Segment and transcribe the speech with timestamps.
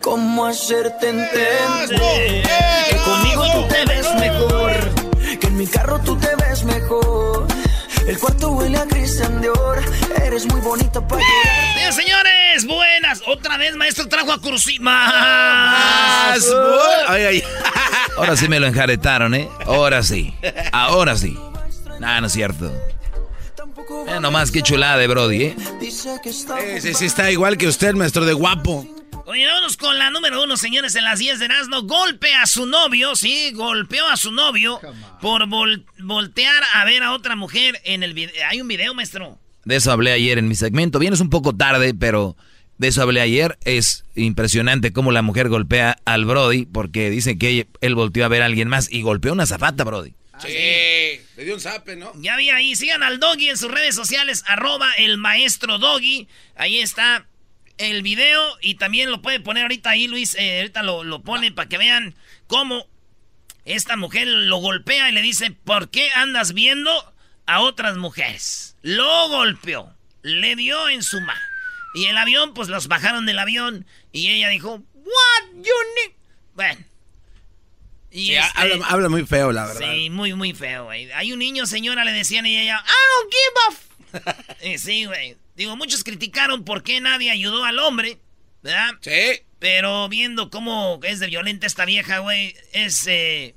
[0.00, 1.90] ¿Cómo hacerte entender?
[1.90, 5.38] Que conmigo tú te ves mejor.
[5.38, 7.46] Que en mi carro tú te ves mejor.
[8.06, 9.82] El cuarto huele a Christian Dior.
[10.24, 11.74] Eres muy bonita para llorar.
[11.74, 13.22] Bien, señores, buenas.
[13.26, 14.78] Otra vez, maestro, trajo a Cursi.
[14.78, 16.46] Más.
[17.06, 17.44] Ay, ay.
[18.16, 19.50] Ahora sí me lo enjaretaron, ¿eh?
[19.66, 20.34] Ahora sí.
[20.72, 21.38] Ahora sí.
[21.98, 22.72] Nah, no es cierto.
[24.08, 25.56] Eh, nomás qué chulada de Brody, ¿eh?
[25.80, 25.90] Sí,
[26.80, 28.86] sí, sí, está igual que usted, maestro de guapo.
[29.26, 31.82] Oye, vámonos con la número uno, señores, en las 10 de Erasmo.
[31.82, 34.80] Golpe a su novio, sí, golpeó a su novio
[35.20, 38.34] por vol- voltear a ver a otra mujer en el video.
[38.48, 39.38] Hay un video, maestro.
[39.64, 40.98] De eso hablé ayer en mi segmento.
[40.98, 42.36] Vienes un poco tarde, pero
[42.78, 43.56] de eso hablé ayer.
[43.64, 48.42] Es impresionante cómo la mujer golpea al Brody porque dice que él volteó a ver
[48.42, 50.14] a alguien más y golpeó una zapata, Brody.
[50.38, 50.48] Sí,
[51.36, 52.12] le dio un zape, ¿no?
[52.16, 56.26] Ya vi ahí, sigan al Doggy en sus redes sociales, arroba el maestro Doggy.
[56.56, 57.26] Ahí está
[57.80, 60.34] el video y también lo puede poner ahorita ahí, Luis.
[60.38, 62.14] eh, ahorita lo, lo pone para que vean
[62.46, 62.86] cómo
[63.64, 66.90] esta mujer lo golpea y le dice, ¿por qué andas viendo
[67.46, 68.76] a otras mujeres?
[68.82, 69.92] Lo golpeó,
[70.22, 71.40] le dio en su mano.
[71.94, 76.12] Y el avión, pues los bajaron del avión y ella dijo, What you need?
[76.54, 76.84] Bueno.
[78.12, 79.80] Y Sí, este- habla, habla muy feo, la verdad.
[79.92, 81.10] Sí, muy, muy feo, güey.
[81.12, 84.32] Hay un niño, señora, le decían y ella, I don't give a
[84.72, 84.78] f-".
[84.78, 85.36] Sí, güey.
[85.60, 88.16] Digo, muchos criticaron por qué nadie ayudó al hombre,
[88.62, 88.92] ¿verdad?
[89.02, 89.42] Sí.
[89.58, 93.06] Pero viendo cómo es de violenta esta vieja, güey, es...
[93.06, 93.54] eh,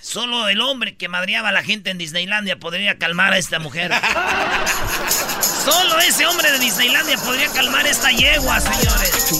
[0.00, 3.92] solo el hombre que madreaba a la gente en Disneylandia podría calmar a esta mujer.
[5.40, 9.30] solo ese hombre de Disneylandia podría calmar esta yegua, señores.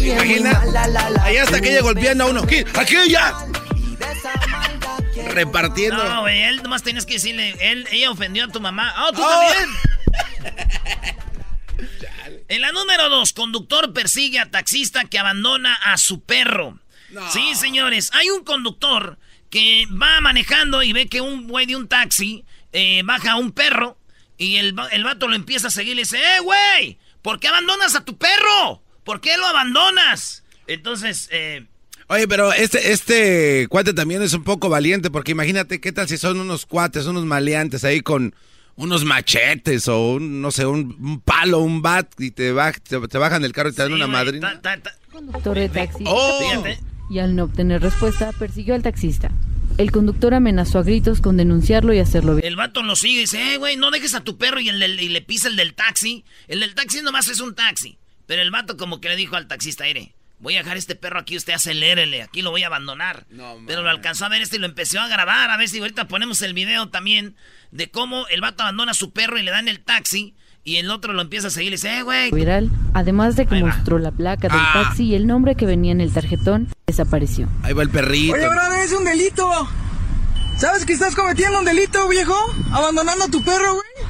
[0.00, 0.62] Imagina,
[1.22, 2.42] allá hasta que ella golpeando a uno.
[2.42, 3.32] Aquí, aquí ya.
[5.30, 6.02] Repartiendo.
[6.02, 8.92] No, güey, él nomás tenías que decirle, él, ella ofendió a tu mamá.
[8.96, 9.28] ¡Ah, tú Oh.
[9.28, 9.68] también!
[12.48, 16.78] en la número dos, conductor persigue a taxista que abandona a su perro.
[17.30, 19.18] Sí, señores, hay un conductor
[19.50, 23.52] que va manejando y ve que un güey de un taxi eh, baja a un
[23.52, 23.98] perro
[24.38, 26.98] y el, el vato lo empieza a seguir y le dice, ¡eh, güey!
[27.20, 28.82] ¿Por qué abandonas a tu perro?
[29.04, 30.42] ¿Por qué lo abandonas?
[30.66, 31.66] Entonces, eh,
[32.12, 36.18] Oye, pero este, este cuate también es un poco valiente, porque imagínate qué tal si
[36.18, 38.34] son unos cuates, unos maleantes ahí con
[38.76, 43.00] unos machetes o un, no sé, un, un palo, un bat y te, baj- te,
[43.08, 44.60] te bajan del carro y te dan una güey, madrina.
[44.60, 46.64] ta- ta- ta- conductor de taxi Oh.
[47.10, 49.30] y al no obtener respuesta persiguió al taxista.
[49.78, 52.44] El conductor amenazó a gritos con denunciarlo y hacerlo ver.
[52.44, 54.78] El vato lo sigue y dice, eh, güey, no dejes a tu perro y, el
[54.80, 56.24] del- y le pisa el del taxi.
[56.46, 57.96] El del taxi nomás es un taxi.
[58.26, 61.18] Pero el vato como que le dijo al taxista, mire, voy a dejar este perro
[61.20, 63.24] aquí, usted acelérele, aquí lo voy a abandonar.
[63.66, 65.50] Pero lo alcanzó a ver este y lo empezó a grabar.
[65.50, 67.34] A ver si ahorita ponemos el video también
[67.70, 70.34] de cómo el vato abandona a su perro y le dan el taxi.
[70.64, 72.30] Y el otro lo empieza a seguir y dice, eh, güey.
[72.30, 73.68] viral, además de que Ahí va.
[73.74, 74.82] mostró la placa del Ah.
[74.84, 77.48] taxi y el nombre que venía en el tarjetón, desapareció.
[77.64, 78.34] Ahí va el perrito.
[78.34, 79.68] Oye, brother, es un delito.
[80.58, 82.36] ¿Sabes que estás cometiendo un delito, viejo?
[82.70, 84.06] Abandonando a tu perro, güey.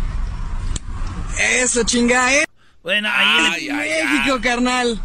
[1.62, 2.44] Eso, chinga, eh.
[2.82, 5.00] Bueno, ahí Ay, el- ay, México, carnal.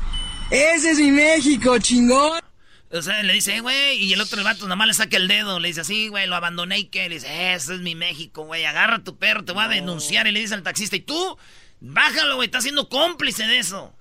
[0.49, 2.39] Ese es mi México, chingón.
[2.91, 4.01] o sea, le dice, eh, güey.
[4.01, 5.59] Y el otro, el vato, nomás le saca el dedo.
[5.59, 7.09] Le dice así, güey, lo abandoné y qué.
[7.09, 8.63] Le dice, ese es mi México, güey.
[8.63, 10.25] Agarra a tu perro, te voy a denunciar.
[10.25, 11.37] Y le dice al taxista, y tú,
[11.81, 13.93] bájalo, güey, estás siendo cómplice de eso.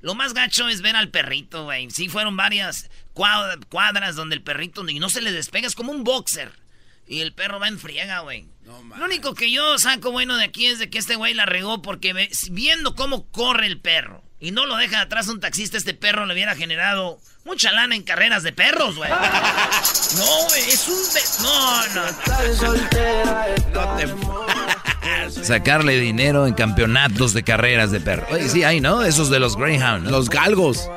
[0.00, 1.88] Lo más gacho es ver al perrito, güey.
[1.90, 6.02] Sí, fueron varias cuadras donde el perrito y no se le despega, es como un
[6.02, 6.50] boxer.
[7.06, 8.48] Y el perro va en friega, güey.
[8.64, 11.82] Lo único que yo saco bueno de aquí es de que este güey la regó
[11.82, 16.26] porque viendo cómo corre el perro y no lo deja atrás un taxista, este perro
[16.26, 19.08] le hubiera generado mucha lana en carreras de perros, güey.
[20.16, 20.98] No, güey, es un...
[21.44, 22.02] No, no.
[24.02, 28.28] no Sacarle dinero en campeonatos de carreras de perros.
[28.32, 29.04] Oye, sí, hay, ¿no?
[29.04, 30.10] Esos de los Greyhound.
[30.10, 30.90] Los galgos.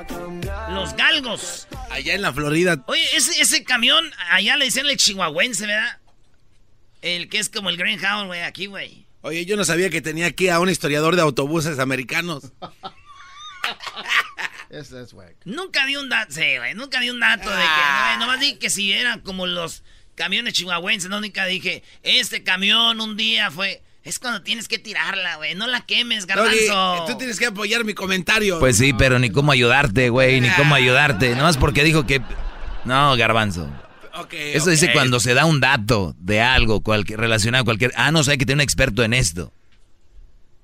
[0.71, 1.67] Los galgos.
[1.91, 2.83] Allá en la Florida.
[2.87, 5.99] Oye, ese, ese camión, allá le decían el chihuahuense, ¿verdad?
[7.03, 9.05] El que es como el Greyhound, güey, aquí, güey.
[9.21, 12.51] Oye, yo no sabía que tenía aquí a un historiador de autobuses americanos.
[14.69, 14.93] Es.
[15.45, 18.17] Nunca di un dato, sí, güey, nunca di un dato de que, ah.
[18.19, 19.83] nomás di que si eran como los
[20.15, 23.81] camiones chihuahuenses, no, nunca dije, este camión un día fue...
[24.03, 25.55] Es cuando tienes que tirarla, güey.
[25.55, 27.05] No la quemes, garbanzo.
[27.07, 28.59] tú tienes que apoyar mi comentario.
[28.59, 30.41] Pues sí, pero ni cómo ayudarte, güey.
[30.41, 31.35] Ni cómo ayudarte.
[31.35, 32.21] Nomás porque dijo que...
[32.83, 33.67] No, garbanzo.
[34.29, 37.93] Eso dice cuando se da un dato de algo cualquier, relacionado a cualquier...
[37.95, 39.51] Ah, no sé, hay que tener un experto en esto.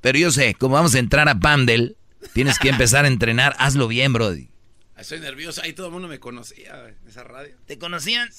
[0.01, 1.95] Pero yo sé, como vamos a entrar a Pandel,
[2.33, 3.56] tienes que empezar a entrenar.
[3.59, 4.50] Hazlo bien, Brody.
[4.97, 5.62] Estoy nervioso.
[5.63, 7.56] Ahí todo el mundo me conocía en esa radio.
[7.65, 8.29] ¿Te conocían?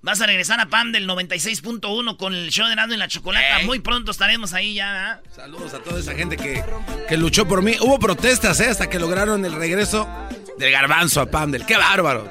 [0.00, 3.60] Vas a regresar a Pandel 96.1 con el show de Nando en la Chocolata.
[3.64, 5.22] Muy pronto estaremos ahí ya.
[5.34, 6.62] Saludos a toda esa gente que,
[7.08, 7.76] que luchó por mí.
[7.80, 8.68] Hubo protestas, ¿eh?
[8.68, 10.08] Hasta que lograron el regreso
[10.58, 11.64] del garbanzo a Pandel.
[11.64, 12.30] ¡Qué bárbaro!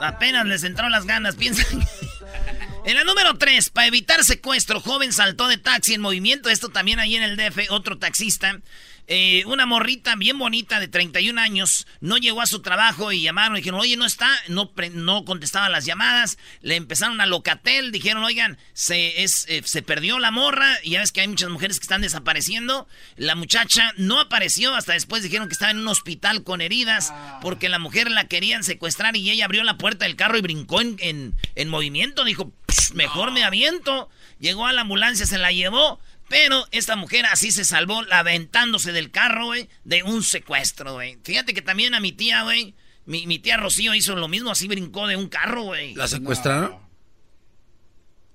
[0.00, 1.66] Apenas les entraron las ganas, piensan.
[2.86, 6.48] en la número 3, para evitar secuestro, joven saltó de taxi en movimiento.
[6.48, 8.60] Esto también ahí en el DF, otro taxista
[9.06, 13.56] eh, una morrita bien bonita de 31 años no llegó a su trabajo y llamaron
[13.56, 18.24] y dijeron, oye, no está, no, no contestaba las llamadas, le empezaron a locatel, dijeron,
[18.24, 21.78] oigan, se, es, eh, se perdió la morra y ya ves que hay muchas mujeres
[21.78, 26.42] que están desapareciendo, la muchacha no apareció, hasta después dijeron que estaba en un hospital
[26.42, 27.12] con heridas
[27.42, 30.80] porque la mujer la querían secuestrar y ella abrió la puerta del carro y brincó
[30.80, 32.52] en, en, movimiento, dijo,
[32.94, 34.08] mejor me aviento,
[34.38, 36.00] llegó a la ambulancia, se la llevó.
[36.34, 41.16] Pero esta mujer así se salvó, aventándose del carro, güey, de un secuestro, güey.
[41.22, 42.74] Fíjate que también a mi tía, güey,
[43.06, 45.94] mi, tía Rocío hizo lo mismo, así brincó de un carro, güey.
[45.94, 46.76] ¿La secuestraron?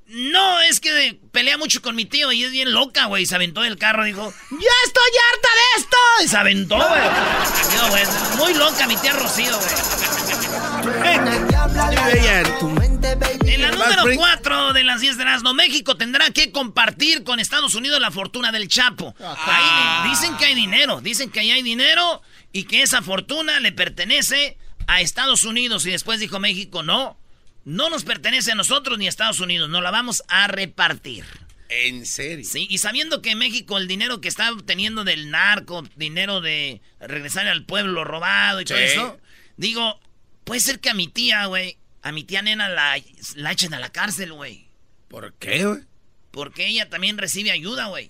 [0.08, 3.26] No, es que pelea mucho con mi tío y es bien loca, güey.
[3.26, 5.98] Se aventó del carro y dijo, ¡Ya estoy harta de esto!
[6.24, 7.02] Y se aventó, güey.
[7.90, 8.04] güey.
[8.38, 9.76] Muy loca mi tía Rocío, güey.
[13.80, 18.12] Número 4 de las 10 de Erasmo, México tendrá que compartir con Estados Unidos la
[18.12, 19.16] fortuna del Chapo.
[19.20, 22.22] Ahí dicen que hay dinero, dicen que ahí hay dinero
[22.52, 25.86] y que esa fortuna le pertenece a Estados Unidos.
[25.86, 27.18] Y después dijo México, no
[27.66, 31.26] no nos pertenece a nosotros ni a Estados Unidos, nos la vamos a repartir.
[31.70, 32.44] ¿En serio?
[32.44, 37.48] Sí, y sabiendo que México el dinero que está obteniendo del narco, dinero de regresar
[37.48, 39.20] al pueblo robado y todo eso,
[39.56, 40.00] digo,
[40.46, 42.98] puede ser que a mi tía, güey, a mi tía nena la,
[43.36, 44.70] la echen a la cárcel, güey.
[45.08, 45.82] ¿Por qué, güey?
[46.32, 48.10] Porque ella también recibe ayuda, güey.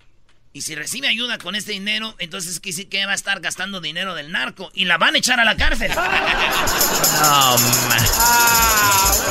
[0.51, 4.15] Y si recibe ayuda con este dinero, entonces sí que va a estar gastando dinero
[4.15, 5.91] del narco y la van a echar a la cárcel.
[5.95, 7.55] ah,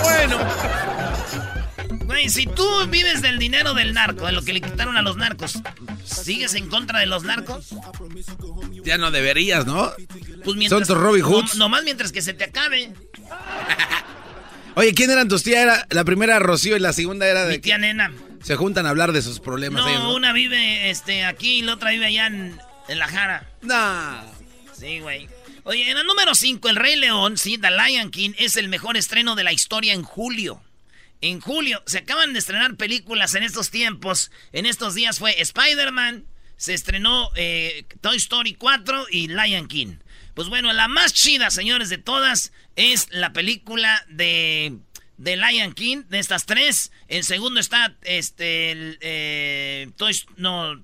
[0.02, 0.38] bueno.
[2.05, 5.16] Güey, si tú vives del dinero del narco, de lo que le quitaron a los
[5.16, 5.58] narcos,
[6.05, 7.70] ¿sigues en contra de los narcos?
[8.84, 9.93] Ya no deberías, ¿no?
[10.44, 11.56] Pues mientras, Son tus Robin Hoods.
[11.56, 12.93] No, nomás mientras que se te acabe.
[14.75, 15.63] Oye, ¿quién eran tus tías?
[15.63, 17.56] Era la primera Rocío y la segunda era de.
[17.56, 18.13] Mi tía Nena.
[18.43, 19.84] Se juntan a hablar de sus problemas.
[19.84, 22.58] No, una vive este, aquí y la otra vive allá en,
[22.89, 23.51] La Jara.
[23.63, 24.22] Nah.
[24.72, 25.29] Sí, güey.
[25.65, 28.96] Oye, en el número 5, El Rey León, sí, The Lion King, es el mejor
[28.96, 30.63] estreno de la historia en julio.
[31.20, 34.31] En julio, se acaban de estrenar películas en estos tiempos.
[34.53, 36.25] En estos días fue Spider-Man,
[36.56, 39.96] se estrenó eh, Toy Story 4 y Lion King.
[40.34, 44.79] Pues bueno, la más chida, señores, de todas es la película de
[45.19, 46.93] de Lion King, de estas tres.
[47.08, 50.81] En segundo está este el, eh, Toy, no,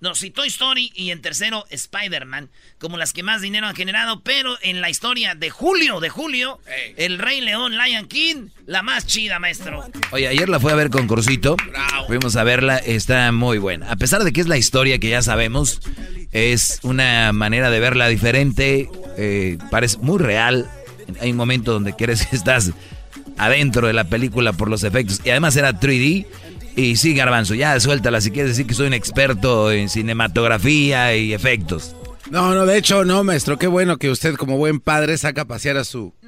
[0.00, 0.90] no, sí, Toy Story.
[0.94, 2.50] Y en tercero, Spider-Man.
[2.78, 4.22] Como las que más dinero han generado.
[4.22, 6.58] Pero en la historia de julio, de julio,
[6.96, 9.84] el Rey León, Lion King, la más chida, maestro.
[10.10, 11.56] Oye, ayer la fui a ver con Cursito.
[12.08, 13.90] Fuimos a verla, está muy buena.
[13.90, 15.80] A pesar de que es la historia que ya sabemos,
[16.32, 18.88] es una manera de verla diferente.
[19.16, 20.68] Eh, parece muy real.
[21.20, 22.72] Hay un momento donde quieres que estás
[23.38, 25.20] adentro de la película por los efectos.
[25.24, 26.26] Y además era 3D.
[26.76, 31.32] Y sí, Garbanzo, ya suéltala si quieres decir que soy un experto en cinematografía y
[31.34, 31.96] efectos.
[32.30, 33.58] No, no, de hecho no, maestro.
[33.58, 36.14] Qué bueno que usted como buen padre saca a pasear a su...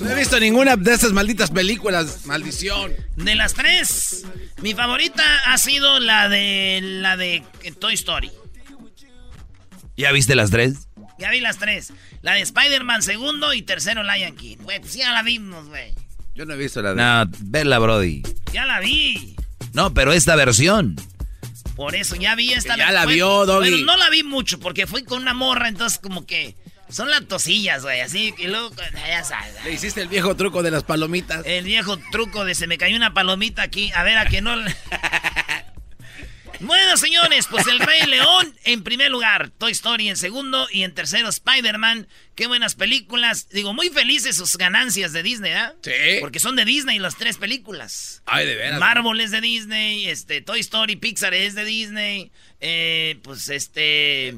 [0.00, 2.26] No he visto ninguna de estas malditas películas.
[2.26, 2.92] Maldición.
[3.16, 4.24] De las tres,
[4.60, 7.42] mi favorita ha sido la de la de
[7.78, 8.30] Toy Story.
[9.96, 10.88] ¿Ya viste las tres?
[11.18, 11.92] Ya vi las tres.
[12.22, 14.56] La de Spider-Man segundo y tercero Lion King.
[14.60, 15.94] Güey, pues ya la vimos, güey.
[16.34, 16.96] Yo no he visto la de...
[16.96, 18.22] No, vela, Brody.
[18.52, 19.36] Ya la vi.
[19.72, 20.96] No, pero esta versión.
[21.76, 23.70] Por eso, ya vi esta Ya la vio, Doggy.
[23.70, 26.56] Bueno, no la vi mucho porque fui con una morra, entonces como que...
[26.90, 28.70] Son las tosillas, güey, así, y luego,
[29.08, 29.54] ya sabes.
[29.64, 31.44] Le hiciste el viejo truco de las palomitas.
[31.44, 34.54] El viejo truco de se me cayó una palomita aquí, a ver, a que no...
[36.60, 40.94] Bueno, señores, pues el Rey León en primer lugar, Toy Story en segundo y en
[40.94, 42.06] tercero Spider-Man.
[42.34, 43.48] Qué buenas películas.
[43.50, 45.74] Digo, muy felices sus ganancias de Disney, ¿ah?
[45.82, 45.90] Sí.
[46.20, 48.22] Porque son de Disney las tres películas.
[48.26, 48.80] Ay, de veras.
[48.80, 52.30] Marvel es de Disney, este, Toy Story, Pixar es de Disney,
[52.60, 54.34] eh, pues este,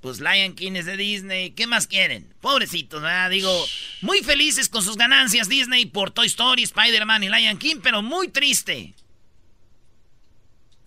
[0.00, 1.50] pues Lion King es de Disney.
[1.50, 2.32] ¿Qué más quieren?
[2.40, 3.30] Pobrecitos, ¿verdad?
[3.30, 3.66] Digo,
[4.00, 8.28] muy felices con sus ganancias Disney por Toy Story, Spider-Man y Lion King, pero muy
[8.28, 8.94] triste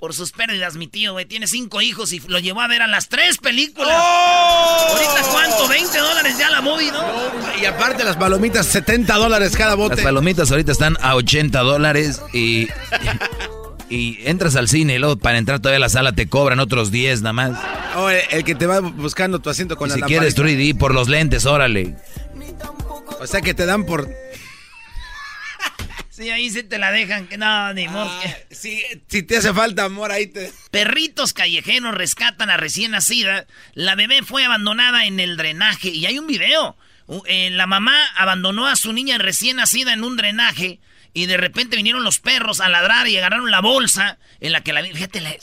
[0.01, 1.25] por sus pérdidas, mi tío, güey.
[1.25, 3.93] Tiene cinco hijos y lo llevó a ver a las tres películas.
[3.95, 4.87] ¡Oh!
[4.89, 5.67] ¿Ahorita cuánto?
[5.67, 7.03] ¿20 dólares ya la movie, no?
[7.61, 9.97] Y aparte las palomitas, 70 dólares cada bote.
[9.97, 12.67] Las palomitas ahorita están a 80 dólares y,
[13.91, 16.89] y entras al cine y luego para entrar todavía a la sala te cobran otros
[16.89, 17.59] 10 nada más.
[17.95, 20.63] Oh, el, el que te va buscando tu asiento con Y la si quieres lamparita.
[20.63, 21.95] 3D por los lentes, órale.
[23.19, 24.09] O sea que te dan por...
[26.21, 27.27] Sí, ahí sí te la dejan.
[27.27, 28.09] que No, ni modo.
[28.09, 30.51] Ah, si, si te hace falta amor, ahí te...
[30.69, 33.45] Perritos callejeros rescatan a recién nacida.
[33.73, 36.77] La bebé fue abandonada en el drenaje y hay un video.
[37.25, 40.79] Eh, la mamá abandonó a su niña recién nacida en un drenaje
[41.13, 44.73] y de repente vinieron los perros a ladrar y agarraron la bolsa en la que
[44.73, 44.81] la...
[44.83, 45.35] Fíjate, la-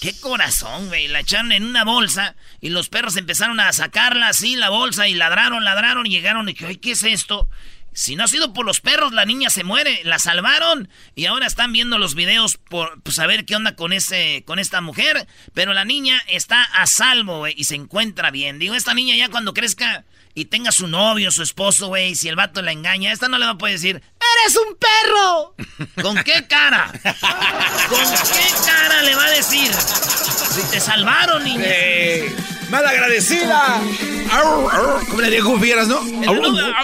[0.00, 1.06] qué corazón, güey.
[1.08, 5.14] La echaron en una bolsa y los perros empezaron a sacarla así, la bolsa, y
[5.14, 7.48] ladraron, ladraron y llegaron y que, ay, ¿qué es esto?
[7.94, 10.02] Si no ha sido por los perros, la niña se muere.
[10.04, 13.92] La salvaron y ahora están viendo los videos por pues, a ver qué onda con
[13.92, 15.26] ese con esta mujer.
[15.54, 18.58] Pero la niña está a salvo, güey, y se encuentra bien.
[18.58, 22.34] Digo, esta niña ya cuando crezca y tenga su novio, su esposo, güey, si el
[22.34, 24.02] vato la engaña, esta no le va a poder decir,
[24.42, 25.54] ¡Eres un perro!
[26.02, 26.90] ¿Con qué cara?
[26.92, 29.72] ¿Con qué cara le va a decir?
[29.72, 31.62] Si te salvaron, niña.
[31.64, 32.34] Eh,
[32.68, 33.80] ¡Mal agradecida!
[34.30, 36.00] ¿Cómo le diría Fieras, no?
[36.02, 36.74] En la número-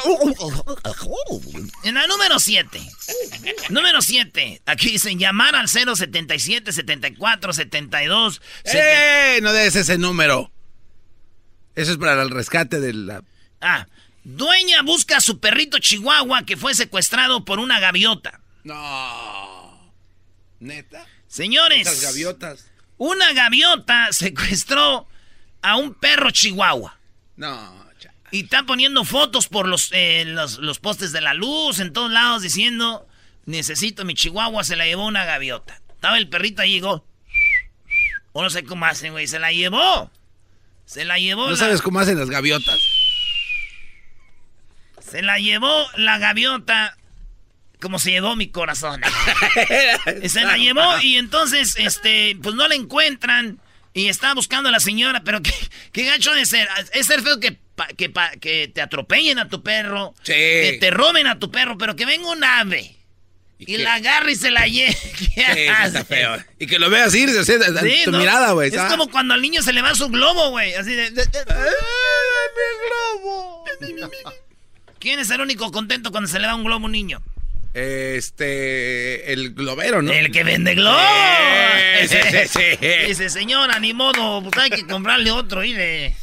[1.84, 2.80] En la número 7.
[3.70, 4.62] Número 7.
[4.66, 8.40] Aquí dicen llamar al 077 74 72.
[8.64, 9.38] ¡Eh!
[9.42, 10.50] No des ese número.
[11.74, 13.22] Eso es para el rescate de la...
[13.60, 13.86] Ah,
[14.24, 18.40] dueña busca a su perrito chihuahua que fue secuestrado por una gaviota.
[18.64, 19.92] No.
[20.60, 21.06] ¿Neta?
[21.28, 22.66] Señores, Esas gaviotas.
[22.98, 25.06] una gaviota secuestró
[25.62, 26.98] a un perro chihuahua.
[27.40, 31.80] No, cha- Y está poniendo fotos por los, eh, los, los postes de la luz
[31.80, 33.08] en todos lados diciendo,
[33.46, 35.80] necesito mi chihuahua, se la llevó una gaviota.
[35.90, 37.04] Estaba el perrito ahí, llegó.
[38.32, 40.10] O no sé cómo hacen, güey, se la llevó.
[40.84, 41.44] Se la llevó.
[41.46, 42.78] ¿No la- sabes cómo hacen las gaviotas?
[45.00, 46.96] Se la llevó la gaviota
[47.80, 49.00] como se llevó mi corazón.
[50.28, 53.58] se la llevó y entonces, este, pues no la encuentran
[53.94, 55.52] y está buscando a la señora, pero qué,
[55.92, 56.68] qué gacho de ser.
[56.92, 60.32] Es ser feo que, pa- que, pa- que te atropellen a tu perro, Sí.
[60.32, 62.96] que te roben a tu perro, pero que venga un ave
[63.58, 64.62] y, la agarre y se la
[66.08, 66.36] feo.
[66.58, 68.18] Y que lo veas irse, o sea, Sí, tu ¿no?
[68.18, 68.74] mirada, güey.
[68.74, 70.72] Es como cuando al niño se le va su globo, güey.
[70.74, 71.10] Así de.
[71.10, 71.44] de- de-
[74.98, 77.22] ¿Quién es el único contento cuando se le da un globo a un niño?
[77.74, 79.32] Este...
[79.32, 80.12] El globero, ¿no?
[80.12, 81.00] El que vende globos.
[82.00, 82.86] Sí, sí, sí, sí.
[83.06, 85.74] Dice, señora, ni modo, pues hay que comprarle otro, y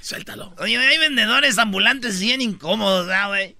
[0.00, 0.54] Suéltalo.
[0.58, 3.56] Oye, hay vendedores ambulantes bien incómodos, ¿verdad, güey?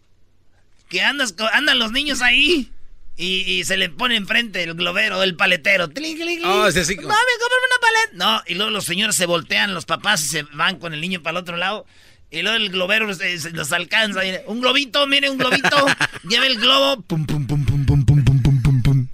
[0.88, 2.72] Que andas, andan los niños ahí
[3.16, 5.88] y, y se le pone enfrente el globero, el paletero.
[5.88, 6.50] Tling, tling, tling.
[6.50, 6.96] Oh, sí, sí.
[6.96, 8.12] Mami, cómprame una paleta.
[8.14, 11.22] No, y luego los señores se voltean, los papás, y se van con el niño
[11.22, 11.86] para el otro lado.
[12.30, 14.24] Y luego el globero se- se los alcanza.
[14.24, 15.86] y, un globito, mire, un globito.
[16.28, 17.02] Lleva el globo.
[17.02, 19.06] Pum, pum, pum, pum, pum, pum, pum, pum, pum, pum.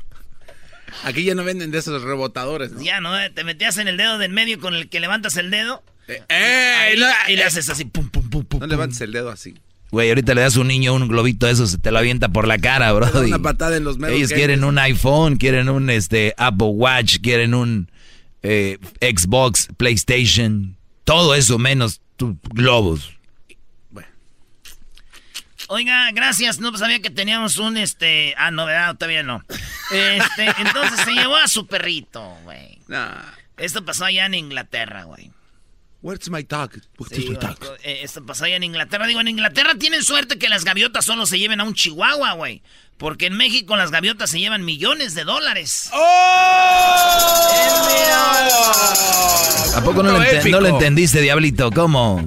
[1.04, 2.82] Aquí ya no venden de esos rebotadores, ¿no?
[2.82, 3.10] Ya, ¿no?
[3.32, 5.82] Te metías en el dedo del medio con el que levantas el dedo.
[6.08, 6.98] Eh, Ahí, ¡Ey!
[7.00, 8.60] No, y le eh, haces así, pum, pum, pum, pum.
[8.60, 9.54] no levantes el dedo así.
[9.90, 12.28] Güey, ahorita le das a un niño un globito de esos, se te lo avienta
[12.28, 13.08] por la cara, bro.
[13.20, 17.54] una patada en los meros Ellos quieren un iPhone, quieren un este Apple Watch, quieren
[17.54, 17.90] un
[18.42, 23.12] eh, Xbox, PlayStation, todo eso menos tu- globos.
[25.68, 26.60] Oiga, gracias.
[26.60, 28.34] No sabía que teníamos un este.
[28.38, 28.94] Ah, no, ¿verdad?
[28.96, 29.42] Todavía no.
[29.90, 32.78] Este, entonces se llevó a su perrito, güey.
[33.56, 35.32] Esto pasó allá en Inglaterra, güey.
[36.06, 36.70] Where's my dog?
[37.10, 37.36] Sí,
[37.82, 39.08] eh, esto pasó allá en Inglaterra.
[39.08, 42.62] Digo, en Inglaterra tienen suerte que las gaviotas solo se lleven a un chihuahua, güey.
[42.96, 45.90] Porque en México las gaviotas se llevan millones de dólares.
[45.92, 45.98] ¡Oh!
[49.74, 51.72] ¿A poco no, lo, no lo, entendiste, Diablito?
[51.72, 52.22] ¿Cómo?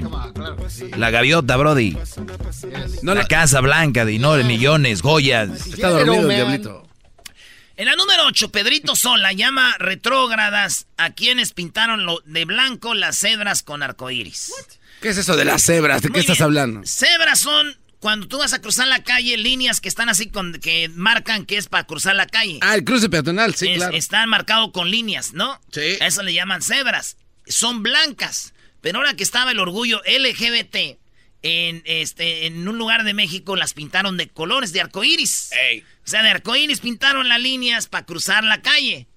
[0.97, 1.97] La gaviota, Brody.
[3.01, 5.67] No la, Casa Blanca, de no, millones, joyas.
[5.67, 6.88] Está dormido el Diablito.
[7.79, 13.17] En la número 8, Pedrito Sola llama retrógradas a quienes pintaron lo de blanco las
[13.17, 14.51] cebras con arcoíris.
[15.01, 16.01] ¿Qué es eso de las cebras?
[16.01, 16.81] ¿De qué estás hablando?
[16.83, 20.89] Cebras son cuando tú vas a cruzar la calle, líneas que están así con que
[20.89, 22.59] marcan que es para cruzar la calle.
[22.63, 23.95] Ah, el cruce peatonal, sí, claro.
[23.95, 25.61] Están marcados con líneas, ¿no?
[25.71, 25.95] Sí.
[26.01, 27.15] eso le llaman cebras.
[27.47, 28.53] Son blancas.
[28.81, 30.98] Pero ahora que estaba el orgullo LGBT
[31.41, 35.51] en este en un lugar de México las pintaron de colores de arcoíris.
[36.05, 39.07] O sea, de arcoíris pintaron las líneas para cruzar la calle.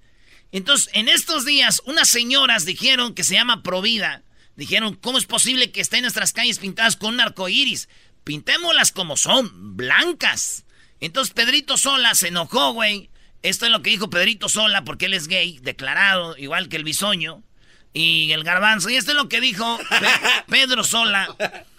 [0.51, 4.23] Entonces, en estos días, unas señoras dijeron que se llama Provida.
[4.55, 7.89] Dijeron, ¿cómo es posible que estén nuestras calles pintadas con un arcoíris?
[8.23, 10.65] pintémoslas como son, blancas.
[10.99, 13.09] Entonces Pedrito Sola se enojó, güey.
[13.41, 16.83] Esto es lo que dijo Pedrito Sola porque él es gay, declarado, igual que el
[16.83, 17.43] bisoño
[17.91, 18.89] y el garbanzo.
[18.89, 19.79] Y esto es lo que dijo
[20.47, 21.35] Pedro Sola.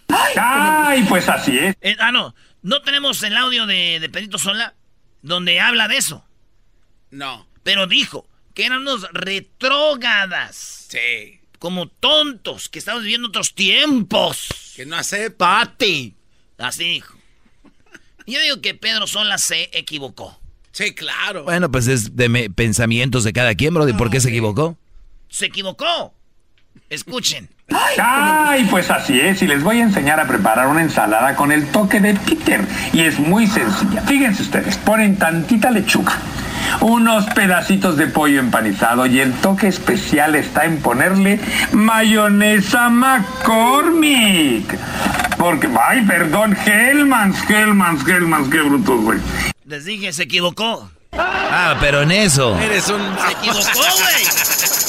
[0.08, 1.76] Ay, pues así es.
[1.80, 4.75] Eh, ah, no, no tenemos el audio de, de Pedrito Sola
[5.23, 6.25] donde habla de eso.
[7.11, 7.46] No.
[7.62, 10.87] Pero dijo que eran unos retrógadas.
[10.88, 11.40] Sí.
[11.58, 14.73] Como tontos, que estamos viviendo otros tiempos.
[14.76, 16.14] Que no hace Pati.
[16.58, 17.14] Así dijo.
[18.26, 20.40] Yo digo que Pedro Sola se equivocó.
[20.73, 21.44] Sí, claro.
[21.44, 23.88] Bueno, pues es de pensamientos de cada quien, bro.
[23.88, 24.76] ¿Y por qué se equivocó?
[25.28, 26.13] Se equivocó.
[26.90, 27.49] Escuchen.
[27.99, 31.66] Ay, pues así es, y les voy a enseñar a preparar una ensalada con el
[31.69, 32.61] toque de Peter.
[32.93, 34.02] Y es muy sencilla.
[34.02, 36.12] Fíjense ustedes, ponen tantita lechuga,
[36.81, 41.40] unos pedacitos de pollo empanizado y el toque especial está en ponerle
[41.73, 44.78] mayonesa McCormick.
[45.38, 49.19] Porque, ay, perdón, Hellmans, Hellmans, Hellmans, qué brutos, güey.
[49.66, 50.90] Les dije, se equivocó.
[51.12, 52.59] Ah, pero en eso.
[52.61, 53.00] Eres un...
[53.00, 54.83] Se equivocó, güey.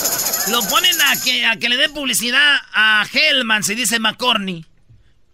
[0.51, 4.67] Lo ponen a que, a que le dé publicidad a Hellmans y dice McCormick.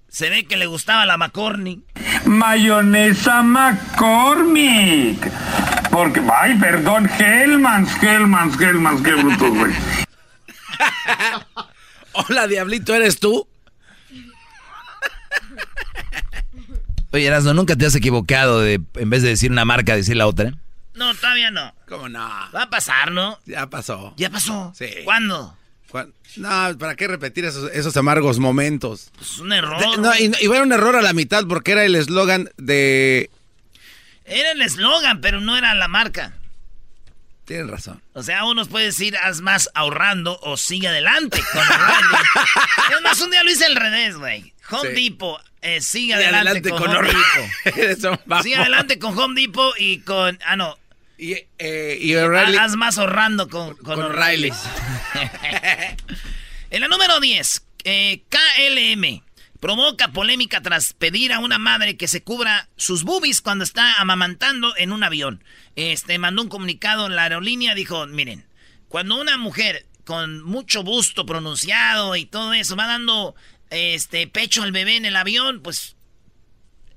[0.08, 1.82] Se ve que le gustaba la McCormick.
[2.26, 5.32] Mayonesa McCormick.
[5.90, 9.74] Porque, ay, perdón, Hellmans, Hellmans, Hellmans, qué brutos, güey.
[12.14, 13.48] Hola, Diablito, ¿eres tú?
[17.12, 20.28] Oye, Erasmo, ¿nunca te has equivocado de, en vez de decir una marca, decir la
[20.28, 20.54] otra?
[21.02, 21.74] No, todavía no.
[21.88, 22.20] ¿Cómo no?
[22.20, 23.40] Va a pasar, ¿no?
[23.48, 24.14] Ya pasó.
[24.18, 24.72] ¿Ya pasó?
[24.78, 24.88] Sí.
[25.04, 25.58] ¿Cuándo?
[26.36, 29.12] No, ¿para qué repetir esos, amargos momentos?
[29.20, 29.98] Es un error.
[29.98, 33.32] no, y, y era un error a la mitad porque era el eslogan de...
[34.26, 36.34] Era el eslogan, pero no era la marca.
[37.46, 38.00] Tienes razón.
[38.14, 41.64] O sea, unos puede decir, haz más ahorrando o sigue adelante con
[42.96, 44.54] Es más, un día lo hice al revés, güey.
[44.70, 47.12] Home Depot, eh, sigue adelante, con, Home
[47.66, 48.42] Depot.
[48.44, 50.40] sigue adelante con Home Depot y con...
[50.46, 50.78] Ah, no.
[51.22, 52.58] Y, eh, y O'Reilly.
[52.58, 54.52] Haz más ahorrando con, con, O'Reilly.
[56.72, 59.22] en la número 10, eh, KLM.
[59.60, 64.76] Provoca polémica tras pedir a una madre que se cubra sus boobies cuando está amamantando
[64.78, 65.44] en un avión.
[65.76, 68.48] Este mandó un comunicado en la aerolínea, dijo, miren,
[68.88, 73.36] cuando una mujer con mucho busto pronunciado y todo eso va dando
[73.70, 75.96] este pecho al bebé en el avión, pues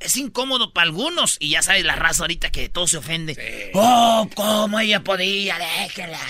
[0.05, 1.37] es incómodo para algunos.
[1.41, 3.71] Y ya sabes la raza ahorita que todo se ofende.
[3.75, 5.59] Oh, ¿cómo ella podía?
[5.59, 6.21] Déjela.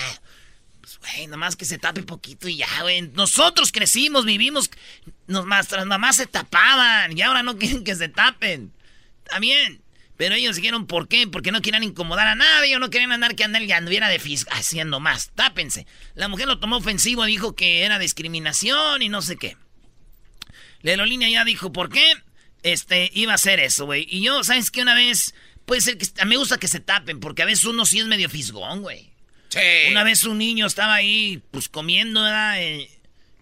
[0.81, 3.01] Pues, güey, nomás que se tape poquito y ya, güey.
[3.01, 4.69] Nosotros crecimos, vivimos.
[5.27, 8.73] Nuestras mamás se tapaban y ahora no quieren que se tapen.
[9.29, 9.81] También.
[10.17, 11.27] Pero ellos dijeron, ¿por qué?
[11.27, 14.19] Porque no querían incomodar a nadie o no querían andar que andar y anduviera de
[14.19, 15.31] fis haciendo más.
[15.35, 15.85] Tápense.
[16.13, 19.57] La mujer lo tomó ofensivo, dijo que era discriminación y no sé qué.
[20.81, 22.13] La aerolínea ya dijo, ¿por qué?
[22.65, 24.07] Este, iba a hacer eso, güey.
[24.09, 24.81] Y yo, ¿sabes qué?
[24.81, 27.65] Una vez, puede ser que, a mí me gusta que se tapen, porque a veces
[27.65, 29.11] uno sí es medio fisgón, güey.
[29.49, 29.59] Sí.
[29.91, 32.59] Una vez un niño estaba ahí, pues comiendo, ¿verdad?
[32.59, 32.89] Eh,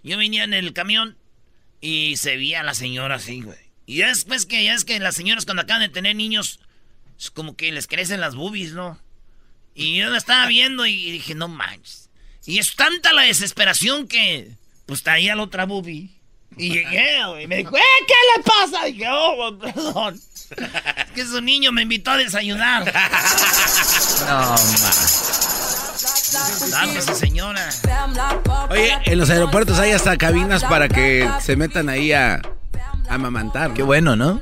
[0.03, 1.15] yo venía en el camión
[1.79, 3.57] y se veía a la señora así, güey.
[3.85, 6.59] Y ya después que, ya es que las señoras cuando acaban de tener niños,
[7.17, 9.01] es como que les crecen las boobies, ¿no?
[9.73, 12.09] Y yo la estaba viendo y dije, no manches.
[12.45, 14.51] Y es tanta la desesperación que,
[14.85, 16.09] pues traía la otra boobie.
[16.57, 17.47] Y llegué, güey.
[17.47, 17.81] Me dijo, ¿eh?
[18.07, 18.87] ¿Qué le pasa?
[18.87, 20.15] Y dije, oh, perdón.
[20.15, 22.91] Es que su niño me invitó a desayunar.
[24.25, 26.69] No, más.
[26.71, 27.69] Dame señora.
[28.69, 32.41] Oye, en los aeropuertos hay hasta cabinas para que se metan ahí a, a
[33.13, 33.73] amamantar.
[33.73, 34.39] Qué bueno, ¿no?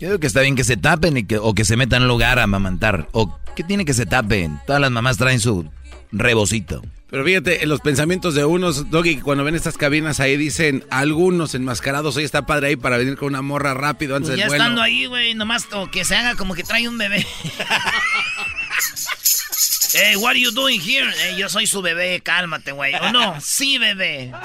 [0.00, 2.08] Yo digo que está bien que se tapen y que, o que se metan en
[2.08, 3.08] lugar a amamantar.
[3.12, 4.60] O ¿qué tiene que se tapen?
[4.66, 5.70] Todas las mamás traen su
[6.12, 6.82] rebocito.
[7.10, 11.54] Pero fíjate, en los pensamientos de unos, Doggy, cuando ven estas cabinas ahí dicen, algunos
[11.54, 14.48] enmascarados, hoy está padre ahí para venir con una morra rápido antes Pues ya del
[14.50, 14.64] vuelo.
[14.64, 17.24] estando ahí, güey, nomás que se haga como que trae un bebé.
[19.94, 21.08] Hey, what are you doing here?
[21.22, 22.94] Eh, yo soy su bebé, cálmate, güey.
[22.94, 23.40] ¿O no?
[23.40, 24.32] Sí, bebé.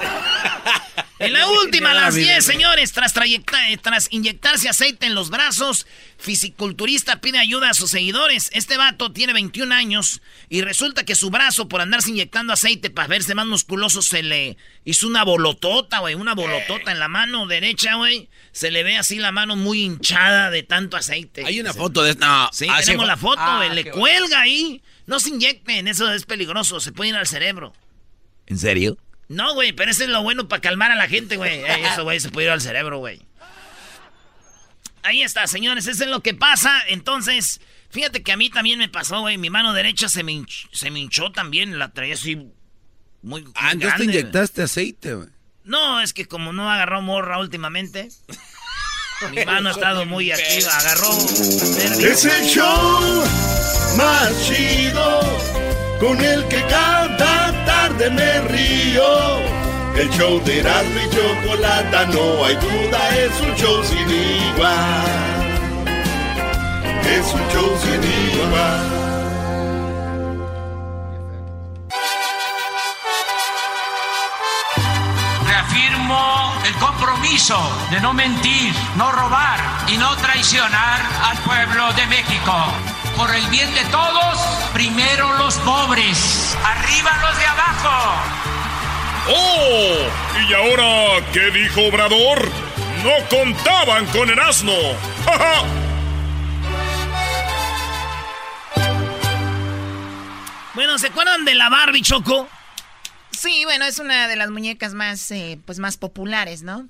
[1.20, 5.86] En la última, a las 10, señores, tras, eh, tras inyectarse aceite en los brazos,
[6.16, 8.48] fisiculturista pide ayuda a sus seguidores.
[8.54, 13.06] Este vato tiene 21 años y resulta que su brazo, por andarse inyectando aceite para
[13.06, 17.96] verse más musculoso, se le hizo una bolotota, güey, una bolotota en la mano derecha,
[17.96, 18.30] güey.
[18.52, 21.44] Se le ve así la mano muy hinchada de tanto aceite.
[21.44, 22.14] Hay una foto de...
[22.14, 23.74] No, Sí, ah, tenemos fue- la foto, Ah, güey.
[23.74, 24.82] le qué cuelga ahí.
[25.10, 26.78] No se inyecten, eso es peligroso.
[26.80, 27.72] Se puede ir al cerebro.
[28.46, 28.96] ¿En serio?
[29.28, 31.58] No, güey, pero eso es lo bueno para calmar a la gente, güey.
[31.64, 33.20] Eh, Eso, güey, se puede ir al cerebro, güey.
[35.02, 36.80] Ahí está, señores, eso es lo que pasa.
[36.88, 39.36] Entonces, fíjate que a mí también me pasó, güey.
[39.38, 41.78] Mi mano derecha se me, hinch- se me hinchó también.
[41.78, 42.36] La traía así
[43.22, 45.28] muy, muy Ah, entonces te grande, inyectaste aceite, güey.
[45.64, 48.08] No, es que como no agarró morra últimamente,
[49.32, 50.76] mi mano ha estado muy activa.
[50.78, 51.10] Agarró.
[51.12, 53.24] Es el show
[53.96, 55.20] más chido
[56.00, 59.40] con el que cada tarde me río.
[59.96, 65.20] El show de Erasmo y Chocolata, no hay duda, es un show sin igual.
[67.04, 68.02] Es un show sin
[68.38, 69.00] igual.
[75.46, 77.58] Reafirmo el compromiso
[77.90, 82.54] de no mentir, no robar y no traicionar al pueblo de México.
[83.20, 84.38] Por el bien de todos,
[84.72, 88.14] primero los pobres, arriba los de abajo.
[89.28, 90.08] ¡Oh!
[90.48, 92.48] ¿Y ahora qué dijo Obrador?
[93.04, 94.72] No contaban con el asno.
[95.26, 95.64] ¡Ja, ja!
[100.72, 102.48] Bueno, ¿se acuerdan de la Barbie, Choco?
[103.32, 106.88] Sí, bueno, es una de las muñecas más, eh, pues más populares, ¿no?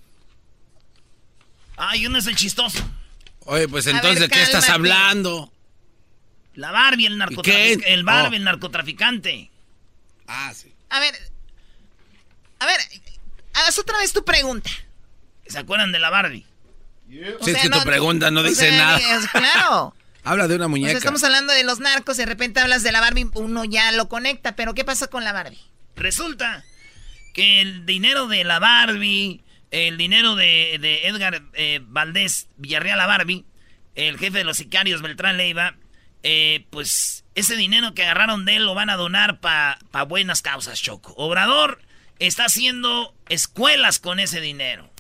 [1.77, 2.79] Ay, uno es el chistoso.
[3.47, 5.51] Oye, pues entonces, ver, ¿de qué estás hablando?
[6.61, 7.85] La Barbie, el narcotraficante.
[7.85, 7.93] qué?
[7.95, 8.39] El Barbie, Oh.
[8.39, 9.51] el narcotraficante.
[10.27, 10.73] Ah, sí.
[10.91, 11.15] A ver,
[12.59, 12.77] a ver,
[13.55, 14.71] haz otra vez tu pregunta.
[15.47, 16.45] ¿Se acuerdan de la Barbie?
[17.41, 18.99] O Sí, es sea, que tu no- pregunta no dice sea, nada.
[18.99, 19.95] es- Claro.
[20.23, 20.91] Habla de una O muñeca.
[20.91, 23.91] sea, estamos hablando de los narcos y de repente hablas de la Barbie, uno ya
[23.93, 25.59] lo conecta, pero ¿qué pasa con la Barbie?
[25.97, 26.63] Resulta
[27.33, 33.07] que el dinero de la Barbie, el dinero de, de Edgar eh, Valdés Villarreal la
[33.07, 33.47] Barbie,
[33.95, 35.75] el jefe de los sicarios Beltrán Leiva,
[36.23, 40.81] eh, pues ese dinero que agarraron de él lo van a donar para buenas causas,
[40.81, 41.15] Choco.
[41.17, 41.81] Obrador
[42.19, 44.91] está haciendo escuelas con ese dinero.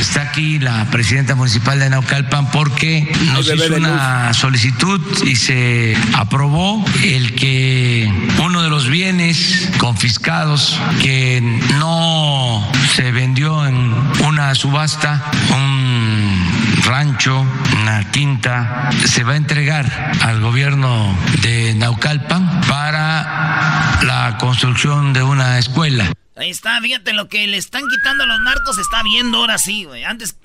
[0.00, 6.82] Está aquí la presidenta municipal de Naucalpan porque nos hizo una solicitud y se aprobó
[7.04, 8.10] el que
[8.42, 11.42] uno de los bienes confiscados que
[11.78, 13.92] no se vendió en
[14.24, 16.49] una subasta, un
[16.90, 17.46] rancho,
[17.82, 19.86] una quinta, se va a entregar
[20.22, 26.12] al gobierno de Naucalpan para la construcción de una escuela.
[26.34, 29.56] Ahí está, fíjate, lo que le están quitando a los narcos se está viendo ahora
[29.56, 30.02] sí, güey.
[30.02, 30.36] Antes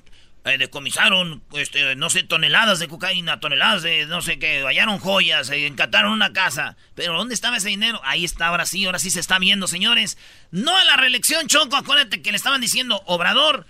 [0.43, 5.49] eh, decomisaron, este, no sé, toneladas de cocaína, toneladas de, no sé qué, hallaron joyas,
[5.49, 6.77] eh, encataron una casa.
[6.93, 7.99] Pero ¿dónde estaba ese dinero?
[8.03, 10.19] Ahí está, ahora sí, ahora sí se está viendo, señores.
[10.51, 13.65] No a la reelección, Choco, acuérdate que le estaban diciendo, Obrador,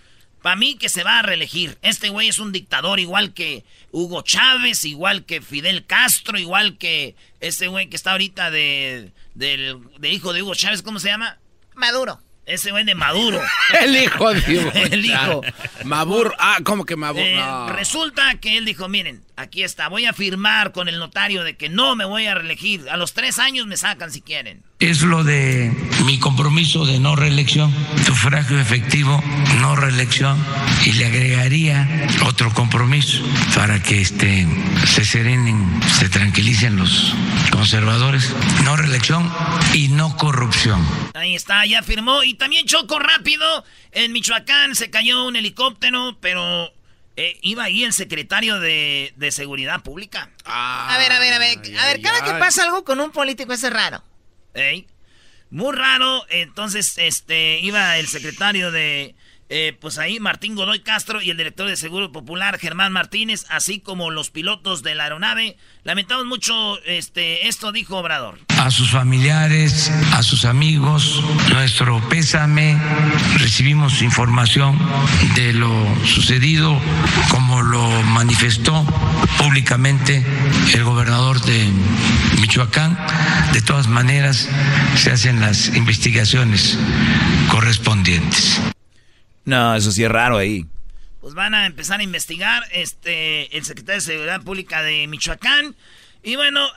[0.45, 1.79] para mí que se va a reelegir.
[1.81, 7.15] Este güey es un dictador igual que Hugo Chávez, igual que Fidel Castro, igual que
[7.39, 11.39] ese güey que está ahorita de, del, de hijo de Hugo Chávez, ¿cómo se llama?
[11.73, 12.21] Maduro.
[12.45, 13.41] Ese güey de Maduro.
[13.81, 15.41] El hijo de Hugo El hijo.
[15.83, 16.35] Mabur.
[16.37, 17.23] Ah, ¿cómo que Mabur?
[17.23, 17.69] Eh, No.
[17.69, 21.69] Resulta que él dijo, miren, aquí está, voy a firmar con el notario de que
[21.69, 22.87] no me voy a reelegir.
[22.91, 24.61] A los tres años me sacan si quieren.
[24.79, 25.71] Es lo de
[26.03, 27.73] mi compromiso de no reelección,
[28.05, 29.23] sufragio efectivo,
[29.61, 30.37] no reelección,
[30.85, 33.23] y le agregaría otro compromiso
[33.55, 34.45] para que este,
[34.85, 37.13] se serenen, se tranquilicen los
[37.51, 38.35] conservadores,
[38.65, 39.31] no reelección
[39.73, 40.85] y no corrupción.
[41.13, 42.23] Ahí está, ya firmó.
[42.23, 43.63] Y también choco rápido.
[43.93, 46.73] En Michoacán se cayó un helicóptero, pero
[47.15, 50.31] eh, iba ahí el secretario de, de Seguridad Pública.
[50.43, 51.59] A ver, a ver, a ver.
[51.79, 54.03] A ver, cada que pasa algo con un político es raro.
[54.55, 54.87] Ey.
[55.51, 56.25] Muy raro.
[56.29, 59.15] Entonces, este, iba el secretario de,
[59.47, 63.79] eh, pues ahí Martín Godoy Castro y el director de Seguro Popular Germán Martínez, así
[63.79, 65.55] como los pilotos de la aeronave.
[65.83, 68.39] Lamentamos mucho este, esto, dijo Obrador.
[68.57, 72.75] A sus familiares, a sus amigos, nuestro pésame.
[73.37, 74.79] Recibimos información
[75.35, 75.69] de lo
[76.05, 76.75] sucedido,
[77.29, 78.83] como lo manifestó
[79.37, 80.25] públicamente
[80.73, 81.69] el gobernador de
[82.41, 82.97] Michoacán.
[83.53, 84.49] De todas maneras,
[84.95, 86.79] se hacen las investigaciones
[87.49, 88.59] correspondientes.
[89.45, 90.65] No, eso sí es raro ahí.
[91.21, 95.75] Pues van a empezar a investigar este el secretario de Seguridad Pública de Michoacán.
[96.23, 96.67] Y bueno,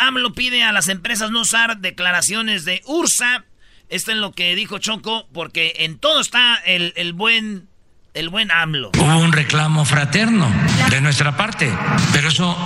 [0.00, 3.44] AMLO pide a las empresas no usar declaraciones de URSA.
[3.88, 7.68] Esto es lo que dijo Choco, porque en todo está el, el buen
[8.14, 8.92] el buen AMLO.
[8.98, 10.50] Hubo un reclamo fraterno
[10.90, 11.70] de nuestra parte,
[12.12, 12.56] pero eso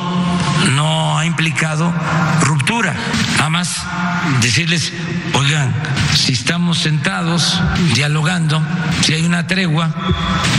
[0.72, 1.92] no ha implicado
[2.60, 2.94] ruptura.
[3.36, 3.82] Nada más
[4.42, 4.92] decirles,
[5.34, 5.74] oigan,
[6.14, 7.60] si estamos sentados
[7.94, 8.62] dialogando,
[9.02, 9.90] si hay una tregua,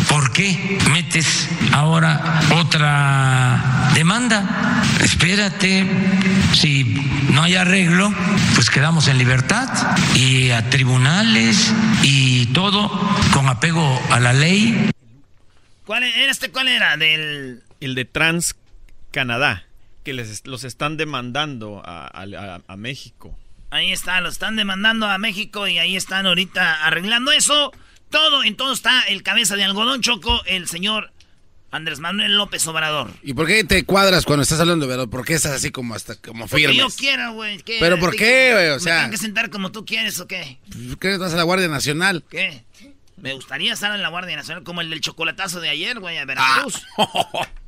[0.10, 4.82] ¿por qué metes ahora otra demanda?
[5.00, 5.86] Espérate,
[6.54, 6.84] si
[7.30, 8.12] no hay arreglo,
[8.56, 9.70] pues quedamos en libertad
[10.16, 12.90] y a tribunales y todo
[13.32, 14.90] con apego a la ley
[15.86, 16.52] ¿Cuál era este?
[16.52, 16.98] ¿Cuál era?
[16.98, 17.64] Del...
[17.82, 18.56] El de Trans
[19.12, 19.66] Canadá,
[20.04, 23.38] que les, los están demandando a, México.
[23.70, 27.72] Ahí está, los están demandando a México y ahí están ahorita arreglando eso.
[28.10, 31.12] Todo, en todo está el cabeza de algodón choco, el señor
[31.72, 33.12] Andrés Manuel López Obrador.
[33.24, 35.08] ¿Y por qué te cuadras cuando estás hablando, verdad?
[35.08, 36.76] ¿Por qué estás así como hasta como firme?
[36.76, 37.64] yo quiero, güey.
[37.64, 38.70] ¿Pero por qué, güey?
[38.70, 39.06] O sea...
[39.06, 40.60] ¿Me que sentar como tú quieres o qué?
[41.00, 42.26] ¿Qué vas a la Guardia Nacional?
[42.30, 42.66] ¿Qué?
[43.16, 46.26] Me gustaría estar en la Guardia Nacional como el del chocolatazo de ayer, güey, a
[46.26, 46.84] Veracruz.
[46.98, 47.48] Ah.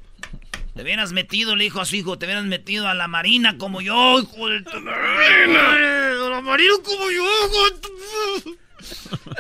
[0.74, 3.82] Te hubieras metido, le dijo a su hijo, te hubieras metido a la Marina como
[3.82, 5.72] yo, hijo de tu Marina.
[5.72, 7.94] A la Marina como yo, hijo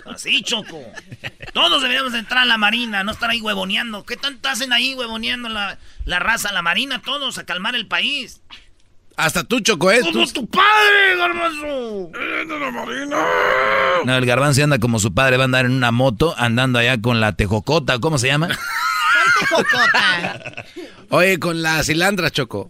[0.05, 0.79] Así, Choco.
[1.53, 4.05] Todos deberíamos entrar a la Marina, no estar ahí huevoneando.
[4.05, 7.01] ¿Qué tanto hacen ahí huevoneando la, la raza, la Marina?
[7.01, 8.41] Todos a calmar el país.
[9.15, 10.01] Hasta tú, Choco, ¿eh?
[10.01, 12.11] ¡Como tu padre, Garbanzo!
[12.59, 13.17] la marina!
[14.05, 16.99] No, el Garbanzo anda como su padre, va a andar en una moto, andando allá
[16.99, 18.49] con la tejocota, ¿cómo se llama?
[21.09, 22.67] Oye, con la cilandra, Choco.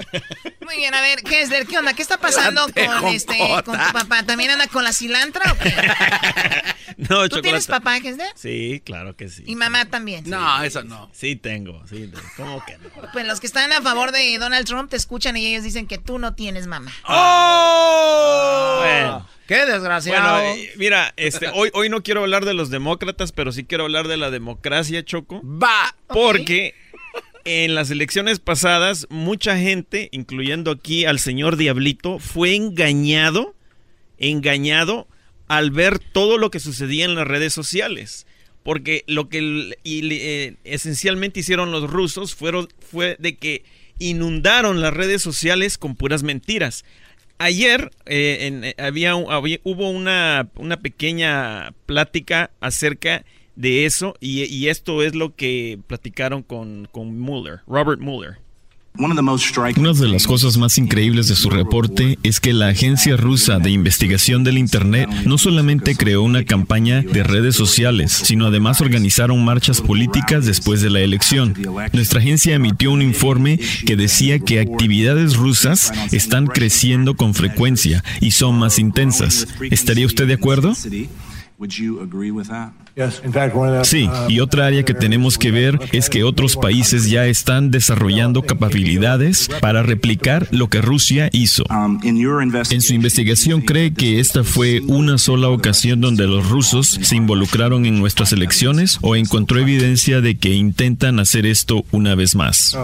[0.62, 1.50] Muy bien, a ver, ¿qué es?
[1.68, 1.94] ¿Qué onda?
[1.94, 4.24] ¿Qué está pasando con este con tu papá?
[4.24, 5.74] ¿También anda con la cilantra o qué?
[6.98, 8.24] No, ¿Tú tienes papá, de?
[8.36, 9.44] Sí, claro que sí.
[9.46, 10.30] ¿Y mamá también?
[10.30, 11.10] No, eso no.
[11.14, 12.12] Sí tengo, sí.
[12.38, 12.90] ¿Cómo que no?
[13.14, 15.98] Pues los que están a favor de Donald Trump te escuchan y ellos dicen que
[15.98, 16.92] tú no tienes mamá.
[17.08, 18.78] ¡Oh!
[18.80, 19.28] Bueno.
[19.48, 20.42] ¡Qué desgraciado!
[20.42, 23.84] Bueno, eh, mira, este, hoy, hoy no quiero hablar de los demócratas, pero sí quiero
[23.84, 25.42] hablar de la democracia, Choco.
[25.44, 25.96] ¡Va!
[26.08, 26.76] Porque
[27.46, 33.54] en las elecciones pasadas, mucha gente, incluyendo aquí al señor Diablito, fue engañado,
[34.18, 35.08] engañado
[35.50, 38.28] al ver todo lo que sucedía en las redes sociales.
[38.64, 43.66] Porque lo que eh, esencialmente hicieron los rusos fueron, fue de que
[44.00, 46.86] inundaron las redes sociales con puras mentiras.
[47.44, 53.26] Ayer eh, eh, había, hubo una, una, pequeña plática acerca
[53.58, 58.38] de eso y, y, esto es lo que platicaron con, con Mueller, Robert Mueller.
[58.96, 63.72] Una de las cosas más increíbles de su reporte es que la Agencia Rusa de
[63.72, 69.82] Investigación del Internet no solamente creó una campaña de redes sociales, sino además organizaron marchas
[69.82, 71.56] políticas después de la elección.
[71.92, 78.32] Nuestra agencia emitió un informe que decía que actividades rusas están creciendo con frecuencia y
[78.32, 79.48] son más intensas.
[79.72, 80.76] ¿Estaría usted de acuerdo?
[83.84, 88.44] Sí, y otra área que tenemos que ver es que otros países ya están desarrollando
[88.44, 91.64] capacidades para replicar lo que Rusia hizo.
[92.70, 97.86] En su investigación cree que esta fue una sola ocasión donde los rusos se involucraron
[97.86, 102.78] en nuestras elecciones o encontró evidencia de que intentan hacer esto una vez más.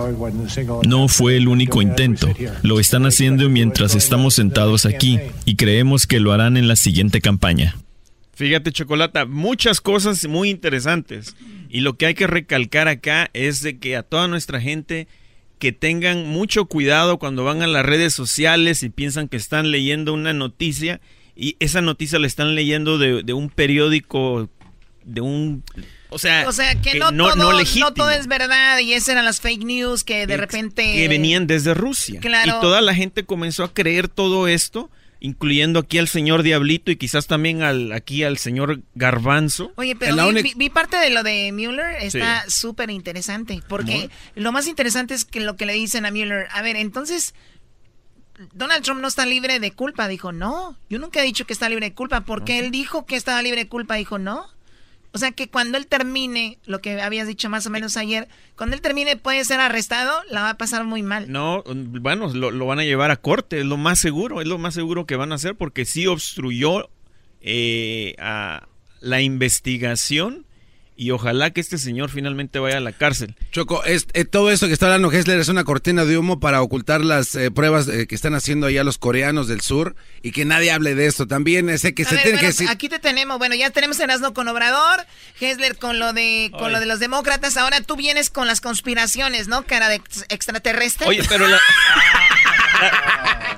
[0.87, 2.29] No fue el único intento.
[2.63, 7.21] Lo están haciendo mientras estamos sentados aquí y creemos que lo harán en la siguiente
[7.21, 7.75] campaña.
[8.39, 11.35] Fíjate, Chocolata, muchas cosas muy interesantes.
[11.69, 15.09] Y lo que hay que recalcar acá es de que a toda nuestra gente
[15.57, 20.13] que tengan mucho cuidado cuando van a las redes sociales y piensan que están leyendo
[20.13, 21.01] una noticia
[21.35, 24.49] y esa noticia la están leyendo de, un periódico,
[25.03, 25.65] de un...
[26.09, 29.41] O sea, o sea que, no, todo, no, todo, es verdad y esas eran las
[29.41, 30.93] fake news que de repente...
[30.93, 32.21] Que venían desde Rusia.
[32.21, 32.57] Claro.
[32.57, 36.95] Y toda la gente comenzó a creer todo esto incluyendo aquí al señor Diablito y
[36.95, 39.71] quizás también al aquí al señor Garbanzo.
[39.75, 45.13] Oye, pero vi, parte de lo de Mueller, está súper interesante, porque lo más interesante
[45.13, 47.33] es que lo que le dicen a Mueller, a ver, entonces
[48.53, 51.67] Donald Trump no está libre de culpa, dijo, no, yo nunca he dicho que está
[51.67, 54.47] libre de culpa, porque él dijo que estaba libre de culpa, dijo, no.
[55.11, 58.75] O sea que cuando él termine, lo que habías dicho más o menos ayer, cuando
[58.75, 61.31] él termine puede ser arrestado, la va a pasar muy mal.
[61.31, 64.75] No, bueno, lo, van a llevar a corte, es lo más seguro, es lo más
[64.75, 66.89] seguro que van a hacer porque sí obstruyó
[67.41, 68.67] eh, a
[68.99, 70.45] la investigación
[70.99, 73.33] y ojalá que este señor finalmente vaya a la cárcel.
[73.51, 76.61] Choco, es, eh, todo esto que está hablando Hessler es una cortina de humo para
[76.61, 80.43] ocultar las eh, pruebas eh, que están haciendo allá los coreanos del sur y que
[80.43, 81.25] nadie hable de esto.
[81.25, 82.67] También ese que se tiene que decir.
[82.67, 85.05] Aquí te tenemos, bueno, ya tenemos Erasmo con Obrador,
[85.39, 89.47] Hessler con lo de con lo de los demócratas, ahora tú vienes con las conspiraciones,
[89.47, 89.63] ¿no?
[89.63, 91.07] Cara de extraterrestre.
[91.07, 91.61] Oye, pero la...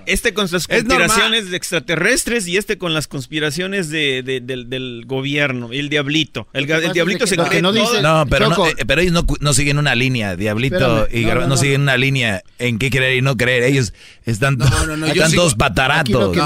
[0.06, 5.90] este con las conspiraciones de extraterrestres y este con las conspiraciones de, del, gobierno, el
[5.90, 6.48] diablito.
[6.54, 10.36] El, diablito se cree no, no, pero, no, eh, pero ellos no, siguen una línea,
[10.36, 13.64] diablito y no, siguen una línea en qué creer y no creer.
[13.64, 13.94] Ellos
[14.26, 14.58] están,
[15.08, 16.38] están todos pataratos.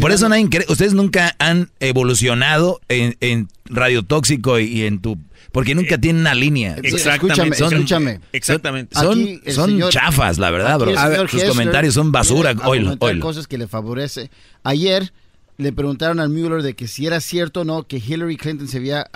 [0.00, 0.66] por, eso nadie cree.
[0.68, 5.18] Ustedes nunca han evolucionado en, en radio tóxico y en tu
[5.52, 6.76] porque nunca tienen una línea.
[6.82, 7.56] Exactamente.
[7.56, 8.20] Son, escúchame.
[8.32, 8.94] Exactamente.
[8.94, 10.98] Son, son chafas, la verdad, bro.
[10.98, 12.54] A ver, sus comentarios son basura.
[12.64, 13.20] Oilo, oilo.
[13.20, 14.30] cosas que le favorece.
[14.62, 15.12] Ayer
[15.56, 18.78] le preguntaron al Mueller de que si era cierto o no que Hillary Clinton se
[18.78, 19.10] había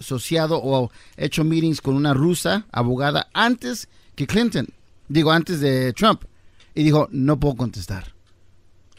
[0.00, 4.68] asociado o hecho meetings con una rusa abogada antes que Clinton.
[5.08, 6.22] Digo, antes de Trump.
[6.74, 8.13] Y dijo, no puedo contestar.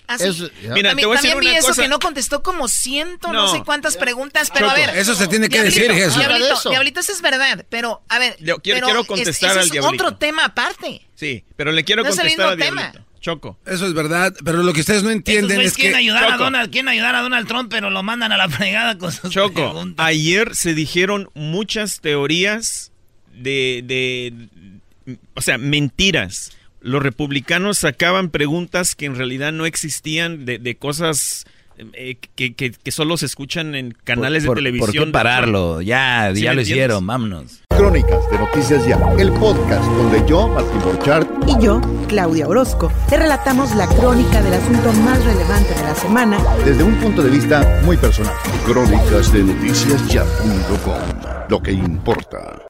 [0.08, 0.24] Así.
[0.26, 3.98] Ah, Mira, también, te también vi eso que no contestó como ciento, no, sé cuántas
[3.98, 4.90] preguntas, pero a ver.
[4.98, 6.18] Eso se tiene que decir, Jesús.
[6.18, 8.38] Diablito, diablito, eso es verdad, pero a ver.
[8.40, 9.96] Yo quiero, quiero contestar es, al diablito.
[9.96, 11.02] Es otro tema aparte.
[11.16, 12.92] Sí, pero le quiero contestar al diablito.
[12.92, 13.06] Tema.
[13.26, 13.58] Choco.
[13.66, 15.96] Eso es verdad, pero lo que ustedes no entienden es que...
[15.96, 19.12] Ayudar a Donald, quieren ayudar a Donald Trump, pero lo mandan a la fregada con
[19.12, 20.06] sus Choco, preguntas.
[20.06, 22.92] ayer se dijeron muchas teorías
[23.34, 25.18] de, de...
[25.34, 26.52] O sea, mentiras
[26.86, 31.46] los republicanos sacaban preguntas que en realidad no existían de, cosas
[31.94, 34.92] eh, que, que, solo se escuchan en canales de televisión.
[34.92, 35.82] ¿Por qué pararlo?
[35.82, 37.64] Ya, ya lo hicieron, vámonos.
[37.76, 43.18] Crónicas de Noticias Ya, el podcast donde yo, Martín Borchardt, y yo, Claudia Orozco, te
[43.18, 47.82] relatamos la crónica del asunto más relevante de la semana desde un punto de vista
[47.84, 48.34] muy personal.
[48.64, 51.02] Crónicas de Noticias Ya.com,
[51.50, 52.65] lo que importa.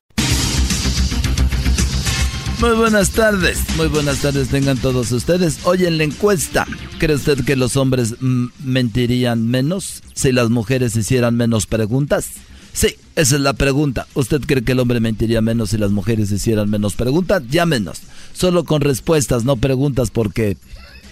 [2.60, 5.60] Muy buenas tardes, muy buenas tardes tengan todos ustedes.
[5.63, 6.65] Hoy en la encuesta,
[7.00, 8.15] ¿cree usted que los hombres
[8.63, 12.30] mentirían menos si las mujeres hicieran menos preguntas?
[12.72, 14.08] Sí, esa es la pregunta.
[14.13, 17.44] ¿Usted cree que el hombre mentiría menos si las mujeres hicieran menos preguntas?
[17.50, 18.02] Ya menos.
[18.34, 20.58] Solo con respuestas, no preguntas porque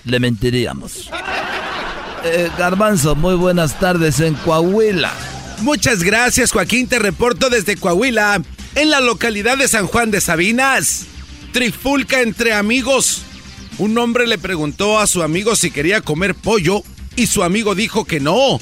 [0.06, 1.10] le mentiríamos.
[2.24, 5.12] Eh, Garbanzo, muy buenas tardes en Coahuila.
[5.62, 6.88] Muchas gracias, Joaquín.
[6.88, 8.42] Te reporto desde Coahuila,
[8.76, 11.08] en la localidad de San Juan de Sabinas.
[11.54, 13.22] Trifulca entre amigos.
[13.78, 16.82] Un hombre le preguntó a su amigo si quería comer pollo
[17.16, 18.60] y su amigo dijo que no.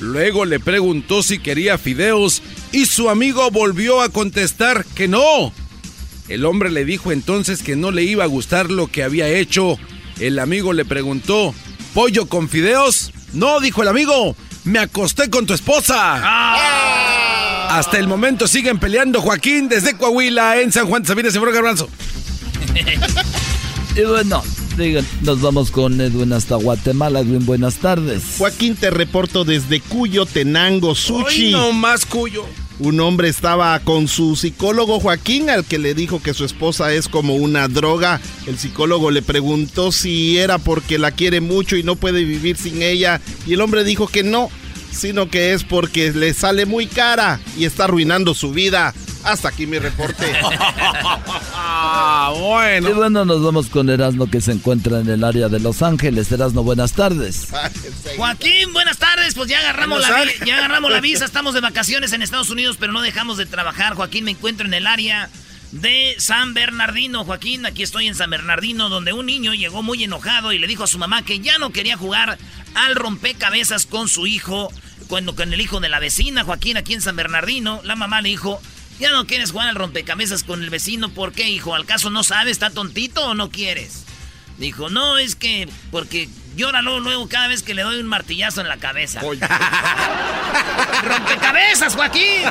[0.00, 5.52] Luego le preguntó si quería fideos y su amigo volvió a contestar que no.
[6.28, 9.78] El hombre le dijo entonces que no le iba a gustar lo que había hecho.
[10.18, 11.54] El amigo le preguntó,
[11.94, 13.12] ¿pollo con fideos?
[13.34, 14.34] No, dijo el amigo,
[14.66, 15.94] me acosté con tu esposa.
[15.98, 17.68] Ah.
[17.78, 21.88] Hasta el momento siguen peleando Joaquín desde Coahuila en San Juan de Sabines y Garbanzo.
[23.96, 24.42] y bueno,
[24.76, 27.20] digan, nos vamos con Edwin hasta Guatemala.
[27.20, 28.22] Edwin, buenas tardes.
[28.38, 31.52] Joaquín, te reporto desde Cuyo, Tenango, Suchi.
[31.52, 32.44] no más Cuyo.
[32.78, 37.08] Un hombre estaba con su psicólogo Joaquín, al que le dijo que su esposa es
[37.08, 38.20] como una droga.
[38.46, 42.82] El psicólogo le preguntó si era porque la quiere mucho y no puede vivir sin
[42.82, 43.22] ella.
[43.46, 44.50] Y el hombre dijo que no,
[44.92, 48.94] sino que es porque le sale muy cara y está arruinando su vida.
[49.26, 50.24] Hasta aquí mi reporte.
[51.58, 52.90] Ah, bueno.
[52.90, 56.30] Y bueno, nos vamos con Erasmo que se encuentra en el área de Los Ángeles.
[56.30, 57.48] Erasmo, buenas tardes.
[58.16, 59.34] Joaquín, buenas tardes.
[59.34, 61.24] Pues ya agarramos, la, ya agarramos la visa.
[61.24, 63.94] Estamos de vacaciones en Estados Unidos, pero no dejamos de trabajar.
[63.94, 65.30] Joaquín, me encuentro en el área
[65.72, 67.24] de San Bernardino.
[67.24, 70.84] Joaquín, aquí estoy en San Bernardino, donde un niño llegó muy enojado y le dijo
[70.84, 72.38] a su mamá que ya no quería jugar
[72.74, 74.70] al rompecabezas con su hijo,
[75.08, 77.80] cuando con el hijo de la vecina, Joaquín, aquí en San Bernardino.
[77.82, 78.60] La mamá le dijo,
[78.98, 81.74] ya no quieres jugar al rompecabezas con el vecino, ¿por qué, hijo?
[81.74, 84.04] ¿Al caso no sabes, está tontito o no quieres?
[84.58, 88.62] Dijo, no, es que porque llora luego, luego cada vez que le doy un martillazo
[88.62, 89.20] en la cabeza.
[91.04, 92.42] ¡Rompecabezas, Joaquín!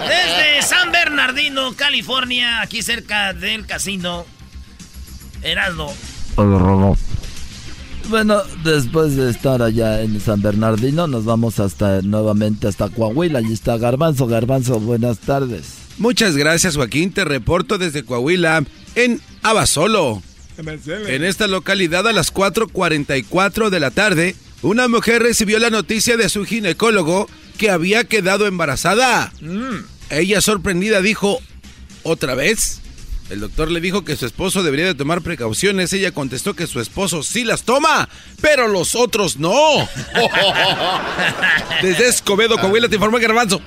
[0.00, 4.26] Desde San Bernardino, California, aquí cerca del casino.
[5.42, 5.94] Erasmo.
[8.08, 13.40] Bueno, después de estar allá en San Bernardino, nos vamos hasta nuevamente hasta Coahuila.
[13.40, 14.26] Allí está Garbanzo.
[14.26, 15.74] Garbanzo, buenas tardes.
[15.98, 17.12] Muchas gracias, Joaquín.
[17.12, 20.22] Te reporto desde Coahuila en Abasolo.
[21.06, 26.30] En esta localidad a las 4.44 de la tarde, una mujer recibió la noticia de
[26.30, 27.28] su ginecólogo
[27.58, 29.32] que había quedado embarazada.
[29.42, 29.84] Mm.
[30.10, 31.40] Ella sorprendida dijo,
[32.04, 32.80] ¿otra vez?
[33.30, 35.92] El doctor le dijo que su esposo debería de tomar precauciones.
[35.92, 38.08] Ella contestó que su esposo sí las toma,
[38.40, 39.52] pero los otros no.
[41.82, 43.60] Desde Escobedo, Coahuila, te informó Garbanzo.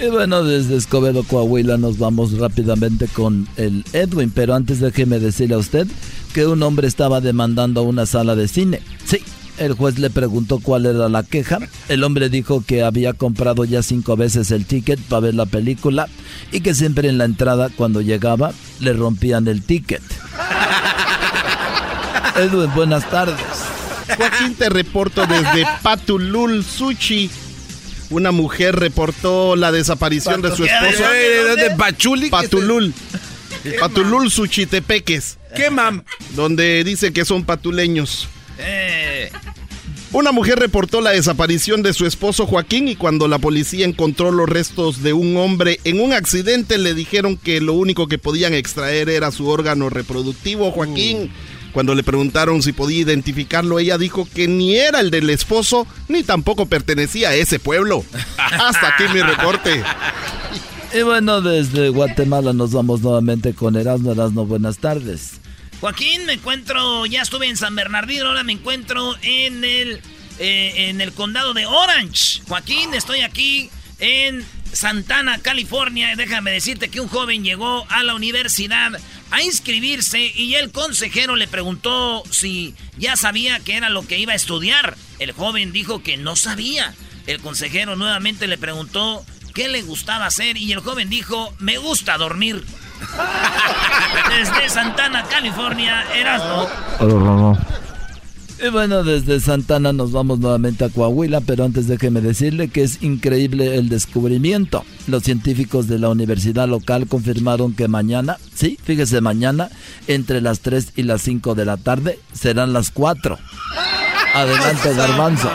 [0.00, 4.30] Y bueno, desde Escobedo, Coahuila, nos vamos rápidamente con el Edwin.
[4.30, 5.88] Pero antes déjeme decirle a usted
[6.32, 8.80] que un hombre estaba demandando a una sala de cine.
[9.04, 9.22] Sí,
[9.58, 11.58] el juez le preguntó cuál era la queja.
[11.88, 16.08] El hombre dijo que había comprado ya cinco veces el ticket para ver la película
[16.52, 20.02] y que siempre en la entrada, cuando llegaba, le rompían el ticket.
[22.36, 23.36] Edwin, buenas tardes.
[24.16, 27.30] Joaquín, te reporto desde Patulul, Suchi.
[28.10, 31.04] Una mujer reportó la desaparición de su esposo.
[31.56, 32.30] ¿De Pachuli?
[32.30, 32.94] Patulul.
[33.78, 35.36] Patulul, Suchitepeques.
[35.54, 36.04] ¿Qué, mam?
[36.34, 38.28] Donde dice que son patuleños.
[38.58, 39.30] Eh.
[40.10, 44.48] Una mujer reportó la desaparición de su esposo Joaquín y cuando la policía encontró los
[44.48, 49.10] restos de un hombre en un accidente le dijeron que lo único que podían extraer
[49.10, 50.70] era su órgano reproductivo.
[50.72, 51.30] Joaquín,
[51.72, 56.22] cuando le preguntaron si podía identificarlo, ella dijo que ni era el del esposo ni
[56.22, 58.02] tampoco pertenecía a ese pueblo.
[58.38, 59.82] Hasta aquí mi reporte.
[60.98, 64.12] Y bueno, desde Guatemala nos vamos nuevamente con Erasmo.
[64.12, 65.32] Erasmo, buenas tardes.
[65.80, 70.02] Joaquín, me encuentro, ya estuve en San Bernardino, ahora me encuentro en el,
[70.40, 72.42] eh, en el condado de Orange.
[72.48, 73.70] Joaquín, estoy aquí
[74.00, 76.14] en Santana, California.
[76.16, 79.00] Déjame decirte que un joven llegó a la universidad
[79.30, 84.32] a inscribirse y el consejero le preguntó si ya sabía qué era lo que iba
[84.32, 84.96] a estudiar.
[85.20, 86.94] El joven dijo que no sabía.
[87.26, 89.24] El consejero nuevamente le preguntó
[89.54, 92.64] qué le gustaba hacer y el joven dijo, me gusta dormir.
[94.28, 96.68] Desde Santana, California, Erasmo.
[98.60, 103.02] Y bueno, desde Santana nos vamos nuevamente a Coahuila, pero antes déjeme decirle que es
[103.02, 104.84] increíble el descubrimiento.
[105.06, 109.70] Los científicos de la universidad local confirmaron que mañana, sí, fíjese, mañana,
[110.08, 113.38] entre las 3 y las 5 de la tarde, serán las 4.
[114.34, 115.50] Adelante, Garbanzo.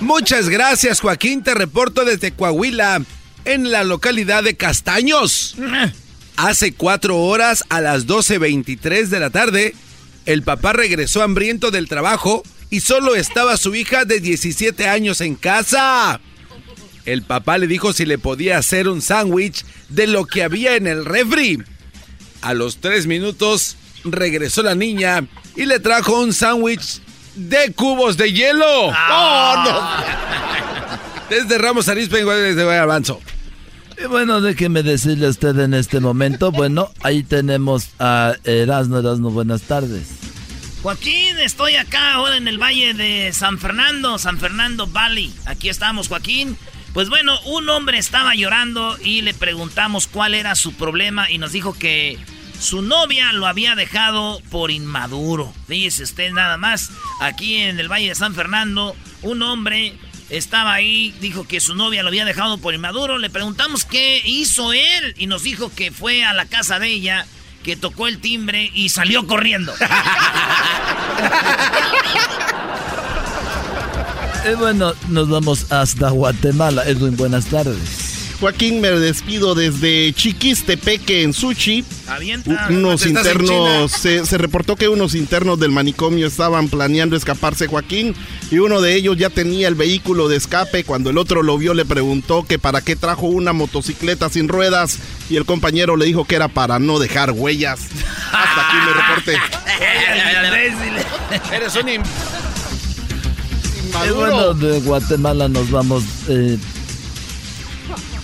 [0.00, 1.44] Muchas gracias, Joaquín.
[1.44, 3.02] Te reporto desde Coahuila,
[3.48, 5.56] en la localidad de Castaños.
[6.36, 9.74] Hace cuatro horas, a las 12.23 de la tarde,
[10.26, 15.34] el papá regresó hambriento del trabajo y solo estaba su hija de 17 años en
[15.34, 16.20] casa.
[17.06, 20.86] El papá le dijo si le podía hacer un sándwich de lo que había en
[20.86, 21.62] el refri.
[22.42, 25.26] A los tres minutos regresó la niña
[25.56, 27.00] y le trajo un sándwich
[27.34, 28.88] de cubos de hielo.
[28.88, 29.80] ¡Oh, no!
[31.30, 33.22] Desde Ramos Arizpe, desde Avanzo.
[34.00, 39.30] Y bueno, déjeme decirle a usted en este momento, bueno, ahí tenemos a Erasmo, Erasmo,
[39.30, 40.08] buenas tardes.
[40.82, 45.34] Joaquín, estoy acá ahora en el valle de San Fernando, San Fernando Valley.
[45.46, 46.56] Aquí estamos, Joaquín.
[46.94, 51.50] Pues bueno, un hombre estaba llorando y le preguntamos cuál era su problema y nos
[51.50, 52.18] dijo que
[52.60, 55.52] su novia lo había dejado por inmaduro.
[55.66, 56.90] Fíjese usted nada más,
[57.20, 59.98] aquí en el Valle de San Fernando, un hombre
[60.30, 63.18] estaba ahí, dijo que su novia lo había dejado por inmaduro.
[63.18, 67.26] Le preguntamos qué hizo él y nos dijo que fue a la casa de ella,
[67.62, 69.74] que tocó el timbre y salió corriendo.
[74.50, 76.84] Y bueno, nos vamos hasta Guatemala.
[76.84, 78.17] Edwin, buenas tardes.
[78.40, 81.84] Joaquín, me despido desde Chiquistepeque en Suchi.
[82.06, 82.68] Avienta.
[82.70, 87.66] Unos ¿Estás en internos, se, se reportó que unos internos del manicomio estaban planeando escaparse,
[87.66, 88.14] Joaquín,
[88.50, 90.84] y uno de ellos ya tenía el vehículo de escape.
[90.84, 94.98] Cuando el otro lo vio, le preguntó que para qué trajo una motocicleta sin ruedas,
[95.28, 97.80] y el compañero le dijo que era para no dejar huellas.
[98.32, 99.36] Hasta aquí me reporte.
[101.54, 101.88] Eres un
[104.14, 106.58] bueno, de Guatemala nos vamos eh,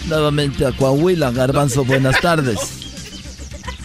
[0.06, 1.30] nuevamente a Coahuila.
[1.30, 2.58] Garbanzo, buenas tardes.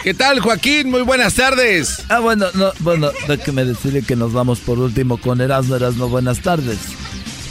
[0.03, 0.89] ¿Qué tal, Joaquín?
[0.89, 2.05] Muy buenas tardes.
[2.07, 5.75] Ah, bueno, no, bueno, déjeme decirle que nos vamos por último con Erasmo.
[5.75, 6.77] Erasmo, buenas tardes.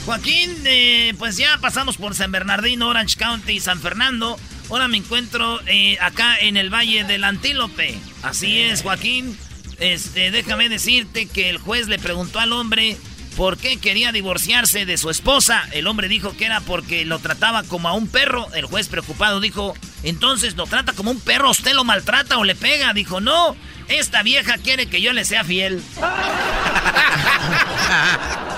[0.05, 4.39] Joaquín, eh, pues ya pasamos por San Bernardino, Orange County y San Fernando.
[4.69, 7.95] Ahora me encuentro eh, acá en el Valle del Antílope.
[8.23, 9.37] Así es, Joaquín.
[9.79, 12.97] Este, déjame decirte que el juez le preguntó al hombre
[13.35, 15.63] por qué quería divorciarse de su esposa.
[15.71, 18.47] El hombre dijo que era porque lo trataba como a un perro.
[18.53, 22.55] El juez preocupado dijo, entonces lo trata como un perro, usted lo maltrata o le
[22.55, 22.93] pega.
[22.93, 23.55] Dijo, no,
[23.87, 25.81] esta vieja quiere que yo le sea fiel.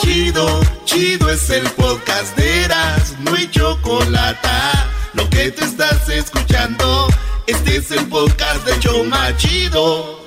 [0.00, 4.48] Chido, chido es el podcast de Eras, no hay chocolate.
[5.14, 7.08] Lo que te estás escuchando,
[7.46, 10.25] este es el podcast de Choma Chido.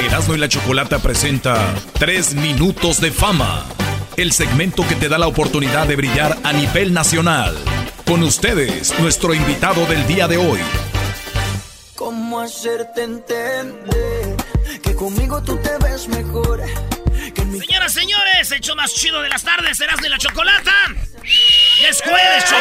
[0.00, 3.66] Erasmo y la Chocolata presenta 3 minutos de fama,
[4.16, 7.56] el segmento que te da la oportunidad de brillar a nivel nacional.
[8.06, 10.60] Con ustedes, nuestro invitado del día de hoy.
[11.96, 14.36] ¿Cómo hacerte entender
[14.82, 16.62] que conmigo tú te ves mejor?
[17.34, 20.72] Señoras, señores, el show más chido de las tardes, Erasmo y la Chocolata.
[21.82, 22.60] Ya es jueves, Choco.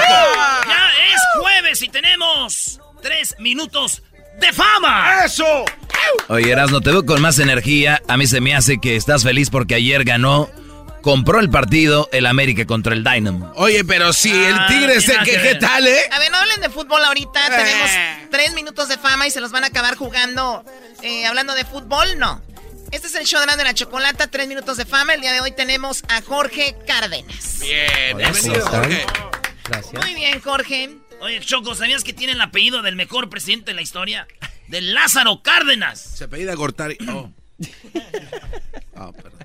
[0.68, 4.02] Ya es jueves y tenemos 3 minutos
[4.38, 5.24] de fama.
[5.26, 5.66] ¡Eso!
[6.30, 8.02] Oye, Erasmo, te veo con más energía.
[8.08, 10.50] A mí se me hace que estás feliz porque ayer ganó.
[11.02, 13.54] Compró el partido el América contra el Dynamo.
[13.56, 15.14] Oye, pero si el Ah, Tigre se...
[15.14, 16.02] nada ¿Qué, que qué tal, eh?
[16.12, 17.40] A ver, no hablen de fútbol ahorita.
[17.48, 17.50] Eh.
[17.50, 20.66] Tenemos tres minutos de fama y se los van a acabar jugando.
[21.04, 22.42] eh, hablando de fútbol, no.
[22.92, 25.14] Este es el show de la, de la chocolata, tres minutos de fama.
[25.14, 27.60] El día de hoy tenemos a Jorge Cárdenas.
[27.62, 29.06] Bien, bienvenido, Jorge.
[29.70, 30.04] Gracias.
[30.04, 30.90] Muy bien, Jorge.
[31.20, 34.28] Oye, Choco, ¿sabías que tiene el apellido del mejor presidente de la historia?
[34.68, 36.00] De Lázaro Cárdenas.
[36.00, 36.98] Se apellida Gortari.
[37.10, 37.32] Oh.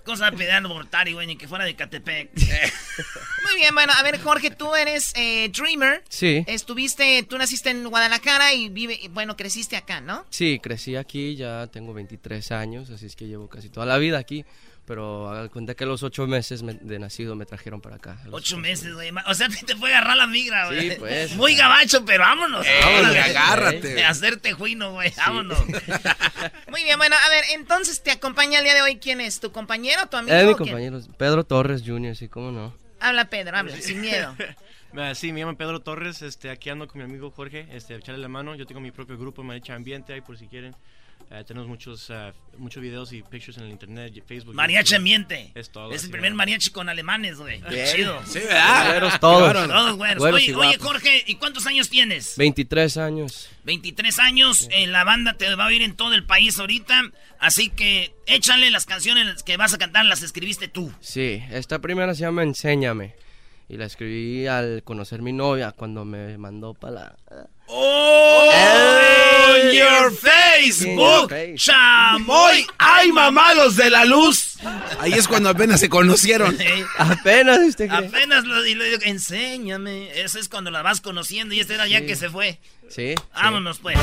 [0.04, 2.30] Cosa de pedir Bortari, güey, ni que fuera de Catepec.
[2.34, 6.02] Muy bien, bueno, a ver, Jorge, tú eres eh, Dreamer.
[6.08, 6.44] Sí.
[6.46, 10.26] Estuviste, tú naciste en Guadalajara y vive, y, bueno, creciste acá, ¿no?
[10.30, 14.18] Sí, crecí aquí, ya tengo 23 años, así es que llevo casi toda la vida
[14.18, 14.44] aquí.
[14.84, 18.18] Pero haga cuenta que a los ocho meses me- de nacido me trajeron para acá.
[18.32, 19.10] Ocho meses, güey.
[19.28, 20.90] O sea, te fue a agarrar la migra, güey.
[20.90, 21.36] Sí, pues.
[21.36, 22.66] Muy gabacho, pero vámonos.
[22.66, 23.20] Ey, Órale.
[23.20, 23.94] agárrate.
[23.94, 25.12] De hacerte juino, güey.
[25.16, 25.58] Vámonos.
[26.68, 28.96] Muy bien, bueno, a ver, entonces te acompaña el día de hoy.
[28.96, 29.38] ¿Quién es?
[29.40, 30.34] ¿Tu compañero, tu amigo?
[30.36, 32.74] Eh, mi compañero, Pedro Torres Jr., sí, cómo no.
[32.98, 34.34] Habla, Pedro, habla, sin miedo.
[35.14, 38.28] Sí, me llamo Pedro Torres, este, aquí ando con mi amigo Jorge, este, echarle la
[38.28, 38.54] mano.
[38.56, 40.76] Yo tengo mi propio grupo, Mariachi Ambiente, ahí por si quieren.
[41.30, 44.54] Eh, tenemos muchos, ah, muchos videos y pictures en el internet, y Facebook.
[44.54, 44.96] Mariachi YouTube.
[44.96, 45.52] ambiente.
[45.54, 45.92] Es todo.
[45.92, 47.62] Es el primer mariachi con alemanes, güey.
[47.94, 48.20] Chido.
[48.26, 48.90] Sí, ¿verdad?
[48.90, 49.52] Güeros todos.
[49.68, 50.18] Todos güeros.
[50.18, 50.78] Güeros Oye, oye.
[50.78, 52.36] Jorge, ¿y cuántos años tienes?
[52.36, 53.48] 23 años.
[53.64, 54.68] 23 años.
[54.70, 57.10] eh, la banda te va a oír en todo el país ahorita.
[57.38, 60.92] Así que échale las canciones que vas a cantar, las escribiste tú.
[61.00, 63.14] Sí, esta primera se llama Enséñame.
[63.68, 66.92] Y la escribí al conocer mi novia cuando me mandó para
[67.30, 67.48] la...
[67.68, 69.21] ¡Oh!
[69.56, 71.32] ¡En your Facebook!
[71.56, 72.66] ¡Chamoy!
[72.78, 74.56] ¡Ay, mamados de la luz!
[75.00, 76.56] Ahí es cuando apenas se conocieron.
[76.98, 78.08] Apenas, ¿usted cree?
[78.08, 80.20] Apenas lo, y le digo, enséñame.
[80.20, 82.60] Eso es cuando la vas conociendo y este era ya que se fue.
[82.88, 83.14] Sí.
[83.34, 83.98] Vámonos pues.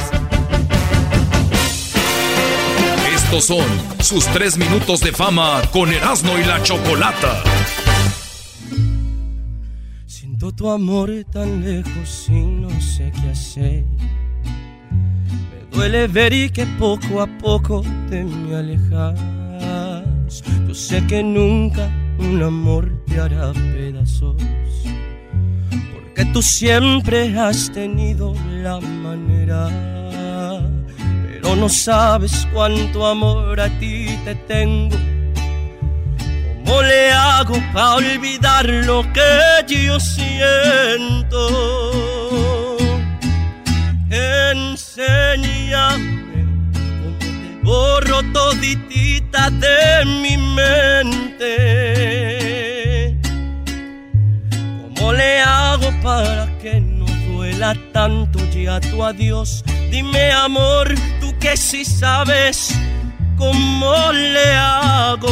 [3.13, 3.65] Estos son
[4.01, 7.43] sus 3 minutos de fama con Erasmo y la Chocolata.
[10.07, 13.83] Siento tu amor tan lejos y no sé qué hacer.
[15.71, 19.19] Duele ver y que poco a poco te me alejas.
[20.67, 21.89] Yo sé que nunca
[22.19, 24.35] un amor te hará pedazos.
[25.93, 29.69] Porque tú siempre has tenido la manera.
[31.31, 34.97] Pero no sabes cuánto amor a ti te tengo.
[36.65, 41.39] ¿Cómo le hago para olvidar lo que yo siento?
[44.11, 45.99] Enséñame
[46.73, 51.55] cómo te borro toditita de mi mente.
[54.95, 59.63] ¿Cómo le hago para que no duela tanto ya tu adiós?
[59.91, 62.73] Dime amor, tú que sí sabes
[63.37, 65.29] cómo le hago.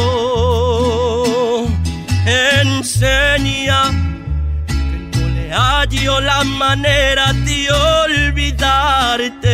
[2.27, 3.91] Enseña
[5.51, 9.53] hallo la manera de olvidarte.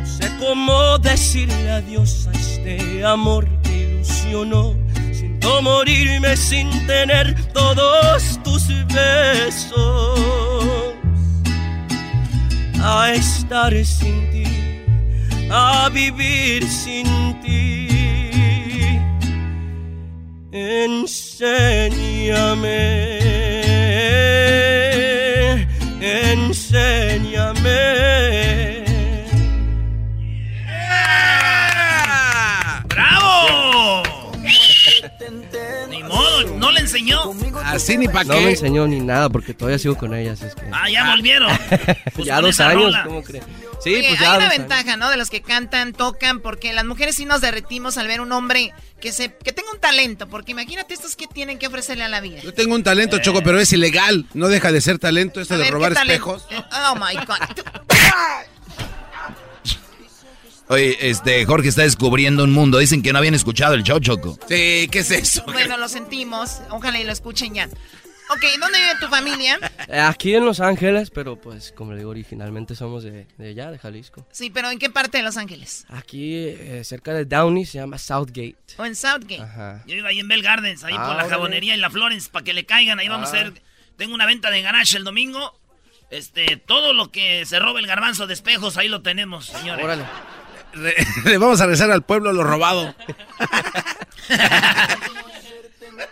[0.00, 4.74] No sé cómo decirle adiós a este amor que ilusionó.
[5.12, 10.20] Siento morirme sin tener todos tus besos.
[12.84, 14.62] A estar sin ti
[15.52, 17.06] a vivir sin
[17.42, 17.71] ti.
[24.72, 25.60] Enséñame,
[26.00, 28.84] enséñame.
[32.86, 34.32] ¡Bravo!
[35.90, 37.18] Ni modo, no le enseñó.
[37.64, 38.40] Así ni pa' No qué.
[38.40, 40.62] me enseñó ni nada porque todavía sigo con ella, así es que...
[40.72, 41.50] Ah, ya volvieron.
[42.14, 43.04] Pues ya con dos años, rola.
[43.04, 43.44] ¿cómo crees?
[43.82, 45.10] Sí, Oye, pues hay una ventaja, ¿no?
[45.10, 48.72] De los que cantan, tocan, porque las mujeres sí nos derretimos al ver un hombre
[49.00, 52.20] que se que tenga un talento, porque imagínate estos que tienen que ofrecerle a la
[52.20, 52.40] vida.
[52.42, 54.26] Yo tengo un talento, Choco, pero es ilegal.
[54.34, 56.46] No deja de ser talento esto A de ver, ¿qué robar espejos.
[56.50, 57.38] Oh my God.
[60.68, 62.78] Oye, este, Jorge está descubriendo un mundo.
[62.78, 64.38] Dicen que no habían escuchado el show, Choco.
[64.48, 65.44] Sí, ¿qué es eso?
[65.44, 66.60] Bueno, lo sentimos.
[66.70, 67.68] Ojalá y lo escuchen ya.
[68.32, 69.58] Ok, ¿dónde vive tu familia?
[69.88, 73.70] Eh, aquí en Los Ángeles, pero pues como le digo, originalmente somos de, de allá,
[73.70, 74.26] de Jalisco.
[74.32, 75.84] Sí, pero ¿en qué parte de Los Ángeles?
[75.90, 78.56] Aquí eh, cerca de Downey se llama Southgate.
[78.78, 79.40] ¿O en Southgate?
[79.42, 79.82] Ajá.
[79.86, 81.28] Yo vivo ahí en Bell Gardens, ahí Ah, por la órale.
[81.30, 82.98] jabonería y la Florence, para que le caigan.
[82.98, 83.40] Ahí vamos a Ah.
[83.40, 83.62] hacer.
[83.96, 85.58] Tengo una venta de garage el domingo.
[86.10, 89.84] Este, todo lo que se robe el garbanzo de espejos, ahí lo tenemos, señores.
[89.84, 90.04] Órale.
[90.74, 90.94] Le
[91.38, 92.94] vamos a regresar al pueblo lo robado.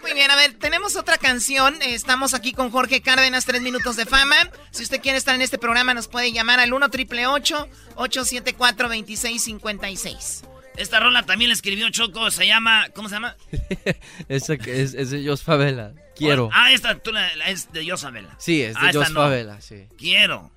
[0.02, 1.80] Muy bien, a ver, tenemos otra canción.
[1.82, 4.36] Eh, Estamos aquí con Jorge Cárdenas, tres minutos de fama.
[4.70, 10.42] Si usted quiere estar en este programa, nos puede llamar al 1 triple 874 2656
[10.76, 12.88] Esta rola también la escribió Choco, se llama.
[12.94, 13.36] ¿Cómo se llama?
[14.28, 15.92] Esa que es, es de Jos Favela.
[16.16, 16.50] Quiero.
[16.52, 18.34] Ah, esta tú la- la- es de Yosabela.
[18.38, 19.20] Sí, es de Ah, Jos no.
[19.20, 19.86] Favela, sí.
[19.98, 20.50] Quiero.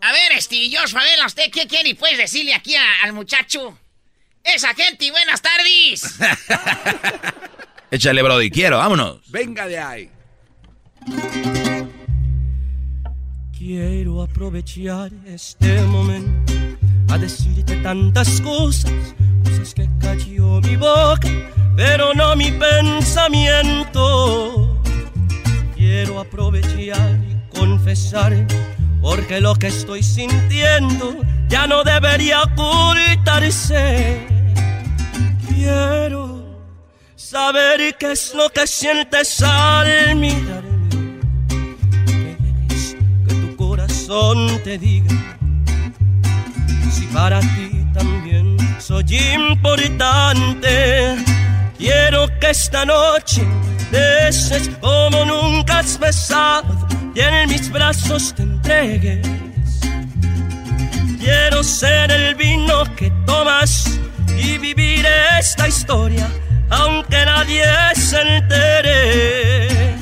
[0.00, 1.90] A ver, este, George Favela, ¿usted qué quiere?
[1.90, 3.78] Y puedes decirle aquí a- al muchacho.
[4.42, 6.16] Esa gente, buenas tardes.
[7.94, 9.18] Échale, Brody, quiero, vámonos.
[9.28, 10.10] Venga de ahí.
[13.56, 16.52] Quiero aprovechar este momento
[17.08, 18.92] a decirte tantas cosas,
[19.44, 21.28] cosas que cayó mi boca,
[21.76, 24.02] pero no mi pensamiento.
[25.76, 28.44] Quiero aprovechar y confesar,
[29.00, 31.14] porque lo que estoy sintiendo
[31.46, 34.26] ya no debería ocultarse.
[35.48, 36.33] Quiero
[37.34, 41.08] saber qué es lo que sientes al mirarme
[43.26, 45.16] que tu corazón te diga
[46.92, 49.04] si para ti también soy
[49.34, 51.16] importante.
[51.76, 53.42] Quiero que esta noche
[53.90, 56.72] beses como nunca has besado
[57.16, 59.26] y en mis brazos te entregues.
[61.18, 63.98] Quiero ser el vino que tomas
[64.38, 65.04] y vivir
[65.36, 66.28] esta historia
[66.70, 69.96] aunque nadie se entere.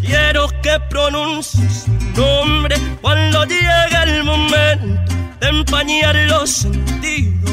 [0.00, 7.50] Quiero que pronuncies mi nombre cuando llegue el momento de empañar los sentidos.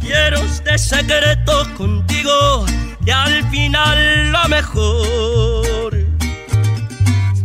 [0.00, 2.66] Quiero este secreto contigo
[3.04, 5.96] y al final lo mejor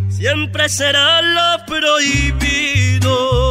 [0.09, 3.46] siempre será lo prohibido.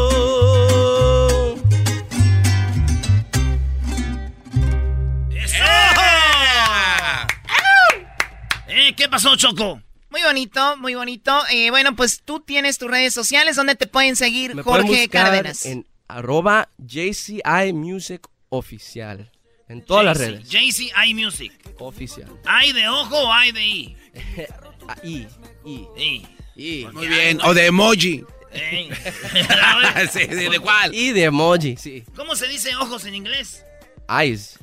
[8.69, 9.81] Eh, ¿Qué pasó, Choco?
[10.11, 11.43] Muy bonito, muy bonito.
[11.51, 15.67] Eh, bueno, pues tú tienes tus redes sociales donde te pueden seguir Me Jorge Cárdenas.
[15.67, 19.31] en arroba JCI Music Oficial.
[19.69, 20.49] En todas las redes.
[20.49, 21.53] JC Music.
[21.79, 22.31] Oficial.
[22.45, 23.97] ¿Hay de ojo o hay de I?
[25.03, 25.27] I.
[25.65, 25.89] I.
[25.97, 26.27] I.
[26.57, 26.87] I.
[26.93, 27.41] Muy bien.
[27.43, 28.25] O de emoji.
[28.53, 28.89] Eh.
[30.13, 30.95] sí, ¿de, cuál?
[30.95, 32.05] Y de emoji, sí.
[32.15, 33.65] ¿Cómo se dice ojos en inglés?
[34.09, 34.59] Eyes.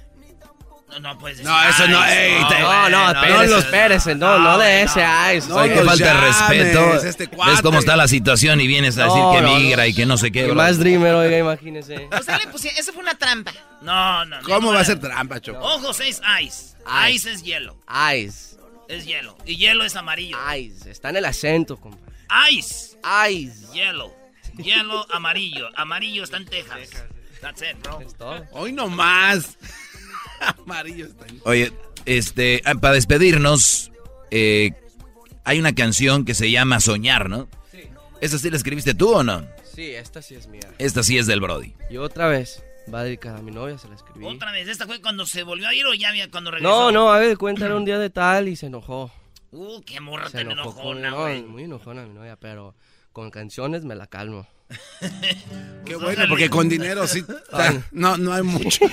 [0.89, 1.51] No, no puedes decir.
[1.51, 5.47] No, eso no, ey, te- No, no, espérese, los- espérese, no, no de ese eyes.
[5.47, 6.93] No Oye, qué los falta de respeto.
[7.07, 9.89] este ¿Ves cómo está la situación y vienes a decir No, que no, migra no.
[9.89, 10.45] y que no sé qué?
[10.45, 10.55] Bro?
[10.55, 12.07] más Dreamer, oiga, imagínese.
[12.17, 13.51] Usted le pusie- eso fue una trampa.
[13.81, 14.39] No, no.
[14.41, 14.47] no.
[14.47, 14.85] ¿Cómo no, va a no.
[14.85, 15.59] ser trampa, Choco?
[15.59, 16.75] Ojos es ice.
[16.85, 17.11] Ice.
[17.11, 17.75] Ice es hielo.
[18.11, 18.57] Eyes.
[18.87, 19.35] Es hielo.
[19.45, 20.37] Y hielo es amarillo.
[20.51, 20.85] Eyes.
[20.85, 22.11] Está en el acento, compa.
[22.51, 22.97] Ice.
[23.25, 23.71] Eyes.
[23.73, 24.13] Hielo.
[24.57, 25.69] Hielo, amarillo.
[25.75, 26.89] Amarillo está en Texas.
[27.41, 27.99] That's it, bro.
[28.01, 28.45] Es todo.
[28.51, 29.57] Hoy no más.
[30.65, 31.41] Amarillo está ahí.
[31.45, 31.73] Oye,
[32.05, 33.91] este, ah, para despedirnos,
[34.31, 34.71] eh,
[35.43, 37.47] hay una canción que se llama Soñar, ¿no?
[37.71, 37.83] Sí.
[38.21, 39.45] ¿Esa sí la escribiste tú o no?
[39.73, 40.69] Sí, esta sí es mía.
[40.77, 41.73] Esta sí es del Brody.
[41.89, 42.63] Y otra vez,
[42.93, 44.25] va dedicada a mi novia, se la escribí.
[44.25, 44.67] Otra vez.
[44.67, 46.69] ¿Esta fue cuando se volvió a ir o ya había cuando regresó?
[46.69, 49.11] No, no, a ver, cuenta era un día de tal y se enojó.
[49.51, 51.43] Uh, qué morra tan enojona, no, güey.
[51.43, 52.75] muy enojona mi novia, pero
[53.11, 54.47] con canciones me la calmo.
[55.85, 57.23] Qué bueno, porque con dinero sí.
[57.91, 58.85] No, no hay mucho.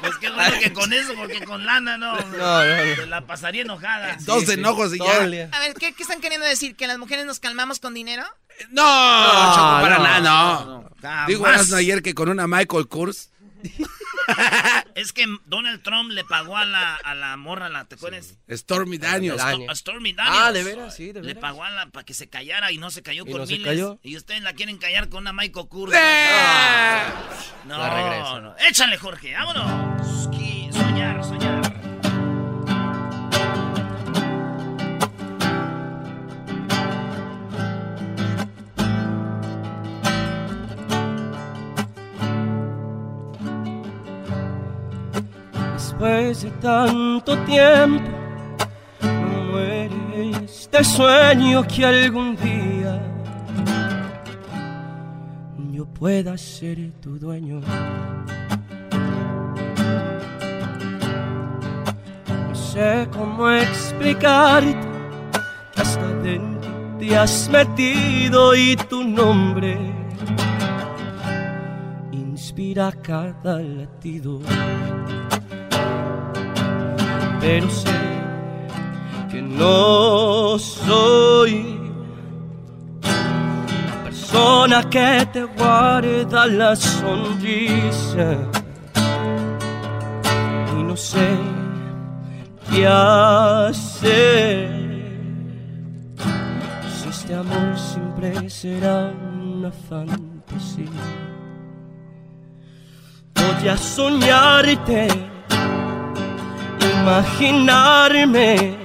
[0.00, 2.16] Pues qué bueno que con eso, porque con lana no.
[2.16, 3.06] No, no, no.
[3.06, 4.16] La pasaría enojada.
[4.20, 5.26] Dos sí, enojos y ya.
[5.26, 5.48] día.
[5.52, 6.76] A ver, ¿qué, qué están queriendo decir?
[6.76, 8.24] ¿Que las mujeres nos calmamos con dinero?
[8.70, 11.26] No, Choco, para no, nada, no.
[11.26, 13.30] Digo, ayer que con una Michael Kors.
[14.94, 18.34] Es que Donald Trump le pagó a la, a la morra, la, ¿te acuerdas?
[18.50, 19.42] Stormy Daniels.
[19.74, 20.38] Stormy Daniels.
[20.40, 20.94] Ah, ¿de veras?
[20.94, 21.40] Sí, de Le veras.
[21.40, 23.54] pagó a la para que se callara y no se cayó ¿Y con no se
[23.54, 23.66] miles.
[23.66, 23.98] cayó?
[24.02, 25.92] Y ustedes la quieren callar con una Michael Kors.
[25.94, 27.02] ¡Eh!
[27.66, 28.40] No, regresa.
[28.40, 28.54] no.
[28.68, 30.26] Échale, Jorge, vámonos.
[30.72, 31.49] Soñar, soñar.
[46.00, 48.10] Después de tanto tiempo,
[49.02, 52.98] no muere este sueño que algún día
[55.70, 57.60] yo pueda ser tu dueño.
[62.48, 64.88] No sé cómo explicarte
[66.98, 69.76] te has metido y tu nombre
[72.10, 74.40] inspira cada latido.
[77.40, 77.90] Pero sé
[79.30, 81.80] que no soy
[83.02, 88.36] la persona que te guarda la sonrisa.
[90.78, 91.28] Y no sé
[92.70, 94.80] qué hacer
[97.02, 99.12] si este amor siempre será
[99.42, 100.90] una fantasía.
[103.34, 105.08] Voy a soñarte,
[107.00, 108.76] imaginarme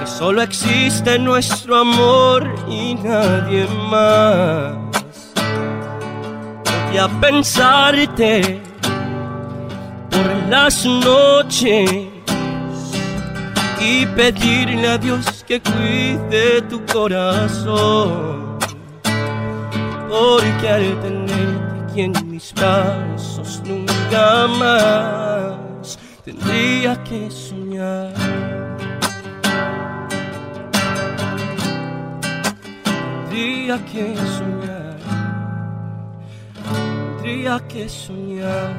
[0.00, 4.74] que solo existe nuestro amor y nadie más.
[6.88, 8.60] Voy a pensarte
[10.10, 11.90] por las noches
[13.80, 18.58] y pedirle a Dios que cuide tu corazón.
[20.08, 25.69] Porque al tenerte aquí en mis brazos nunca más
[26.32, 28.14] tendría que soñar.
[33.28, 34.96] Tendría que soñar.
[37.22, 38.70] Tendría que soñar.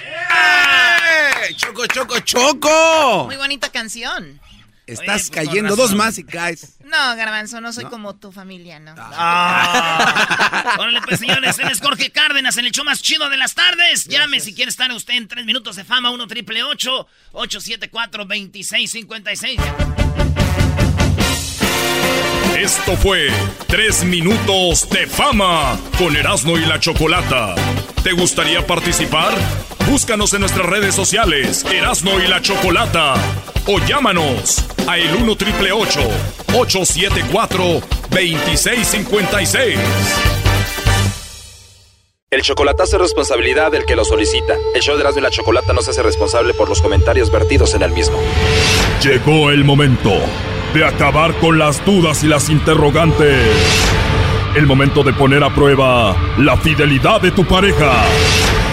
[0.00, 1.54] ¡Eh!
[1.56, 3.24] ¡Choco, choco, choco!
[3.26, 4.40] Muy bonita canción.
[4.86, 6.78] Estás Oye, pues, cayendo dos más y caes.
[6.84, 8.94] No, Garbanzo, no soy como tu familia, ¿no?
[8.96, 10.76] Ah.
[10.78, 14.06] Órale, pues, señores, él es Jorge Cárdenas en el show más chido de las tardes.
[14.06, 19.60] Llame si quiere estar usted en tres minutos de fama, 1 triple 874 2656
[22.58, 23.30] Esto fue
[23.68, 27.54] Tres Minutos de Fama con Erasmo y la Chocolata.
[28.02, 29.32] ¿Te gustaría participar?
[29.88, 33.14] Búscanos en nuestras redes sociales, Erasmo y la Chocolata.
[33.66, 37.64] O llámanos a el 1 triple 874
[38.10, 39.78] 2656.
[42.30, 44.54] El chocolatazo es responsabilidad del que lo solicita.
[44.74, 47.74] El show de Erasmo y la Chocolata no se hace responsable por los comentarios vertidos
[47.74, 48.18] en el mismo.
[49.02, 50.12] Llegó el momento
[50.72, 53.36] de acabar con las dudas y las interrogantes.
[54.54, 58.04] El momento de poner a prueba la fidelidad de tu pareja.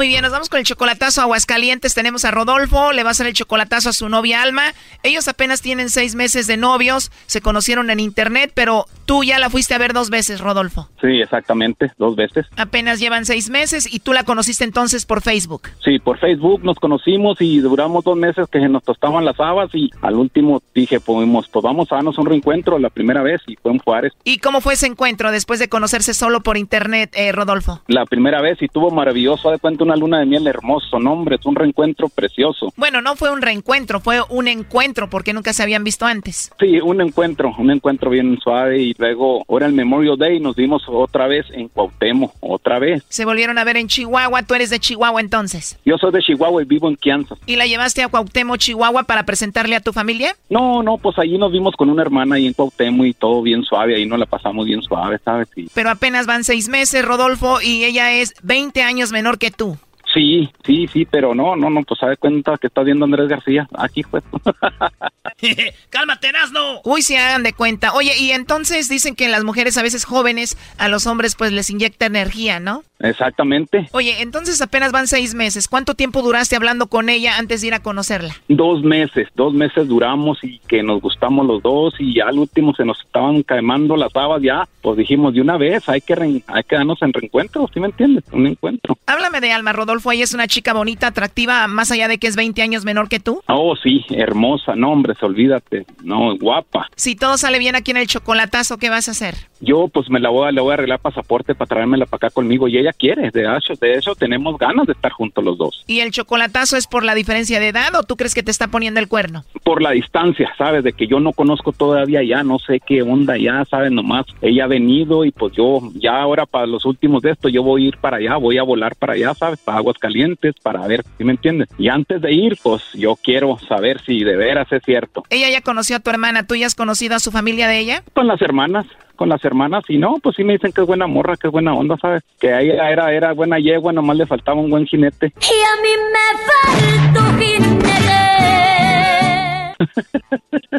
[0.00, 1.94] Muy bien, nos vamos con el chocolatazo a Aguascalientes.
[1.94, 4.72] Tenemos a Rodolfo, le va a hacer el chocolatazo a su novia Alma.
[5.02, 9.50] Ellos apenas tienen seis meses de novios, se conocieron en internet, pero tú ya la
[9.50, 10.88] fuiste a ver dos veces, Rodolfo.
[11.02, 12.46] Sí, exactamente, dos veces.
[12.56, 15.68] Apenas llevan seis meses y tú la conociste entonces por Facebook.
[15.84, 19.90] Sí, por Facebook nos conocimos y duramos dos meses que nos tostaban las habas y
[20.00, 23.72] al último dije, pues, pues vamos a darnos un reencuentro la primera vez y fue
[23.72, 24.14] en Juárez.
[24.24, 27.82] ¿Y cómo fue ese encuentro después de conocerse solo por internet, eh, Rodolfo?
[27.86, 31.36] La primera vez y tuvo maravilloso, de cuenta una luna de miel hermoso, no hombre,
[31.36, 32.72] es un reencuentro precioso.
[32.76, 36.52] Bueno, no fue un reencuentro, fue un encuentro porque nunca se habían visto antes.
[36.60, 40.84] Sí, un encuentro, un encuentro bien suave y luego ahora el Memorial Day nos vimos
[40.86, 43.02] otra vez en Cuauhtémoc, otra vez.
[43.08, 45.76] Se volvieron a ver en Chihuahua, tú eres de Chihuahua entonces.
[45.84, 47.38] Yo soy de Chihuahua y vivo en Kansas.
[47.46, 50.36] ¿Y la llevaste a Cuauhtémoc, Chihuahua para presentarle a tu familia?
[50.48, 53.64] No, no, pues allí nos vimos con una hermana ahí en Cuauhtémoc y todo bien
[53.64, 55.48] suave, ahí nos la pasamos bien suave, ¿sabes?
[55.74, 59.76] Pero apenas van seis meses, Rodolfo, y ella es 20 años menor que tú.
[60.12, 63.68] Sí, sí, sí, pero no, no, no, pues sabe cuenta que está viendo Andrés García.
[63.78, 64.20] Aquí fue.
[65.90, 66.80] ¡Cálmate, Erasno!
[66.84, 67.92] Uy, se hagan de cuenta.
[67.92, 71.70] Oye, y entonces dicen que las mujeres a veces jóvenes, a los hombres pues les
[71.70, 72.82] inyecta energía, ¿no?
[73.00, 73.88] Exactamente.
[73.92, 75.68] Oye, entonces apenas van seis meses.
[75.68, 78.34] ¿Cuánto tiempo duraste hablando con ella antes de ir a conocerla?
[78.48, 82.74] Dos meses, dos meses duramos y que nos gustamos los dos y ya al último
[82.74, 84.68] se nos estaban quemando las habas ya.
[84.82, 87.86] Pues dijimos de una vez, hay que, re- hay que darnos en reencuentro, ¿sí me
[87.86, 88.24] entiendes?
[88.32, 88.96] Un encuentro.
[89.06, 90.10] Háblame de Alma, Rodolfo.
[90.12, 93.20] Ella es una chica bonita, atractiva, más allá de que es 20 años menor que
[93.20, 93.42] tú.
[93.48, 95.84] Oh, sí, hermosa, no, hombre, olvídate.
[96.02, 96.88] No, guapa.
[96.96, 99.34] Si todo sale bien aquí en el chocolatazo, ¿qué vas a hacer?
[99.60, 102.30] Yo pues me la voy a, le voy a arreglar pasaporte para traérmela para acá
[102.30, 105.84] conmigo y ella quiere, de hecho, de hecho tenemos ganas de estar juntos los dos.
[105.86, 108.68] ¿Y el chocolatazo es por la diferencia de edad o tú crees que te está
[108.68, 109.44] poniendo el cuerno?
[109.62, 110.84] Por la distancia, ¿sabes?
[110.84, 113.90] De que yo no conozco todavía ya, no sé qué onda ya, ¿sabes?
[113.92, 117.62] Nomás ella ha venido y pues yo ya ahora para los últimos de esto yo
[117.62, 119.60] voy a ir para allá, voy a volar para allá, ¿sabes?
[119.60, 121.68] Para Aguas Calientes, para ver, ¿sí me entiendes?
[121.78, 125.24] Y antes de ir, pues yo quiero saber si de veras es cierto.
[125.30, 128.02] Ella ya conoció a tu hermana, ¿tú ya has conocido a su familia de ella?
[128.14, 128.86] Con las hermanas,
[129.20, 131.52] con las hermanas, y no, pues sí me dicen que es buena morra, que es
[131.52, 132.22] buena onda, ¿sabes?
[132.40, 135.34] Que ella era, era buena yegua, nomás le faltaba un buen jinete.
[135.42, 138.00] Y a mí me faltó jinete.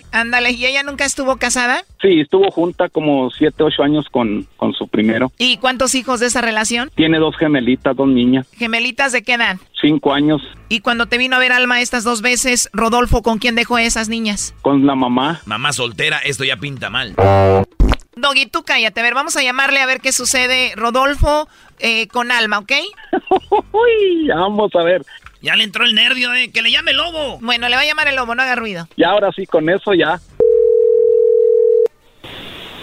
[0.11, 1.83] Ándale, ¿y ella nunca estuvo casada?
[2.01, 5.31] Sí, estuvo junta como siete, ocho años con, con su primero.
[5.37, 6.89] ¿Y cuántos hijos de esa relación?
[6.95, 8.47] Tiene dos gemelitas, dos niñas.
[8.57, 9.57] ¿Gemelitas de qué edad?
[9.79, 10.41] Cinco años.
[10.67, 14.09] Y cuando te vino a ver Alma estas dos veces, Rodolfo, ¿con quién dejó esas
[14.09, 14.55] niñas?
[14.63, 15.41] Con la mamá.
[15.45, 17.13] Mamá soltera, esto ya pinta mal.
[18.15, 18.99] Doggy, tú cállate.
[18.99, 20.73] A ver, vamos a llamarle a ver qué sucede.
[20.75, 21.47] Rodolfo
[21.79, 22.71] eh, con Alma, ¿ok?
[23.71, 25.01] Uy, vamos a ver.
[25.41, 26.51] Ya le entró el nervio, eh.
[26.51, 27.39] Que le llame el lobo.
[27.41, 28.87] Bueno, le va a llamar el lobo, no haga ruido.
[28.95, 30.19] Y ahora sí, con eso ya.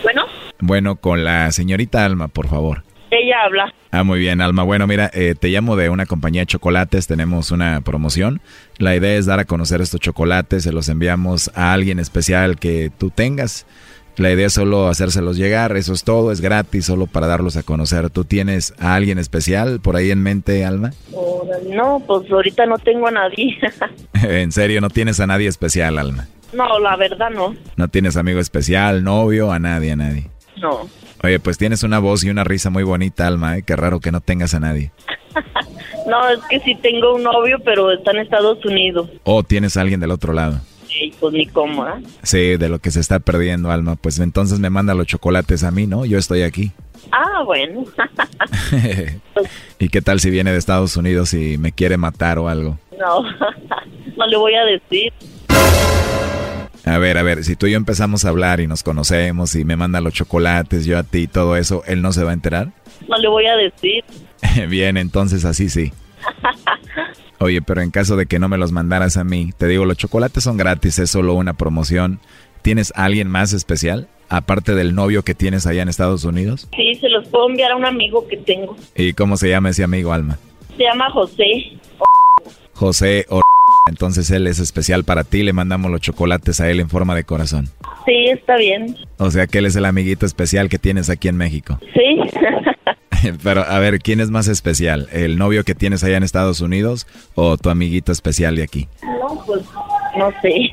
[0.02, 0.24] Bueno,
[0.60, 2.82] Bueno, con la señorita Alma, por favor.
[3.10, 3.72] ella habla.
[3.90, 4.62] Ah, muy bien, Alma.
[4.62, 7.06] Bueno, mira, eh, te llamo de una compañía de chocolates.
[7.06, 8.40] Tenemos una promoción.
[8.78, 10.62] La idea es dar a conocer estos chocolates.
[10.64, 13.66] Se los enviamos a alguien especial que tú tengas.
[14.18, 15.76] La idea es solo hacérselos llegar.
[15.76, 16.32] Eso es todo.
[16.32, 18.10] Es gratis, solo para darlos a conocer.
[18.10, 20.92] ¿Tú tienes a alguien especial por ahí en mente, Alma?
[21.70, 23.56] No, pues ahorita no tengo a nadie.
[24.14, 26.26] en serio, no tienes a nadie especial, Alma.
[26.52, 27.54] no, la verdad no.
[27.76, 30.28] No tienes amigo especial, novio, a nadie, a nadie.
[30.60, 30.88] No.
[31.22, 33.62] Oye, pues tienes una voz y una risa muy bonita, Alma, ¿eh?
[33.62, 34.92] Qué raro que no tengas a nadie.
[36.08, 39.10] No, es que sí tengo un novio, pero está en Estados Unidos.
[39.24, 40.58] O tienes a alguien del otro lado.
[41.00, 42.00] Y pues ni cómo, ¿ah?
[42.22, 43.96] Sí, de lo que se está perdiendo, Alma.
[43.96, 46.04] Pues entonces me manda los chocolates a mí, ¿no?
[46.04, 46.72] Yo estoy aquí.
[47.12, 47.84] Ah, bueno.
[49.78, 52.78] ¿Y qué tal si viene de Estados Unidos y me quiere matar o algo?
[52.98, 53.22] no,
[54.16, 55.12] no le voy a decir.
[56.84, 59.64] A ver, a ver, si tú y yo empezamos a hablar y nos conocemos y
[59.64, 62.34] me manda los chocolates, yo a ti y todo eso, ¿él no se va a
[62.34, 62.72] enterar?
[63.08, 64.04] No le voy a decir.
[64.68, 65.92] Bien, entonces así sí.
[67.40, 69.96] Oye, pero en caso de que no me los mandaras a mí, te digo, los
[69.96, 72.20] chocolates son gratis, es solo una promoción.
[72.62, 74.08] ¿Tienes a alguien más especial?
[74.28, 76.68] Aparte del novio que tienes allá en Estados Unidos.
[76.76, 78.76] Sí, se los puedo enviar a un amigo que tengo.
[78.94, 80.38] ¿Y cómo se llama ese amigo, Alma?
[80.76, 81.78] Se llama José.
[82.74, 83.40] José o...
[83.88, 87.24] Entonces él es especial para ti, le mandamos los chocolates a él en forma de
[87.24, 87.68] corazón.
[88.04, 88.96] Sí, está bien.
[89.18, 91.78] O sea que él es el amiguito especial que tienes aquí en México.
[91.94, 92.20] Sí.
[93.42, 95.08] Pero a ver, ¿quién es más especial?
[95.12, 98.88] ¿El novio que tienes allá en Estados Unidos o tu amiguito especial de aquí?
[99.02, 99.62] no, pues
[100.16, 100.70] no sé.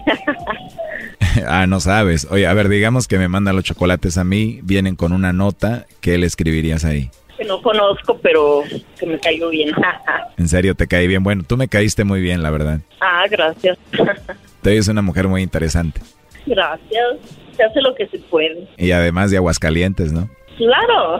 [1.47, 2.27] ah, no sabes.
[2.31, 5.85] Oye, a ver, digamos que me manda los chocolates a mí, vienen con una nota,
[6.01, 7.09] ¿qué le escribirías ahí?
[7.37, 8.63] que no conozco, pero
[8.97, 9.71] que me cayó bien.
[10.37, 11.23] En serio, te caí bien.
[11.23, 12.79] Bueno, tú me caíste muy bien, la verdad.
[12.99, 13.77] ah, gracias.
[14.61, 16.01] Te es una mujer muy interesante.
[16.45, 17.17] gracias.
[17.55, 18.67] Se hace lo que se puede.
[18.77, 20.29] Y además de Aguascalientes, ¿no?
[20.57, 21.19] Claro.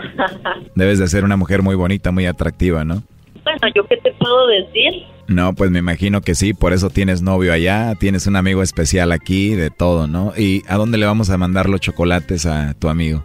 [0.76, 3.04] Debes de ser una mujer muy bonita, muy atractiva, ¿no?
[3.46, 5.04] bueno, ¿yo qué te puedo decir?
[5.28, 9.12] No, pues me imagino que sí, por eso tienes novio allá, tienes un amigo especial
[9.12, 10.34] aquí, de todo, ¿no?
[10.36, 13.24] ¿Y a dónde le vamos a mandar los chocolates a tu amigo?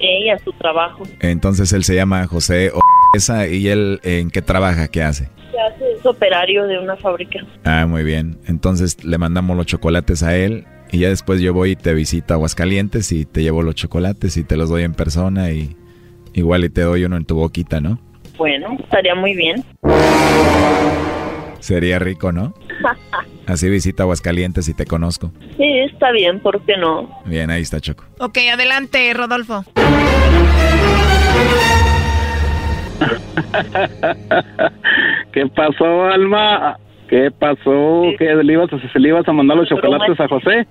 [0.00, 1.02] Ella, su trabajo.
[1.20, 2.80] Entonces él se llama José o
[3.14, 5.28] esa y él en qué trabaja, qué hace.
[5.50, 7.40] Se hace, es operario de una fábrica.
[7.64, 8.38] Ah, muy bien.
[8.46, 10.64] Entonces le mandamos los chocolates a él
[10.96, 14.38] y ya después yo voy y te visito a Aguascalientes y te llevo los chocolates
[14.38, 15.76] y te los doy en persona y
[16.32, 17.98] igual y te doy uno en tu boquita, ¿no?
[18.38, 19.62] Bueno, estaría muy bien.
[21.58, 22.54] Sería rico, ¿no?
[23.46, 25.32] Así visita Aguascalientes y te conozco.
[25.58, 27.10] sí, está bien, ¿por qué no?
[27.26, 28.04] Bien, ahí está Choco.
[28.18, 29.64] Ok, adelante, Rodolfo.
[35.32, 36.78] ¿Qué pasó, Alma?
[37.08, 38.04] ¿Qué pasó?
[38.18, 40.66] ¿Qué le ibas a, se le ibas a mandar los chocolates a José?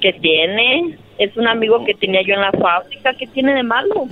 [0.00, 0.96] ¿Qué tiene?
[1.18, 3.12] Es un amigo que tenía yo en la fábrica.
[3.18, 4.06] ¿Qué tiene de malo?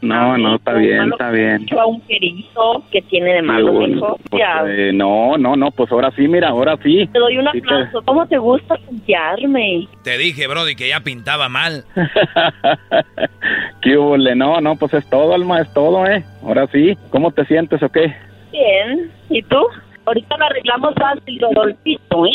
[0.00, 1.64] No, no, está bien, está bien.
[1.66, 2.82] Yo a un querido.
[2.90, 4.18] ¿Qué tiene de malo, Bueno, mijo?
[4.30, 7.08] pues, eh, no, no, no, pues ahora sí, mira, ahora sí.
[7.12, 8.02] Te doy un Sí te- aplauso.
[8.04, 9.86] ¿Cómo te gusta confiarme?
[10.02, 11.84] Te dije, Brody, que ya pintaba mal.
[13.80, 14.34] ¿Qué hubo, le?
[14.34, 16.24] No, no, pues es todo, Alma, es todo, ¿eh?
[16.42, 16.96] Ahora sí.
[17.10, 18.12] ¿Cómo te sientes o qué?
[18.50, 19.10] Bien.
[19.30, 19.58] ¿Y tú?
[20.04, 22.30] Ahorita lo arreglamos fácil, Rodolfito, ¿eh?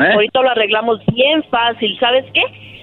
[0.00, 0.12] ¿Eh?
[0.12, 1.98] Ahorita lo arreglamos bien fácil.
[1.98, 2.42] ¿Sabes qué?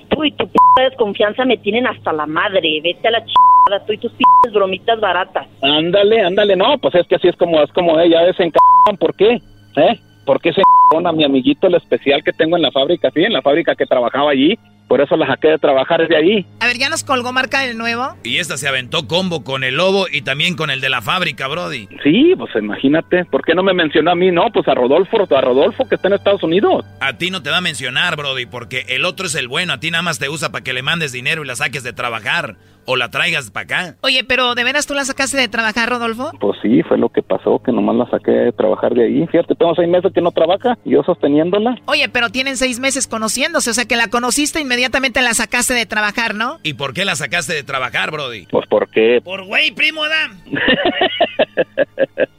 [0.09, 2.80] Tú y tu p desconfianza me tienen hasta la madre.
[2.84, 3.86] Vete a la chingada.
[3.86, 5.47] Tú y tus p bromitas baratas.
[5.61, 8.51] Ándale, ándale, no, pues es que así es como, es como ella es en
[8.97, 9.41] ¿por qué?
[9.76, 9.99] ¿Eh?
[10.28, 10.61] ¿Por qué se
[11.05, 13.86] a mi amiguito el especial que tengo en la fábrica, sí, en la fábrica que
[13.86, 14.59] trabajaba allí?
[14.88, 16.45] Por eso la saqué de trabajar desde ahí.
[16.61, 18.15] A ver, ¿ya nos colgó marca del nuevo?
[18.23, 21.47] Y esta se aventó combo con el lobo y también con el de la fábrica,
[21.47, 21.89] Brody.
[22.03, 24.32] Sí, pues imagínate, ¿por qué no me mencionó a mí?
[24.32, 26.86] No, pues a Rodolfo, a Rodolfo que está en Estados Unidos.
[27.01, 29.73] A ti no te va a mencionar, Brody, porque el otro es el bueno.
[29.73, 31.91] A ti nada más te usa para que le mandes dinero y la saques de
[31.91, 32.55] trabajar
[32.88, 33.96] o la traigas para acá.
[34.02, 36.32] Oye, pero ¿de veras tú la sacaste de trabajar, Rodolfo?
[36.40, 39.28] Pues sí, fue lo que pasó, que nomás la saqué de trabajar de ahí.
[39.28, 41.76] Fíjate, tengo seis meses que no trabaja, yo sosteniéndola.
[41.86, 45.86] Oye, pero tienen seis meses conociéndose, o sea que la conociste inmediatamente la sacaste de
[45.86, 46.60] trabajar, ¿no?
[46.64, 48.48] ¿Y por qué la sacaste de trabajar, Brody?
[48.50, 50.32] Pues porque, Por güey, primo, da.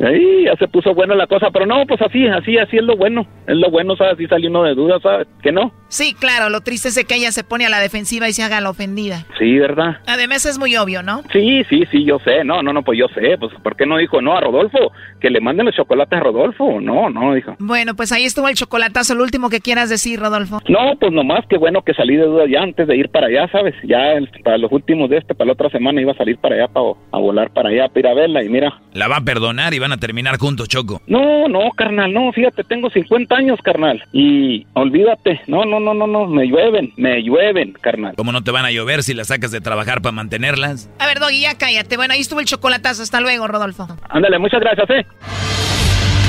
[0.00, 2.96] Ahí ya se puso buena la cosa, pero no, pues así, así, así es lo
[2.96, 3.26] bueno.
[3.46, 4.14] Es lo bueno, ¿sabes?
[4.14, 5.26] Así salió uno de dudas, ¿sabes?
[5.42, 5.72] Que no.
[5.88, 8.60] Sí, claro, lo triste es que ella se pone a la defensiva y se haga
[8.60, 9.26] la ofendida.
[9.38, 9.98] Sí, ¿verdad?
[10.06, 11.22] Además es muy obvio, ¿no?
[11.32, 12.44] Sí, sí, sí, yo sé.
[12.44, 13.36] No, no, no, pues yo sé.
[13.38, 14.92] Pues, ¿por qué no dijo no a Rodolfo?
[15.20, 16.80] Que le manden los chocolates a Rodolfo.
[16.80, 17.56] No, no, dijo.
[17.58, 19.14] Bueno, pues ahí estuvo el chocolatazo.
[19.14, 20.60] Lo último que quieras decir, Rodolfo.
[20.68, 23.48] No, pues nomás que bueno que salí de dudas ya antes de ir para allá,
[23.50, 23.74] ¿sabes?
[23.84, 23.98] Ya
[24.44, 26.86] para los últimos de este, para la otra semana iba a salir para allá, para,
[27.12, 28.80] a volar para allá, para ir a verla y mira.
[28.92, 31.00] La va a perdonar y van a terminar juntos, Choco.
[31.06, 34.02] No, no, carnal, no, fíjate, tengo 50 años, carnal.
[34.12, 38.14] Y olvídate, no, no, no, no, no, me llueven, me llueven, carnal.
[38.16, 40.90] ¿Cómo no te van a llover si las sacas de trabajar para mantenerlas?
[40.98, 41.96] A ver, Doggy, ya cállate.
[41.96, 43.02] Bueno, ahí estuvo el chocolatazo.
[43.02, 43.88] Hasta luego, Rodolfo.
[44.08, 45.06] Ándale, muchas gracias, eh.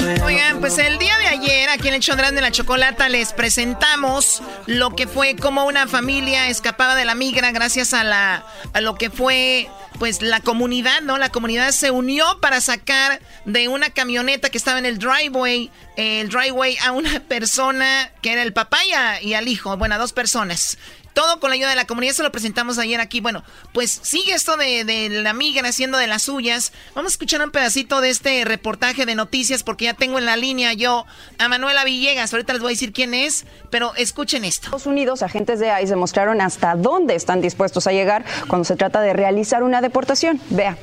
[0.00, 4.42] Oigan, pues el día de ayer aquí en el Chondrán de la Chocolata les presentamos
[4.64, 8.94] lo que fue como una familia escapaba de la migra gracias a la a lo
[8.94, 9.68] que fue
[9.98, 11.18] pues la comunidad, ¿no?
[11.18, 16.30] La comunidad se unió para sacar de una camioneta que estaba en el driveway, el
[16.30, 18.78] driveway a una persona que era el papá
[19.20, 20.78] y, y al hijo, bueno, a dos personas.
[21.14, 23.20] Todo con la ayuda de la comunidad, se lo presentamos ayer aquí.
[23.20, 23.42] Bueno,
[23.72, 26.72] pues sigue esto de, la migra haciendo de las suyas.
[26.94, 30.36] Vamos a escuchar un pedacito de este reportaje de noticias porque ya tengo en la
[30.36, 31.06] línea yo
[31.38, 32.32] a Manuela Villegas.
[32.32, 34.66] Ahorita les voy a decir quién es, pero escuchen esto.
[34.66, 39.00] Estados Unidos, agentes de ICE demostraron hasta dónde están dispuestos a llegar cuando se trata
[39.00, 40.40] de realizar una deportación.
[40.50, 40.76] Vea.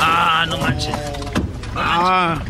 [0.00, 0.94] Ah, no manches.
[1.76, 2.40] Ah.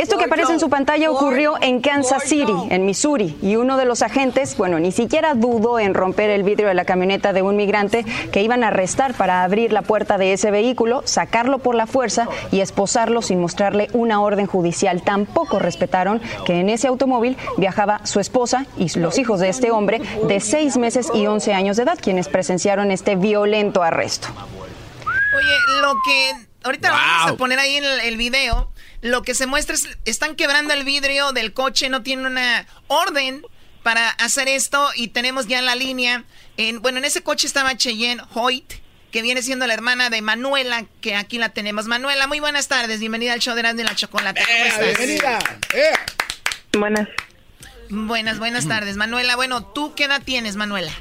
[0.00, 3.84] Esto que aparece en su pantalla ocurrió en Kansas City, en Missouri, y uno de
[3.84, 7.54] los agentes, bueno, ni siquiera dudó en romper el vidrio de la camioneta de un
[7.54, 11.86] migrante que iban a arrestar para abrir la puerta de ese vehículo, sacarlo por la
[11.86, 15.02] fuerza y esposarlo sin mostrarle una orden judicial.
[15.02, 20.00] Tampoco respetaron que en ese automóvil viajaba su esposa y los hijos de este hombre
[20.26, 24.28] de seis meses y once años de edad, quienes presenciaron este violento arresto.
[25.36, 28.70] Oye, lo que ahorita vamos a poner ahí en el, el video
[29.02, 33.42] lo que se muestra es, están quebrando el vidrio del coche, no tienen una orden
[33.82, 36.24] para hacer esto y tenemos ya en la línea,
[36.56, 38.74] en, bueno, en ese coche estaba Cheyenne Hoyt,
[39.10, 41.86] que viene siendo la hermana de Manuela, que aquí la tenemos.
[41.86, 44.40] Manuela, muy buenas tardes, bienvenida al show de Grande la Chocolate.
[44.44, 44.98] ¿Cómo eh, estás?
[44.98, 45.38] Bienvenida.
[45.74, 46.78] Eh.
[46.78, 47.08] Buenas.
[47.88, 48.96] Buenas, buenas tardes.
[48.96, 50.92] Manuela, bueno, ¿tú qué edad tienes, Manuela?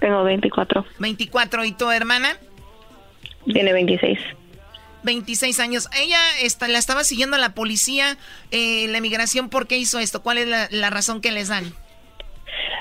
[0.00, 0.84] Tengo 24.
[0.98, 2.36] 24, ¿y tu hermana?
[3.44, 4.18] Tiene 26.
[5.04, 5.88] 26 años.
[6.00, 8.16] Ella está, la estaba siguiendo la policía,
[8.50, 9.48] eh, la migración.
[9.48, 10.22] ¿Por qué hizo esto?
[10.22, 11.64] ¿Cuál es la, razón que les dan?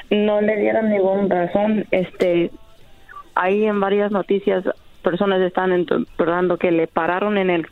[0.10, 1.86] No le dieron ninguna razón.
[1.92, 2.52] Este,
[3.36, 4.64] ahí en varias noticias
[5.04, 5.86] personas están
[6.60, 7.68] que le pararon en el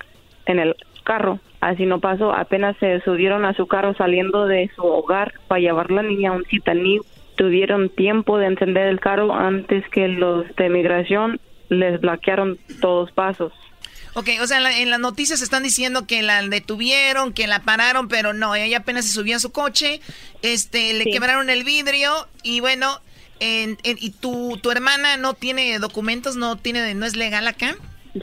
[0.46, 1.40] en el carro.
[1.60, 2.34] Así no pasó.
[2.34, 6.34] Apenas se subieron a su carro saliendo de su hogar para llevar la niña a
[6.34, 7.00] un citaní.
[7.36, 11.40] Tuvieron tiempo de encender el carro antes que los de migración
[11.70, 13.54] les bloquearon todos pasos.
[14.18, 18.34] Ok, o sea, en, las noticias están diciendo que la detuvieron, que la pararon, pero
[18.34, 20.02] no, ella apenas se subió a su coche,
[20.42, 22.10] este, le quebraron el vidrio
[22.42, 23.00] y bueno,
[23.40, 27.76] ¿y tu, tu hermana no tiene documentos, no tiene, no es legal acá?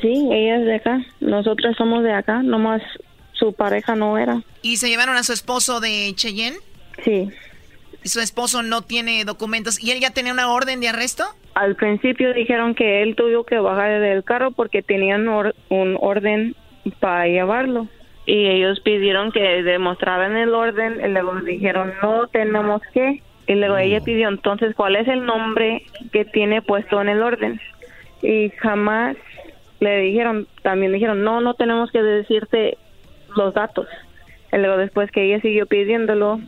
[0.03, 2.82] Sí, ella es de acá, nosotros somos de acá, nomás
[3.30, 4.42] su pareja no era.
[4.62, 6.59] ¿Y se llevaron a su esposo de Cheyenne?
[7.05, 7.30] Sí.
[8.05, 9.83] ¿Y su esposo no tiene documentos?
[9.83, 11.25] ¿Y él ya tenía una orden de arresto?
[11.55, 16.55] Al principio dijeron que él tuvo que bajar del carro porque tenían un orden
[17.01, 17.89] para llevarlo.
[18.27, 23.23] Y ellos pidieron que demostraran el orden y luego dijeron no tenemos que.
[23.47, 25.83] Y luego ella pidió entonces cuál es el nombre
[26.13, 27.59] que tiene puesto en el orden.
[28.23, 29.17] Y jamás
[29.81, 32.77] le dijeron, también dijeron no, no tenemos que decirte
[33.35, 33.87] los datos.
[34.55, 36.41] Y luego después que ella siguió pidiéndolo,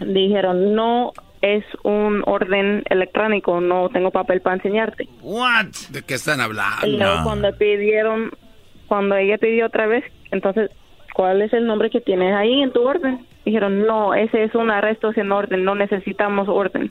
[0.00, 5.08] dijeron no es un orden electrónico, no tengo papel para enseñarte.
[5.20, 5.66] What?
[5.90, 6.86] ¿De qué están hablando?
[6.86, 8.30] Y luego cuando pidieron,
[8.88, 10.70] cuando ella pidió otra vez, entonces,
[11.14, 13.26] ¿cuál es el nombre que tienes ahí en tu orden?
[13.44, 16.88] Dijeron, no, ese es un arresto sin orden, no necesitamos orden.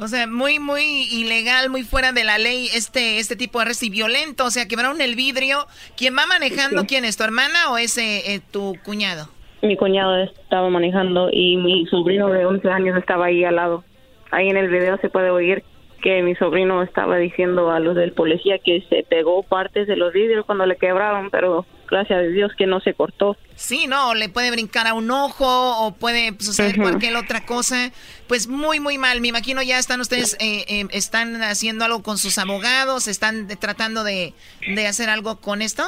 [0.00, 3.86] O sea, muy, muy ilegal, muy fuera de la ley este, este tipo de arresto
[3.86, 4.44] y violento.
[4.44, 5.66] O sea, quebraron el vidrio.
[5.96, 6.86] ¿Quién va manejando?
[6.86, 7.16] ¿Quién es?
[7.16, 9.28] ¿Tu hermana o ese eh, tu cuñado?
[9.62, 13.84] Mi cuñado estaba manejando y mi sobrino de 11 años estaba ahí al lado.
[14.30, 15.64] Ahí en el video se puede oír
[16.02, 20.12] que mi sobrino estaba diciendo a los del policía que se pegó partes de los
[20.12, 23.36] vidrios cuando le quebraron, pero gracias a Dios que no se cortó.
[23.56, 27.90] Sí, no, le puede brincar a un ojo o puede suceder cualquier otra cosa.
[28.28, 29.20] Pues muy, muy mal.
[29.20, 34.04] Me imagino ya están ustedes, eh, eh, están haciendo algo con sus abogados, están tratando
[34.04, 34.34] de,
[34.74, 35.82] de hacer algo con esto.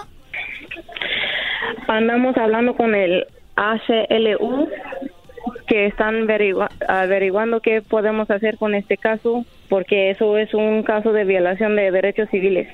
[1.87, 3.27] Andamos hablando con el
[3.61, 4.69] ACLU
[5.67, 6.27] que están
[6.89, 11.91] averiguando qué podemos hacer con este caso, porque eso es un caso de violación de
[11.91, 12.69] derechos civiles.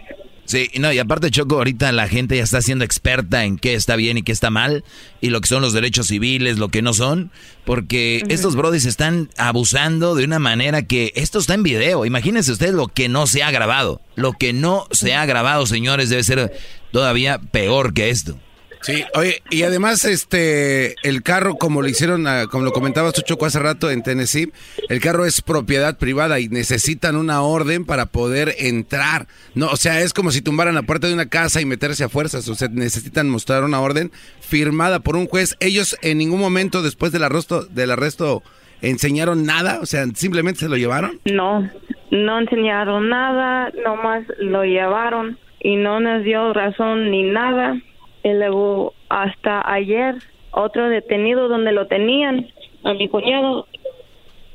[0.46, 3.96] Sí, no, y aparte Choco, ahorita la gente ya está siendo experta en qué está
[3.96, 4.84] bien y qué está mal,
[5.20, 7.32] y lo que son los derechos civiles, lo que no son,
[7.64, 12.06] porque estos brodis están abusando de una manera que esto está en video.
[12.06, 14.00] Imagínense ustedes lo que no se ha grabado.
[14.14, 16.52] Lo que no se ha grabado, señores, debe ser
[16.92, 18.38] todavía peor que esto.
[18.82, 23.58] Sí, oye, y además este el carro como lo hicieron, como lo comentaba Choco hace
[23.58, 24.52] rato en Tennessee,
[24.88, 29.26] el carro es propiedad privada y necesitan una orden para poder entrar.
[29.54, 32.08] No, o sea, es como si tumbaran la puerta de una casa y meterse a
[32.08, 35.56] fuerzas, o sea, necesitan mostrar una orden firmada por un juez.
[35.60, 38.42] Ellos en ningún momento después del arresto del arresto
[38.82, 41.18] enseñaron nada, o sea, simplemente se lo llevaron.
[41.24, 41.68] No,
[42.10, 47.80] no enseñaron nada, nomás lo llevaron y no nos dio razón ni nada
[48.26, 50.16] y luego hasta ayer
[50.50, 52.48] otro detenido donde lo tenían,
[52.82, 53.68] a mi cuñado,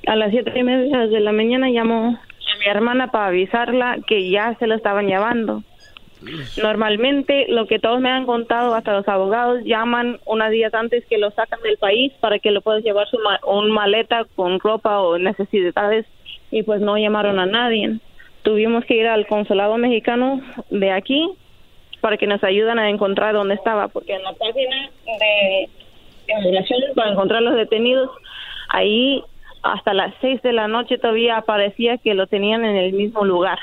[0.07, 4.30] a las siete y media de la mañana llamó a mi hermana para avisarla que
[4.30, 5.63] ya se lo estaban llevando.
[6.61, 11.17] Normalmente lo que todos me han contado, hasta los abogados, llaman unos días antes que
[11.17, 13.17] lo sacan del país para que lo puedas llevar su
[13.47, 16.05] un maleta con ropa o necesidades
[16.51, 17.99] y pues no llamaron a nadie.
[18.41, 21.38] Tuvimos que ir al consulado mexicano de aquí
[22.01, 24.89] para que nos ayuden a encontrar dónde estaba, porque en la página
[25.19, 25.69] de
[26.27, 28.09] inmigración para encontrar los detenidos,
[28.69, 29.23] ahí
[29.63, 33.59] hasta las 6 de la noche todavía aparecía que lo tenían en el mismo lugar.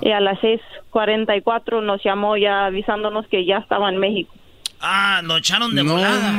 [0.00, 4.32] Y a las 6.44 nos llamó ya avisándonos que ya estaba en México.
[4.80, 6.32] Ah, lo echaron de no volada.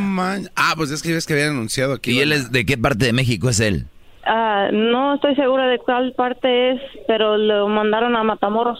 [0.55, 2.11] Ah, pues es que ves que habían anunciado aquí.
[2.11, 3.85] ¿Y él es de qué parte de México es él?
[4.25, 8.79] Ah, no estoy segura de cuál parte es, pero lo mandaron a Matamoros.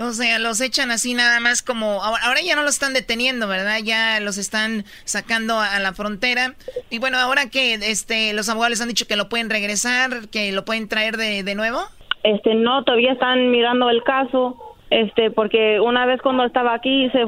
[0.00, 2.02] O sea, los echan así nada más como...
[2.02, 3.80] Ahora, ya no los están deteniendo, ¿verdad?
[3.84, 6.54] Ya los están sacando a la frontera.
[6.88, 10.52] Y bueno, ahora que este, los abogados les han dicho que lo pueden regresar, que
[10.52, 11.80] lo pueden traer de, de nuevo.
[12.22, 14.56] Este, no, todavía están mirando el caso.
[14.88, 17.24] Este, porque una vez cuando estaba aquí se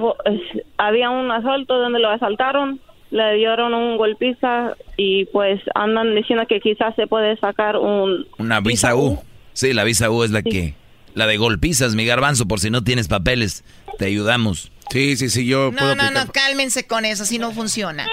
[0.79, 6.59] había un asalto donde lo asaltaron, le dieron un golpiza y pues andan diciendo que
[6.61, 8.27] quizás se puede sacar un...
[8.39, 9.19] Una visa U.
[9.53, 10.75] Sí, la visa U es la que
[11.15, 13.65] la de golpizas, mi garbanzo, por si no tienes papeles.
[13.99, 14.73] Te ayudamos.
[14.91, 18.07] Sí, sí, sí, yo no, No, no, cálmense con eso, así no funciona.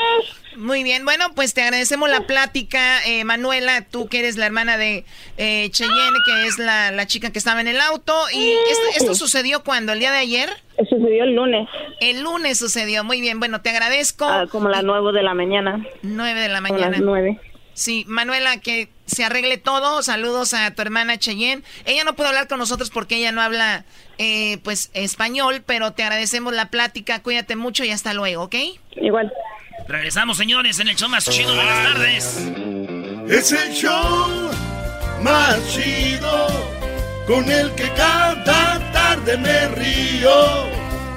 [0.55, 4.77] Muy bien, bueno, pues te agradecemos la plática, eh, Manuela, tú que eres la hermana
[4.77, 5.03] de
[5.37, 8.13] eh, Cheyenne, que es la, chica que estaba en el auto.
[8.33, 8.53] ¿Y
[8.95, 9.93] esto, sucedió cuando?
[9.93, 10.49] ¿El día de ayer?
[10.89, 11.67] Sucedió el lunes.
[11.99, 14.25] El lunes sucedió, muy bien, bueno, te agradezco.
[14.25, 15.85] Ah, como las nueve de la mañana.
[16.01, 16.91] Nueve de la mañana.
[16.91, 17.39] las nueve.
[17.79, 20.03] Sí, Manuela, que se arregle todo.
[20.03, 21.63] Saludos a tu hermana Cheyenne.
[21.85, 23.85] Ella no puede hablar con nosotros porque ella no habla,
[24.17, 27.23] eh, pues, español, pero te agradecemos la plática.
[27.23, 28.55] Cuídate mucho y hasta luego, ¿ok?
[28.97, 29.31] Igual.
[29.87, 32.37] Regresamos, señores, en el show más chido de las tardes.
[33.29, 34.51] Es el show
[35.21, 36.47] más chido
[37.27, 40.67] con el que cada tarde me río.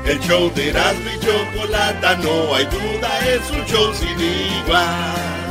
[0.06, 5.41] El show de Erasmo y Chocolata, no hay duda, es un show sin igual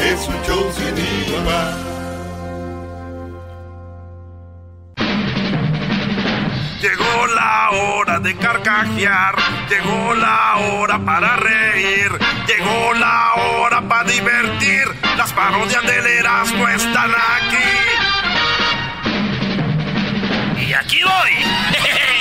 [0.00, 1.74] es un show sin igual.
[6.80, 9.34] Llegó la hora de carcajear,
[9.68, 12.10] llegó la hora para reír,
[12.46, 14.84] llegó la hora para divertir.
[15.16, 17.56] Las parodias del Erasmo están aquí.
[20.68, 21.32] Y aquí voy.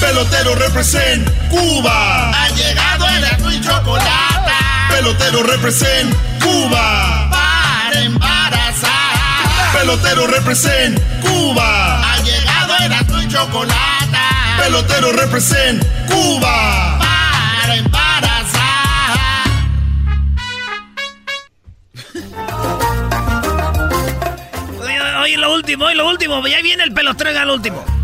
[0.00, 2.30] Pelotero represent Cuba.
[2.30, 4.52] Ha llegado el azul y chocolate.
[4.90, 7.28] Pelotero represent Cuba.
[7.30, 9.72] Para embarazar.
[9.72, 12.12] Pelotero represent Cuba.
[12.12, 14.18] Ha llegado el azul y chocolate.
[14.58, 16.98] Pelotero represent Cuba.
[16.98, 19.18] Para embarazar.
[25.22, 26.46] Oye, lo último, oye, lo último.
[26.46, 27.97] Ya viene el pelotero al último.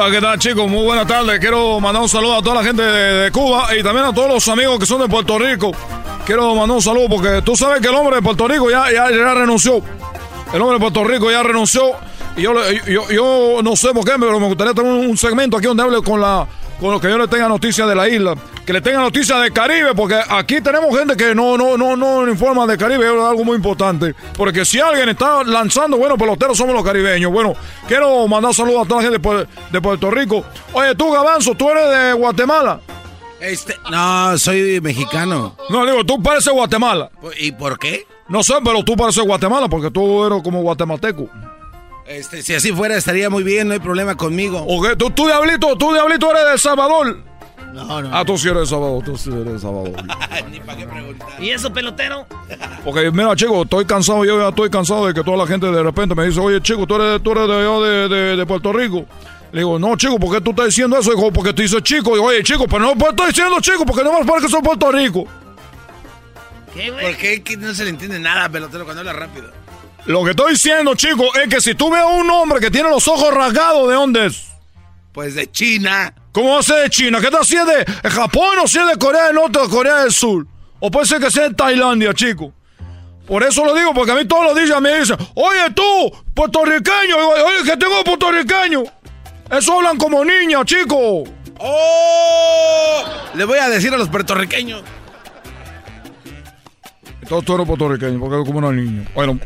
[0.00, 0.70] Hola, ¿qué tal chicos?
[0.70, 1.40] Muy buenas tardes.
[1.40, 4.46] Quiero mandar un saludo a toda la gente de, Cuba y también a todos los
[4.46, 5.72] amigos que son de Puerto Rico.
[6.24, 9.08] quiero mandar un saludo porque tú sabes que el hombre de Puerto Rico ya, ya,
[9.34, 9.82] renunció.
[10.52, 11.90] El hombre de Puerto Rico ya renunció.
[12.36, 12.54] Y yo,
[12.86, 16.00] yo, yo no sé por qué, pero me gustaría tener un, segmento aquí donde hable
[16.00, 16.46] con la
[16.80, 18.34] con lo que yo le tenga noticias de la isla,
[18.64, 22.28] que le tenga noticias del Caribe, porque aquí tenemos gente que no, no, no, no
[22.28, 24.14] informa de Caribe, es algo muy importante.
[24.36, 27.32] Porque si alguien está lanzando buenos peloteros, somos los caribeños.
[27.32, 27.54] Bueno,
[27.86, 30.44] quiero mandar saludos a toda la gente de, Puerto Rico.
[30.72, 32.80] Oye, tú, Gabanzo, tú eres de Guatemala.
[33.40, 35.56] Este, no, soy mexicano.
[35.70, 37.10] No, digo, tú pareces Guatemala.
[37.38, 38.06] ¿Y por qué?
[38.28, 41.28] No sé, pero tú pareces Guatemala porque tú eres como guatemalteco.
[42.08, 44.64] Este, si así fuera, estaría muy bien, no hay problema conmigo.
[44.66, 47.18] Ok, tú, tú diablito, tú diablito eres de El Salvador.
[47.74, 48.08] No, no.
[48.10, 49.92] Ah, tú sí eres de Salvador, tú sí eres de Salvador.
[50.50, 51.28] Ni para qué preguntar.
[51.38, 52.26] ¿Y eso, pelotero?
[52.82, 55.82] Porque, mira, chico, estoy cansado, yo ya estoy cansado de que toda la gente de
[55.82, 59.04] repente me dice, oye, chico, tú eres, tú eres de, de, de, Puerto Rico.
[59.52, 61.10] Le digo, no, chico, ¿por qué tú estás diciendo eso?
[61.10, 62.12] Dijo, porque te dice chico.
[62.12, 64.90] Digo, oye, chico, pero no puedo estar diciendo chico, porque no más que soy Puerto
[64.90, 65.26] Rico.
[66.72, 67.04] ¿Qué, güey?
[67.04, 69.50] ¿Por qué no se le entiende nada, pelotero, cuando habla rápido?
[70.08, 72.88] Lo que estoy diciendo, chicos, es que si tú ves a un hombre que tiene
[72.88, 74.46] los ojos rasgados, ¿de dónde es?
[75.12, 76.14] Pues de China.
[76.32, 77.20] ¿Cómo va a ser de China?
[77.20, 79.96] ¿Qué tal si es de Japón o si es de Corea del Norte o Corea
[79.96, 80.46] del Sur?
[80.80, 82.54] O puede ser que sea de Tailandia, chico.
[83.26, 87.14] Por eso lo digo, porque a mí todos los días me dicen, oye tú, puertorriqueño,
[87.18, 88.84] oye que tengo puertorriqueño.
[89.50, 91.24] Eso hablan como niños, chico.
[91.58, 93.02] ¡Oh!
[93.34, 94.82] Le voy a decir a los puertorriqueños.
[97.28, 99.06] Todos tú eres puertorriqueño, porque como una niña.
[99.14, 99.38] Bueno,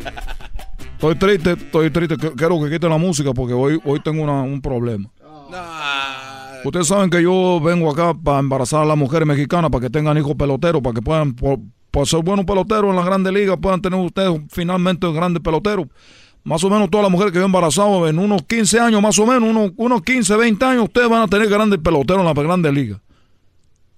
[1.02, 2.16] Estoy triste, estoy triste.
[2.16, 5.10] Quiero que quiten la música porque hoy, hoy tengo un problema.
[6.64, 10.16] Ustedes saben que yo vengo acá para embarazar a las mujeres mexicanas para que tengan
[10.16, 11.58] hijos peloteros, para que puedan, por,
[12.06, 15.88] ser buenos peloteros en la grandes ligas, puedan tener ustedes finalmente grandes peloteros.
[16.44, 19.18] Más o menos todas las mujeres que yo he embarazado en unos 15 años, más
[19.18, 22.44] o menos, unos, unos 15, 20 años, ustedes van a tener grandes peloteros en las
[22.44, 23.00] grandes ligas.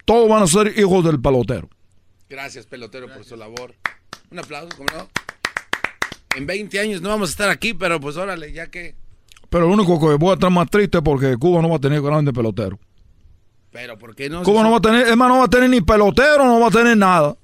[0.07, 1.69] Todos van a ser hijos del pelotero.
[2.31, 3.75] Gracias, pelotero, por su labor.
[4.31, 5.24] Un aplauso, ¿cómo no?
[6.37, 8.95] En 20 años no vamos a estar aquí, pero pues órale, ya que...
[9.49, 11.81] Pero lo único que voy a estar más triste es porque Cuba no va a
[11.81, 12.79] tener grande pelotero.
[13.71, 14.43] Pero ¿por qué no?
[14.43, 16.69] Cuba no va a tener, es más, no va a tener ni pelotero, no va
[16.69, 17.37] a tener nada.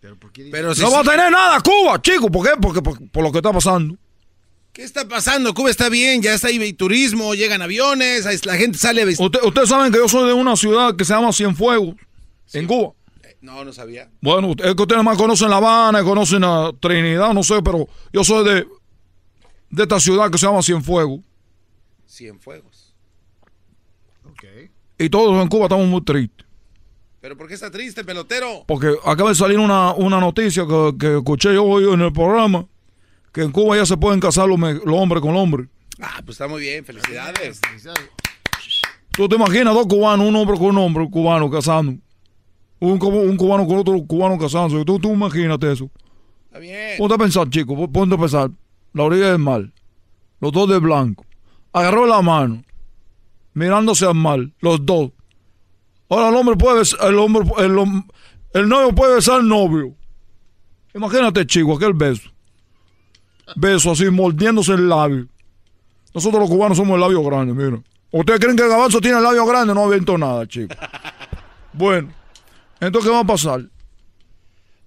[0.00, 2.52] Pero, ¿por qué pero si no va a tener nada Cuba, chico, ¿por qué?
[2.60, 3.96] Porque por, lo que está pasando.
[4.72, 5.54] ¿Qué está pasando?
[5.54, 9.68] Cuba está bien, ya está ahí turismo, llegan aviones, la gente sale a Usted, Ustedes
[9.68, 11.94] saben que yo soy de una ciudad que se llama Cienfuegos,
[12.52, 12.92] en Cuba.
[13.40, 14.10] No, no sabía.
[14.20, 18.24] Bueno, es que ustedes más conocen La Habana, conocen a Trinidad, no sé, pero yo
[18.24, 18.66] soy de,
[19.70, 21.20] de esta ciudad que se llama Cienfuegos.
[22.08, 22.94] Cienfuegos.
[24.30, 24.44] Ok.
[24.98, 26.46] Y todos en Cuba estamos muy tristes.
[27.20, 28.64] ¿Pero por qué está triste, pelotero?
[28.66, 30.64] Porque acaba de salir una, noticia
[30.98, 32.66] que, escuché yo hoy en el programa,
[33.32, 35.68] que en Cuba ya se pueden casar los, los hombres con hombres.
[36.00, 37.60] Ah, pues está muy bien, felicidades.
[39.12, 42.00] Tú te imaginas dos cubanos, un hombre con un hombre cubano casando.
[42.78, 44.84] Un, un cubano con otro cubano casándose.
[44.84, 45.90] Tú, tú imagínate eso.
[46.46, 46.98] Está bien.
[46.98, 47.90] Ponte a pensar, chico.
[47.90, 48.50] Ponte a pensar.
[48.92, 49.70] La orilla del mar.
[50.40, 51.24] Los dos de blanco.
[51.72, 52.62] Agarró la mano.
[53.54, 54.40] Mirándose al mar.
[54.60, 55.10] Los dos.
[56.08, 57.76] Ahora el hombre puede besar, el hombre, el,
[58.52, 59.92] el novio puede besar al novio.
[60.94, 62.30] Imagínate, chico, aquel beso.
[63.56, 65.26] Beso así, mordiéndose el labio.
[66.14, 67.82] Nosotros los cubanos somos el labio grande, mira.
[68.12, 69.74] ¿Ustedes creen que el gabanzo tiene el labio grande?
[69.74, 70.74] No ha visto nada, chico.
[71.72, 72.08] Bueno.
[72.80, 73.62] Entonces, ¿qué va a pasar?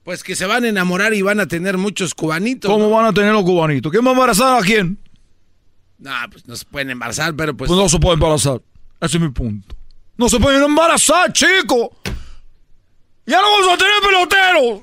[0.03, 2.71] Pues que se van a enamorar y van a tener muchos cubanitos.
[2.71, 3.91] ¿Cómo van a tener los cubanitos?
[3.91, 4.97] ¿Quién va a embarazar a quién?
[5.97, 7.67] No, pues no se pueden embarazar, pero pues...
[7.67, 8.61] Pues no se pueden embarazar.
[9.01, 9.75] Ese es mi punto.
[10.17, 11.95] No se pueden embarazar, chico.
[13.25, 14.81] Ya no vamos a tener peloteros.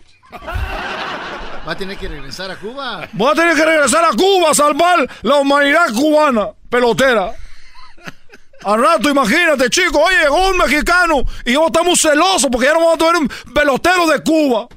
[1.66, 3.09] Va a tener que regresar a Cuba.
[3.20, 7.35] Va a tener que regresar a Cuba a salvar la humanidad cubana, pelotera.
[8.65, 12.81] Al rato, imagínate, chicos, oye, llegó un mexicano y yo estamos celosos porque ya no
[12.81, 14.69] vamos a tener un pelotero de Cuba.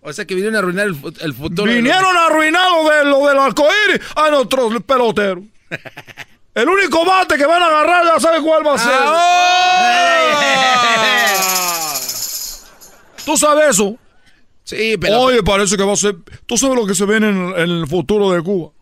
[0.00, 0.94] O sea que vinieron a arruinar el,
[1.34, 1.72] futuro.
[1.72, 5.44] Vinieron a arruinar lo, de, lo del arcoíris a nuestros peloteros.
[6.54, 8.92] el único bate que van a agarrar ya sabe cuál va a ser.
[8.92, 10.22] ¡Ah!
[13.24, 13.96] ¿Tú sabes eso?
[14.64, 15.20] Sí, pero.
[15.20, 16.16] Oye, parece que va a ser.
[16.46, 18.72] ¿Tú sabes lo que se viene en, en el futuro de Cuba?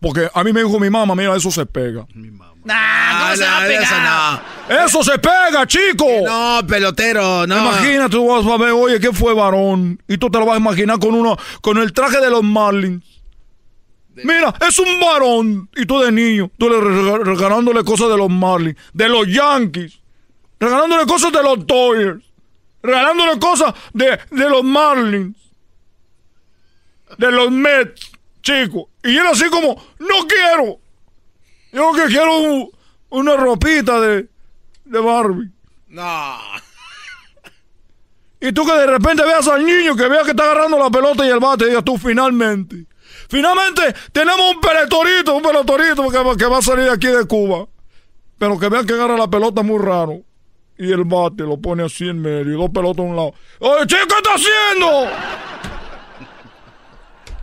[0.00, 2.06] Porque a mí me dijo mi mamá, mira, eso se pega.
[2.14, 2.47] Mi mamá.
[2.64, 3.82] Nah, se va a pegar?
[3.82, 4.84] Eso, no.
[4.84, 6.06] eso se pega, chico.
[6.24, 7.58] No, pelotero, no.
[7.58, 10.02] Imagínate, tú vas a ver, oye, ¿qué fue varón?
[10.08, 13.04] Y tú te lo vas a imaginar con uno, con el traje de los Marlins.
[14.24, 15.68] Mira, es un varón.
[15.76, 16.80] Y tú de niño, tú le
[17.24, 20.00] regalándole cosas de los Marlins, de los Yankees,
[20.58, 22.24] regalándole cosas de los Dodgers,
[22.82, 25.36] regalándole cosas de, de los Marlins,
[27.16, 28.10] de los Mets,
[28.42, 28.90] chico.
[29.04, 30.80] Y él así como, no quiero.
[31.72, 32.70] Yo que quiero
[33.10, 34.28] una ropita de,
[34.84, 35.50] de Barbie.
[35.88, 36.38] No.
[38.40, 41.26] Y tú que de repente veas al niño que vea que está agarrando la pelota
[41.26, 42.86] y el bate y digas tú finalmente.
[43.28, 43.82] Finalmente
[44.12, 47.66] tenemos un pelotorito, un pelotorito que, que va a salir de aquí de Cuba.
[48.38, 50.22] Pero que vean que agarra la pelota muy raro.
[50.78, 53.34] Y el bate lo pone así en medio y dos pelotas a un lado.
[53.58, 55.10] ¡Oye, chico, qué está haciendo!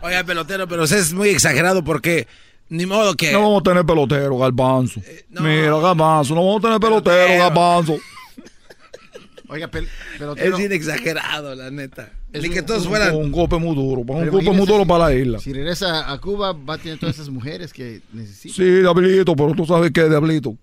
[0.00, 2.26] Oiga, pelotero, pero eso es muy exagerado porque
[2.68, 3.32] ni modo que.
[3.32, 5.00] No vamos a tener pelotero, Garbanzo.
[5.30, 7.98] Mira, Garbanzo, no vamos a tener pelotero, Garbanzo.
[9.48, 10.36] Oiga, pelotero.
[10.36, 12.12] Es bien exagerado, la neta.
[12.32, 13.14] Ni que todos fueran.
[13.14, 15.38] Un golpe muy duro, un golpe muy duro para la isla.
[15.38, 18.56] Si regresa a Cuba, va a tener todas esas mujeres que necesita.
[18.56, 20.56] Sí, Diablito, pero tú sabes qué, Diablito.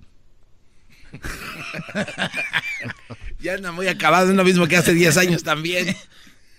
[3.40, 5.96] ya anda muy acabado, es lo mismo que hace 10 años también.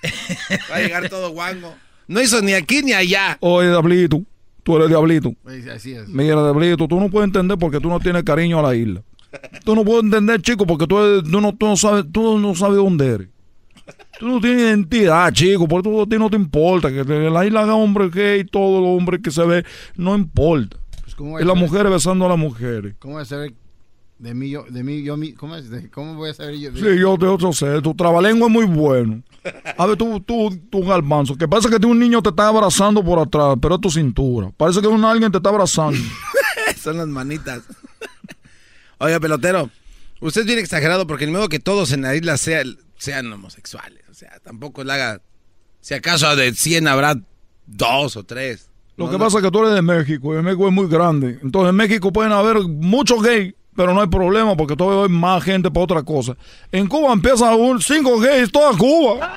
[0.70, 1.74] Va a llegar todo guango.
[2.06, 3.36] No hizo ni aquí ni allá.
[3.40, 4.22] Oye, Diablito,
[4.64, 5.32] tú eres Diablito.
[5.72, 6.08] Así es.
[6.08, 9.02] Mira, Diablito, tú no puedes entender porque tú no tienes cariño a la isla.
[9.64, 12.76] Tú no puedes entender, chico, porque tú, tú, no, tú, no, sabes, tú no sabes
[12.76, 13.28] dónde eres.
[14.18, 16.90] Tú no tienes identidad, chico, porque tú, a ti no te importa.
[16.90, 19.64] Que la isla haga hombre gay, todo el hombre que se ve,
[19.96, 20.76] no importa.
[21.16, 22.94] Pues, y las mujeres besando a las mujeres.
[22.98, 23.52] ¿Cómo va a saber
[24.24, 25.66] de mí, yo, de mí, yo, ¿cómo, es?
[25.92, 26.70] ¿Cómo voy a saber yo?
[26.72, 29.22] Sí, yo, te sé, tu trabalengua es muy bueno.
[29.76, 33.18] A ver, tú, tú, tú, garbanzo, que pasa que un niño te está abrazando por
[33.18, 34.50] atrás, pero es tu cintura.
[34.56, 35.98] Parece que un alguien te está abrazando.
[36.82, 37.64] Son las manitas.
[38.96, 39.68] Oiga, pelotero,
[40.20, 44.04] usted es bien exagerado porque el modo que todos en la isla sean, sean homosexuales.
[44.10, 45.20] O sea, tampoco le haga.
[45.82, 47.20] Si acaso de 100 habrá
[47.66, 48.70] dos o tres.
[48.96, 51.38] Lo que pasa es que tú eres de México y México es muy grande.
[51.42, 55.42] Entonces en México pueden haber muchos gays pero no hay problema porque todavía hay más
[55.42, 56.36] gente para otra cosa.
[56.70, 59.32] En Cuba empieza un cinco gays, toda Cuba.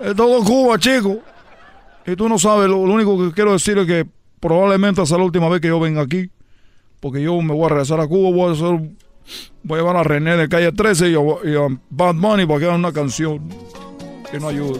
[0.00, 1.18] Es todo Cuba, chico.
[2.06, 4.06] Y tú no sabes, lo, único que quiero decir es que
[4.38, 6.30] probablemente sea la última vez que yo venga aquí.
[7.00, 8.90] Porque yo me voy a regresar a Cuba, voy a hacer,
[9.62, 11.20] voy a llevar a René de calle 13 y a,
[11.90, 13.48] Bad Money para que una canción
[14.30, 14.78] que no ayude.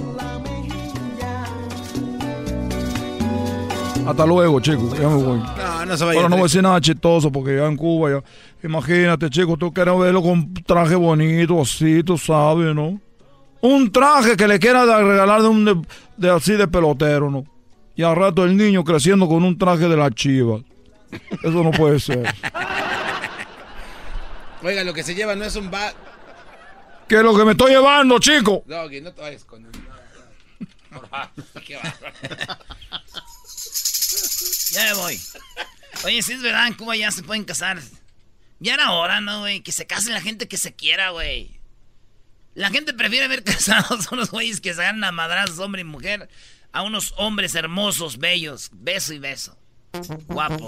[4.07, 4.93] Hasta luego, chicos.
[4.99, 5.39] Ya me voy.
[5.39, 6.19] No, no se vaya.
[6.19, 8.23] Pero no voy a decir nada chistoso porque ya en Cuba, ya.
[8.66, 13.01] Imagínate, chicos, tú quieres verlo con traje bonito, así, tú sabes, ¿no?
[13.61, 17.45] Un traje que le quiera regalar de un de, así de pelotero, ¿no?
[17.95, 20.61] Y al rato el niño creciendo con un traje de la chiva.
[21.43, 22.27] Eso no puede ser.
[24.62, 25.95] Oiga, lo que se lleva no es un bat.
[27.09, 28.65] ¿Qué es lo que me estoy llevando, chico?
[28.66, 29.66] No, que no te vayas con
[31.66, 31.78] Qué
[34.72, 35.20] Ya me voy.
[36.05, 37.80] Oye, si es verdad, en Cuba ya se pueden casar.
[38.59, 39.62] Ya era hora, ¿no, güey?
[39.62, 41.60] Que se case la gente que se quiera, güey.
[42.55, 45.84] La gente prefiere ver casados a unos güeyes que se hagan a madrazos, hombre y
[45.84, 46.28] mujer,
[46.72, 49.56] a unos hombres hermosos, bellos, beso y beso.
[50.26, 50.66] Guapo.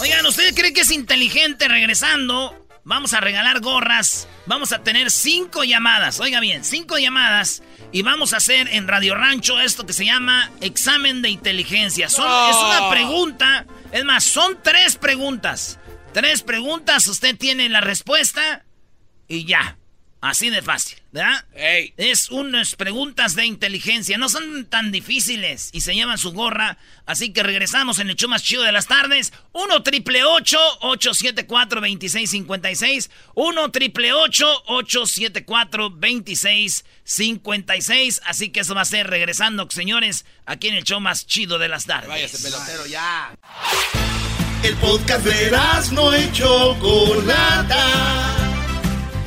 [0.00, 2.66] Oigan, ¿ustedes creen que es inteligente regresando?
[2.84, 4.28] Vamos a regalar gorras.
[4.46, 6.20] Vamos a tener cinco llamadas.
[6.20, 7.62] Oiga bien, cinco llamadas
[7.92, 12.06] y vamos a hacer en Radio Rancho esto que se llama examen de inteligencia.
[12.06, 15.78] Es una pregunta, es más, son tres preguntas.
[16.12, 18.64] Tres preguntas, usted tiene la respuesta
[19.28, 19.76] y ya.
[20.20, 21.46] Así de fácil, ¿verdad?
[21.96, 26.76] Es unas preguntas de inteligencia, no son tan difíciles y se llaman su gorra.
[27.06, 29.32] Así que regresamos en el show más chido de las tardes.
[29.52, 33.10] 1 triple 874 2656.
[33.34, 38.20] 1 triple 874 2656.
[38.26, 41.68] Así que eso va a ser regresando, señores, aquí en el show más chido de
[41.68, 42.10] las tardes.
[42.10, 43.32] Váyase, pelotero, ya.
[44.62, 45.50] El podcast de
[45.92, 48.49] no hecho Chocolata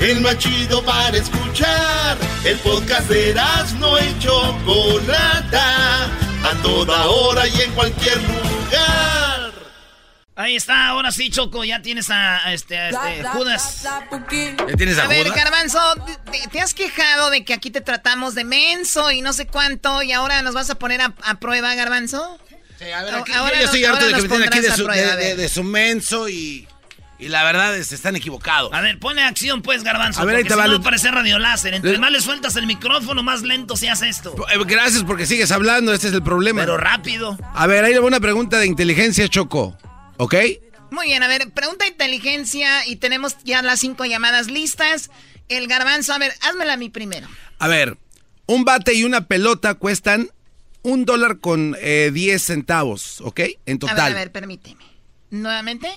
[0.04, 2.18] el más chido para escuchar.
[2.44, 3.34] El podcast de
[3.80, 9.54] no y Chocolata, a toda hora y en cualquier lugar.
[10.36, 13.84] Ahí está, ahora sí, Choco, ya tienes a, este, este Judas.
[13.84, 15.80] ¿Ya tienes a, a ver, Garbanzo,
[16.52, 20.12] te, has quejado de que aquí te tratamos de menso y no sé cuánto, y
[20.12, 22.40] ahora nos vas a poner a, prueba, Garbanzo.
[22.80, 25.64] Sí, a ver, ahora yo estoy harto de que me aquí de su, de su
[25.64, 26.68] menso y...
[27.20, 28.74] Y la verdad es, están equivocados.
[28.74, 30.20] A ver, pone acción pues, Garbanzo.
[30.22, 30.68] A ver, ahí te va.
[30.68, 31.74] No parece radio láser.
[31.74, 34.36] Entre más le sueltas el micrófono, más lento se hace esto.
[34.54, 36.62] Eh, gracias porque sigues hablando, este es el problema.
[36.62, 37.38] Pero rápido.
[37.54, 39.78] A ver, ahí le voy una pregunta de inteligencia, Choco.
[40.18, 40.36] ¿Ok?
[40.92, 45.10] Muy bien, a ver, pregunta de inteligencia y tenemos ya las cinco llamadas listas.
[45.50, 47.28] El garbanzo, a ver, házmela a mí primero.
[47.58, 47.98] A ver,
[48.46, 50.30] un bate y una pelota cuestan
[50.84, 53.42] un dólar con eh, diez centavos, ¿ok?
[53.66, 54.00] En total.
[54.00, 54.84] A ver, a ver, permíteme.
[55.32, 55.90] ¿Nuevamente?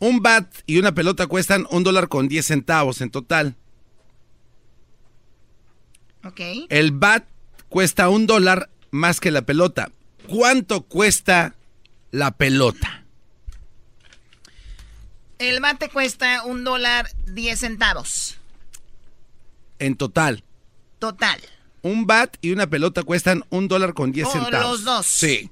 [0.00, 3.56] Un bat y una pelota cuestan un dólar con 10 centavos en total.
[6.24, 6.40] Ok.
[6.68, 7.26] El bat
[7.68, 9.90] cuesta un dólar más que la pelota.
[10.28, 11.54] ¿Cuánto cuesta
[12.10, 13.04] la pelota?
[15.38, 18.38] El bate cuesta un dólar diez centavos.
[19.78, 20.42] En total.
[20.98, 21.40] Total.
[21.82, 24.70] Un bat y una pelota cuestan un dólar con diez Oh, centavos.
[24.70, 25.06] los dos.
[25.06, 25.50] Sí.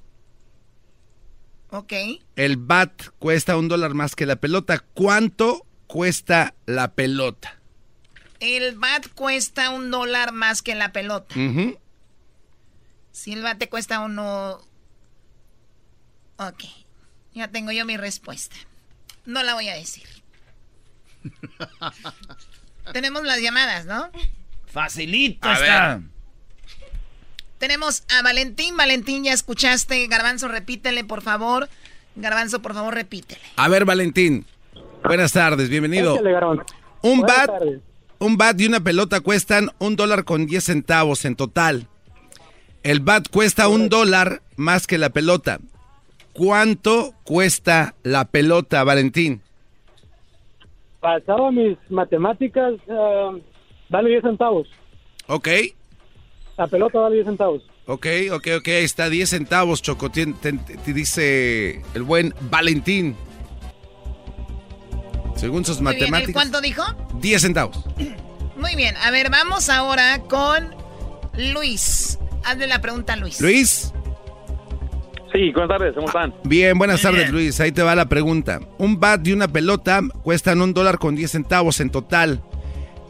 [1.77, 1.93] Ok.
[2.35, 4.79] El bat cuesta un dólar más que la pelota.
[4.95, 7.59] ¿Cuánto cuesta la pelota?
[8.39, 11.35] El bat cuesta un dólar más que la pelota.
[11.35, 11.77] Ujú.
[13.11, 14.59] Si el bate cuesta uno...
[16.37, 16.63] Ok.
[17.35, 18.55] Ya tengo yo mi respuesta.
[19.25, 20.07] No la voy a decir.
[22.91, 24.09] Tenemos las llamadas, ¿no?
[24.65, 26.01] Facilito A está.
[27.57, 28.77] Tenemos a Valentín.
[28.77, 30.05] Valentín, ya escuchaste.
[30.07, 31.69] Garbanzo, repítele, por favor.
[32.15, 33.41] Garbanzo, por favor, repítele.
[33.55, 34.45] A ver, Valentín.
[35.03, 36.15] Buenas tardes, bienvenido.
[36.15, 36.35] Échale.
[37.01, 37.81] Un Buenas bat, tardes.
[38.19, 41.87] un bat y una pelota cuestan un dólar con 10 centavos en total.
[42.83, 45.59] El bat cuesta un dólar más que la pelota.
[46.33, 49.41] ¿Cuánto cuesta la pelota, Valentín?
[51.01, 53.31] Basado en mis matemáticas, ah,
[53.89, 54.67] vale 10 centavos.
[55.27, 55.47] Ok,
[56.57, 57.61] La pelota vale 10 centavos.
[57.85, 58.67] ok, ok, ok.
[58.67, 60.09] Está 10 centavos, Choco.
[60.09, 63.15] Te, te- te dice el buen Valentín.
[65.35, 66.83] Según sus Muy bien, ¿el matemáticas, cuánto dijo?
[67.21, 67.85] 10 centavos.
[68.57, 70.73] Muy bien, a ver, vamos ahora con
[71.53, 72.17] Luis.
[72.43, 73.39] Hazle la pregunta a Luis.
[73.39, 73.93] Luis.
[75.31, 76.33] Sí, buenas tardes, ¿cómo están?
[76.43, 77.59] Bien, buenas tardes, Luis.
[77.59, 78.61] Ahí te va la pregunta.
[78.79, 82.41] Un bat y una pelota cuestan un dólar con 10 centavos en total.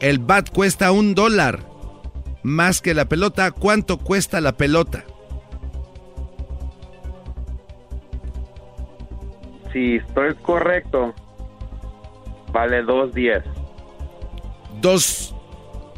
[0.01, 1.63] El bat cuesta un dólar
[2.47, 3.51] más que la pelota.
[3.51, 5.03] ¿Cuánto cuesta la pelota?
[9.73, 11.13] Si estoy correcto,
[12.51, 13.43] vale 2.10.
[14.81, 15.33] Dos.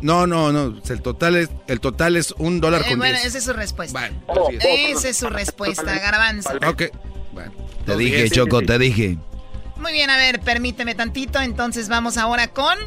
[0.02, 0.76] No, no, no.
[0.90, 3.26] El total es, el total es un dólar Eh, con bueno, 10.
[3.28, 4.08] esa es su respuesta.
[4.08, 4.66] es.
[4.98, 6.50] Esa es su respuesta, Garbanzo.
[6.68, 6.84] Ok.
[7.86, 9.18] Te dije, Choco, te dije.
[9.78, 11.40] Muy bien, a ver, permíteme tantito.
[11.42, 12.78] Entonces vamos ahora con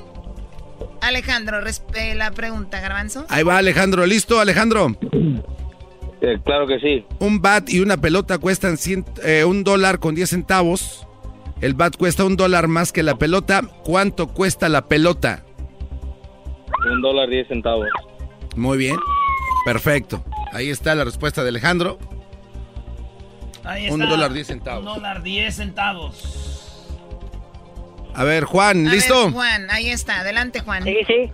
[1.01, 1.59] Alejandro.
[1.95, 3.25] Eh, la pregunta, Garbanzo.
[3.29, 4.07] Ahí va Alejandro.
[4.07, 4.97] ¿Listo, Alejandro?
[6.21, 7.05] Eh, claro que sí.
[7.19, 11.07] Un bat y una pelota cuestan cien- eh, un dólar con 10 centavos.
[11.61, 13.63] El bat cuesta un dólar más que la pelota.
[13.85, 15.45] ¿Cuánto cuesta la pelota?
[16.91, 17.89] Un dólar 10 centavos.
[18.57, 18.97] Muy bien.
[19.65, 20.25] Perfecto.
[20.53, 21.99] Ahí está la respuesta de Alejandro.
[23.65, 24.85] Ahí Un dólar diez centavos.
[24.85, 26.52] Un dólar diez centavos.
[28.14, 29.24] A ver, Juan, A ¿listo?
[29.26, 30.20] ver, Juan, ahí está.
[30.20, 30.84] Adelante, Juan.
[30.84, 31.30] Sí, sí.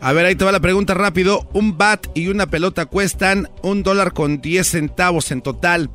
[0.00, 1.46] A ver, ahí te va la pregunta rápido.
[1.52, 5.90] Un bat y una pelota cuestan un dólar con 10 centavos en total.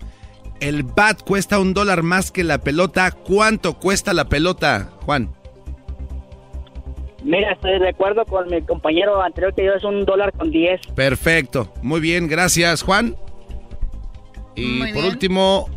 [0.59, 3.11] El bat cuesta un dólar más que la pelota.
[3.11, 5.33] ¿Cuánto cuesta la pelota, Juan?
[7.23, 10.79] Mira, estoy de acuerdo con mi compañero anterior que yo es un dólar con 10.
[10.95, 11.73] Perfecto.
[11.81, 13.15] Muy bien, gracias, Juan.
[14.55, 15.13] Y Muy por bien.
[15.13, 15.69] último,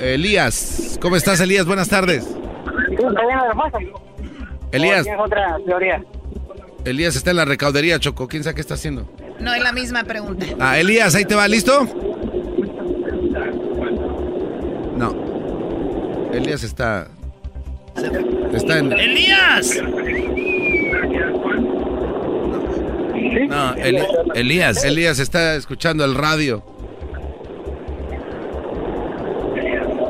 [0.00, 0.98] Elías.
[1.00, 1.64] ¿Cómo estás, Elías?
[1.64, 2.28] Buenas tardes.
[4.72, 5.02] Elías.
[5.04, 6.02] ¿Tienes otra teoría?
[6.84, 8.26] Elías está en la recaudería, Choco.
[8.28, 9.08] ¿Quién sabe qué está haciendo?
[9.38, 10.46] No es la misma pregunta.
[10.58, 11.86] Ah, Elías, ahí te va, ¿listo?
[14.96, 15.14] No.
[16.32, 17.08] Elías está.
[18.52, 18.92] Está en.
[18.92, 19.78] ¡Elías!
[23.48, 24.84] No, Eli- Elías.
[24.84, 26.62] Elías está escuchando el radio.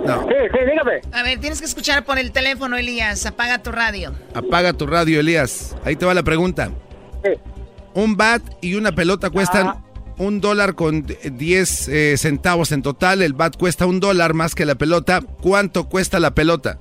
[0.04, 0.22] No.
[0.22, 1.00] Sí, sí, dígame.
[1.12, 3.26] A ver, tienes que escuchar por el teléfono, Elías.
[3.26, 4.12] Apaga tu radio.
[4.34, 5.76] Apaga tu radio, Elías.
[5.84, 6.70] Ahí te va la pregunta.
[7.92, 9.84] Un bat y una pelota cuestan
[10.16, 13.22] un dólar con 10 eh, centavos en total.
[13.22, 15.20] El bat cuesta un dólar más que la pelota.
[15.42, 16.78] ¿Cuánto cuesta la pelota?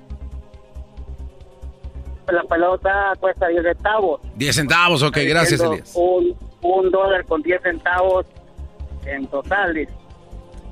[2.31, 4.21] La pelota cuesta 10 centavos.
[4.35, 5.93] 10 centavos, ok, gracias, Elías.
[5.95, 8.25] Un, un dólar con 10 centavos
[9.05, 9.73] en total.
[9.73, 9.98] dice.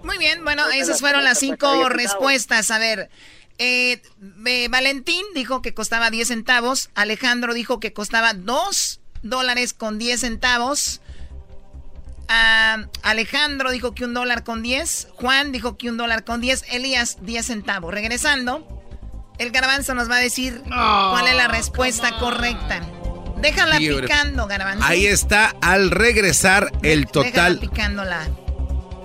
[0.07, 2.71] Muy bien, bueno, esas fueron las cinco respuestas.
[2.71, 3.09] A ver,
[3.57, 4.01] eh,
[4.45, 6.89] eh, Valentín dijo que costaba 10 centavos.
[6.95, 11.01] Alejandro dijo que costaba 2 dólares con 10 centavos.
[12.29, 15.09] Ah, Alejandro dijo que un dólar con 10.
[15.15, 16.63] Juan dijo que un dólar con 10.
[16.71, 17.93] Elías, 10 centavos.
[17.93, 18.65] Regresando,
[19.39, 22.81] el garbanzo nos va a decir cuál es la respuesta correcta.
[23.41, 24.85] Déjala picando, garbanzo.
[24.85, 27.59] Ahí está al regresar el Déjala total.
[27.59, 28.46] picándola.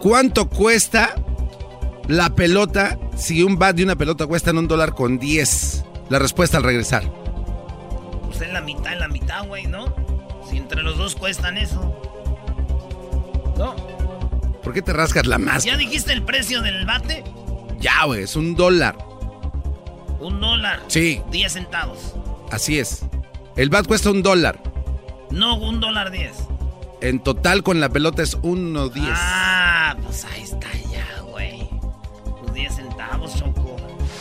[0.02, 1.14] ¿Cuánto cuesta
[2.08, 5.84] la pelota si un bat de una pelota cuestan un dólar con 10?
[6.08, 7.04] La respuesta al regresar.
[8.26, 9.94] Pues en la mitad, en la mitad, güey, ¿no?
[10.50, 11.96] Si entre los dos cuestan eso.
[13.56, 13.76] ¿No?
[14.64, 15.76] ¿Por qué te rascas la máscara?
[15.76, 17.22] ¿Ya dijiste el precio del bate?
[17.78, 18.98] Ya, güey, es un dólar.
[20.18, 20.80] Un dólar.
[20.88, 21.22] Sí.
[21.30, 22.16] 10 centavos.
[22.50, 23.04] Así es.
[23.54, 24.60] El bat cuesta un dólar.
[25.30, 26.32] No, un dólar 10.
[27.02, 29.12] En total con la pelota es 1.10.
[29.12, 31.68] Ah, pues ahí está ya, güey.
[32.40, 33.76] Pues 10 centavos, Choco.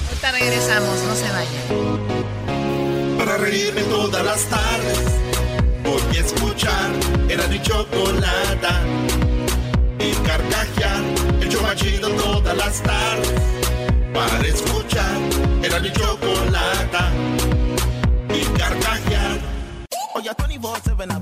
[0.07, 3.17] Ahorita regresamos, no se vayan.
[3.19, 4.99] para reírme todas las tardes.
[5.83, 6.89] Voy a escuchar
[7.29, 8.81] era mi chocolata
[9.99, 11.03] y carcajear
[11.39, 13.31] el show más chido todas las tardes.
[14.11, 15.19] Para escuchar
[15.61, 17.11] era mi chocolata
[18.33, 19.39] y carcajear.
[20.15, 21.19] Oye, Tony Vos se ven a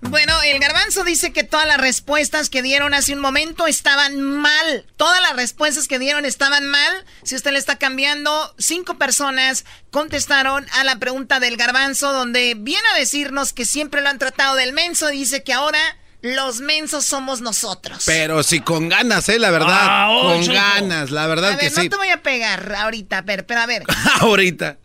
[0.00, 4.86] Bueno, el garbanzo dice que todas las respuestas que dieron hace un momento estaban mal.
[4.96, 7.04] Todas las respuestas que dieron estaban mal.
[7.24, 12.86] Si usted le está cambiando, cinco personas contestaron a la pregunta del garbanzo, donde viene
[12.94, 15.08] a decirnos que siempre lo han tratado del menso.
[15.08, 15.78] Dice que ahora
[16.22, 18.02] los mensos somos nosotros.
[18.06, 19.38] Pero si con ganas, ¿eh?
[19.38, 19.76] La verdad.
[19.78, 21.88] Ah, oh, con ganas, la verdad a ver, que no sí.
[21.90, 23.84] te voy a pegar ahorita, pero, pero a ver,
[24.20, 24.78] Ahorita.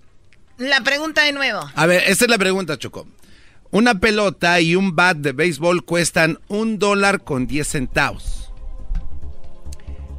[0.57, 1.59] La pregunta de nuevo.
[1.75, 3.07] A ver, esta es la pregunta, Choco.
[3.71, 8.51] Una pelota y un bat de béisbol cuestan un dólar con 10 centavos.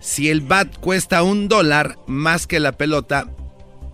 [0.01, 3.27] Si el bat cuesta un dólar más que la pelota,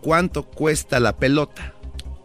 [0.03, 1.75] ¿cuánto cuesta la pelota?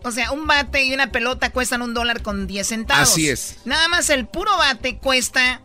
[0.04, 3.10] O sea, un bate y una pelota cuestan un dólar con 10 centavos.
[3.10, 3.58] Así es.
[3.66, 5.62] Nada más el puro bate cuesta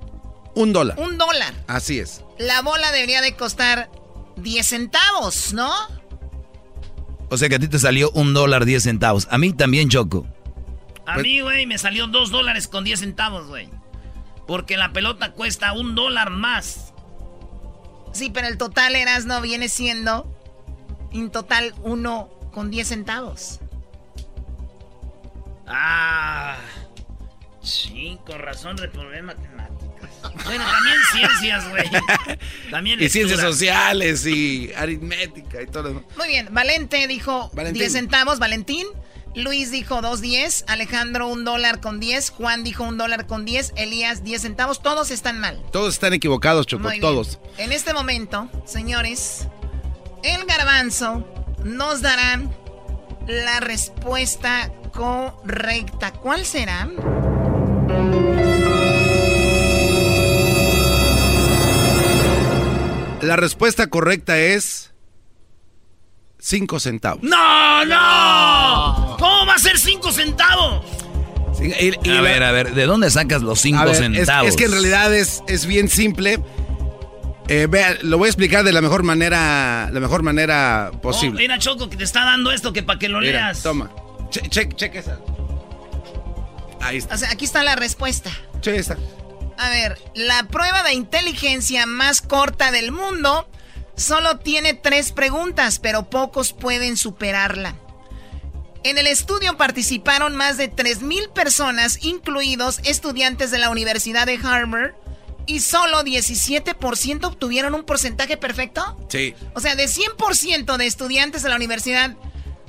[0.55, 0.99] Un dólar.
[0.99, 1.55] un dólar.
[1.67, 2.23] Así es.
[2.39, 3.91] La bola debería de costar
[4.37, 5.71] 10 centavos, ¿no?
[7.31, 9.29] O sea que a ti te salió un dólar diez centavos.
[9.31, 10.27] A mí también, Choco.
[11.11, 13.69] A mí, güey, me salió dos dólares con 10 centavos, güey.
[14.47, 16.95] Porque la pelota cuesta un dólar más.
[18.13, 20.37] Sí, pero el total Erasno viene siendo
[21.13, 23.61] en total uno con 10 centavos.
[25.67, 26.57] Ah.
[27.61, 29.50] Sí, con razón reprobé matemáticas.
[30.45, 31.85] Bueno, también ciencias, güey.
[32.71, 36.05] También Y ciencias sociales y aritmética y todo lo.
[36.17, 37.81] Muy bien, Valente dijo Valentín.
[37.81, 38.87] 10 centavos, Valentín.
[39.35, 44.25] Luis dijo 2.10, Alejandro un dólar con 10, Juan dijo un dólar con 10, Elías
[44.25, 45.63] 10 centavos, todos están mal.
[45.71, 47.03] Todos están equivocados, Choco, Muy bien.
[47.03, 47.39] todos.
[47.57, 49.47] En este momento, señores,
[50.25, 51.25] el garbanzo
[51.63, 52.43] nos dará
[53.29, 56.11] la respuesta correcta.
[56.13, 56.89] ¿Cuál será?
[63.23, 64.93] La respuesta correcta es
[66.39, 67.23] 5 centavos.
[67.23, 69.17] ¡No, no!
[69.19, 70.85] ¿Cómo va a ser 5 centavos?
[71.61, 74.49] a ver, a ver, ¿de dónde sacas los cinco A ver, es- centavos?
[74.49, 76.41] Es, que en realidad es, es bien simple.
[77.49, 81.39] Eh, vea, lo voy a explicar de la mejor manera, la mejor manera Oh, posible.
[81.43, 83.63] mira, Choco, que te está dando esto que para que lo Mira, leas.
[83.63, 83.91] toma.
[84.31, 85.19] Che, che- cheque esa.
[86.81, 87.15] Ahí está.
[87.15, 88.31] O sea, aquí está la respuesta.
[88.63, 88.97] Che, está.
[89.61, 93.47] A ver, la prueba de inteligencia más corta del mundo
[93.95, 97.77] solo tiene tres preguntas, pero pocos pueden superarla.
[98.85, 104.95] En el estudio participaron más de 3.000 personas, incluidos estudiantes de la Universidad de Harvard,
[105.45, 108.97] y solo 17% obtuvieron un porcentaje perfecto.
[109.11, 109.35] Sí.
[109.55, 112.17] O sea, de 100% de estudiantes de la universidad,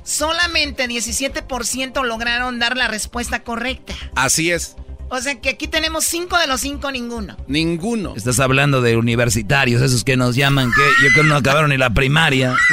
[0.04, 3.94] solamente 17% lograron dar la respuesta correcta.
[4.14, 4.76] Así es.
[5.14, 7.36] O sea que aquí tenemos 5 de los 5, ninguno.
[7.46, 8.14] Ninguno.
[8.16, 11.76] Estás hablando de universitarios, esos que nos llaman, que yo creo que no acabaron ni
[11.76, 12.56] la primaria.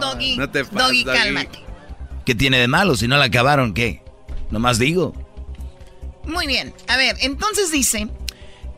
[0.00, 1.18] Doggy, No te pases, Doggy, Doggy.
[1.18, 1.58] cálmate.
[2.24, 2.94] ¿Qué tiene de malo?
[2.96, 4.00] Si no la acabaron, ¿qué?
[4.50, 5.12] Nomás digo.
[6.24, 6.72] Muy bien.
[6.86, 8.06] A ver, entonces dice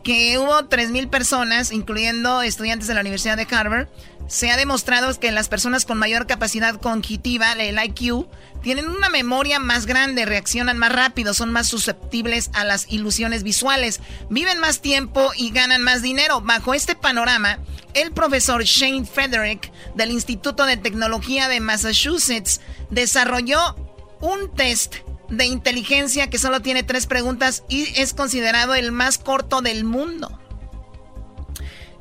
[0.03, 3.89] que hubo 3.000 personas, incluyendo estudiantes de la Universidad de Harvard.
[4.29, 8.29] Se ha demostrado que las personas con mayor capacidad cognitiva, el IQ,
[8.63, 14.01] tienen una memoria más grande, reaccionan más rápido, son más susceptibles a las ilusiones visuales,
[14.29, 16.43] viven más tiempo y ganan más dinero.
[16.43, 17.59] Bajo este panorama,
[17.95, 22.61] el profesor Shane Frederick del Instituto de Tecnología de Massachusetts
[22.91, 23.77] desarrolló
[24.21, 24.97] un test
[25.31, 30.39] de inteligencia que solo tiene tres preguntas y es considerado el más corto del mundo.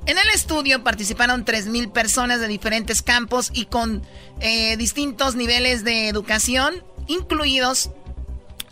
[0.07, 4.01] En el estudio participaron 3.000 personas de diferentes campos y con
[4.39, 7.91] eh, distintos niveles de educación, incluidos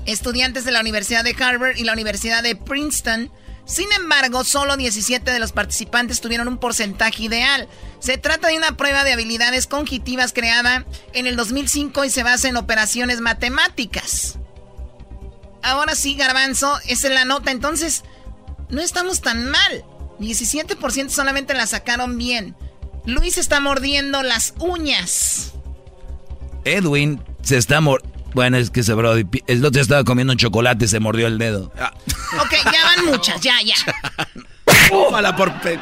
[0.06, 3.30] estudiantes de la Universidad de Harvard y la Universidad de Princeton.
[3.66, 7.68] Sin embargo, solo 17 de los participantes tuvieron un porcentaje ideal.
[8.00, 12.48] Se trata de una prueba de habilidades cognitivas creada en el 2005 y se basa
[12.48, 14.38] en operaciones matemáticas.
[15.62, 17.52] Ahora sí, Garbanzo, esa es la nota.
[17.52, 18.04] Entonces,
[18.70, 19.84] no estamos tan mal.
[20.20, 22.56] 17% solamente la sacaron bien.
[23.06, 25.54] Luis está mordiendo las uñas.
[26.64, 28.02] Edwin se está mor...
[28.34, 31.38] Bueno, es que se bro, el otro estaba comiendo un chocolate y se mordió el
[31.38, 31.72] dedo.
[32.42, 33.76] Ok, ya van muchas, ya, ya.
[34.92, 35.80] Ojalá por pe-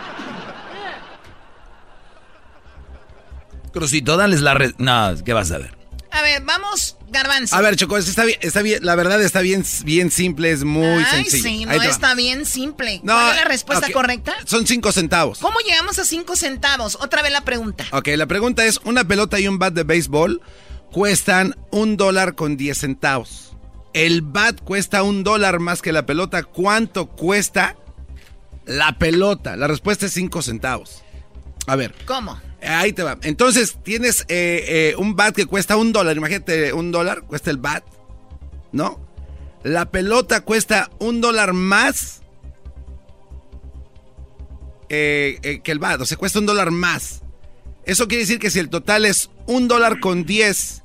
[3.72, 4.74] Crucito, dales la red.
[4.78, 5.76] No, ¿qué vas a ver?
[6.12, 7.56] A ver, vamos Garbanzo.
[7.56, 10.86] A ver, Choco, está bien, está bien, la verdad está bien, bien simple, es muy
[10.86, 11.44] Ay, sencillo.
[11.44, 13.00] sí, no Ahí está bien simple.
[13.04, 14.34] No, ¿Cuál es la respuesta correcta?
[14.46, 15.40] Son cinco centavos.
[15.40, 16.98] ¿Cómo llegamos a cinco centavos?
[17.00, 17.86] Otra vez la pregunta.
[17.92, 20.42] Ok, la pregunta es, una pelota y un bat de béisbol
[20.92, 23.56] cuestan un dólar con diez centavos.
[23.94, 26.44] El bat cuesta un dólar más que la pelota.
[26.44, 27.78] ¿Cuánto cuesta
[28.66, 29.56] la pelota?
[29.56, 31.04] La respuesta es cinco centavos.
[31.68, 31.94] A ver.
[32.06, 32.40] ¿Cómo?
[32.66, 33.18] Ahí te va.
[33.24, 36.16] Entonces, tienes eh, eh, un bat que cuesta un dólar.
[36.18, 37.84] Imagínate, un dólar cuesta el bat.
[38.72, 39.00] ¿No?
[39.64, 42.22] La pelota cuesta un dólar más
[44.90, 46.02] eh, que el bat.
[46.02, 47.22] O sea, cuesta un dólar más.
[47.86, 50.84] Eso quiere decir que si el total es un dólar con diez,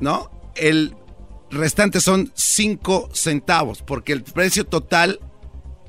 [0.00, 0.30] ¿no?
[0.54, 0.96] El
[1.50, 3.82] restante son cinco centavos.
[3.82, 5.20] Porque el precio total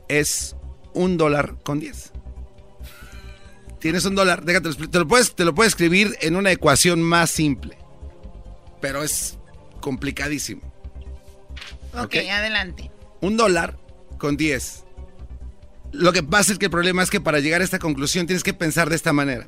[0.07, 0.55] es
[0.93, 2.11] un dólar con diez.
[3.79, 7.29] Tienes un dólar, déjate, te lo, puedes, te lo puedes escribir en una ecuación más
[7.29, 7.77] simple.
[8.81, 9.37] Pero es
[9.79, 10.61] complicadísimo.
[11.97, 12.91] Ok, adelante.
[13.21, 13.77] Un dólar
[14.17, 14.83] con 10.
[15.91, 18.43] Lo que pasa es que el problema es que para llegar a esta conclusión tienes
[18.43, 19.47] que pensar de esta manera.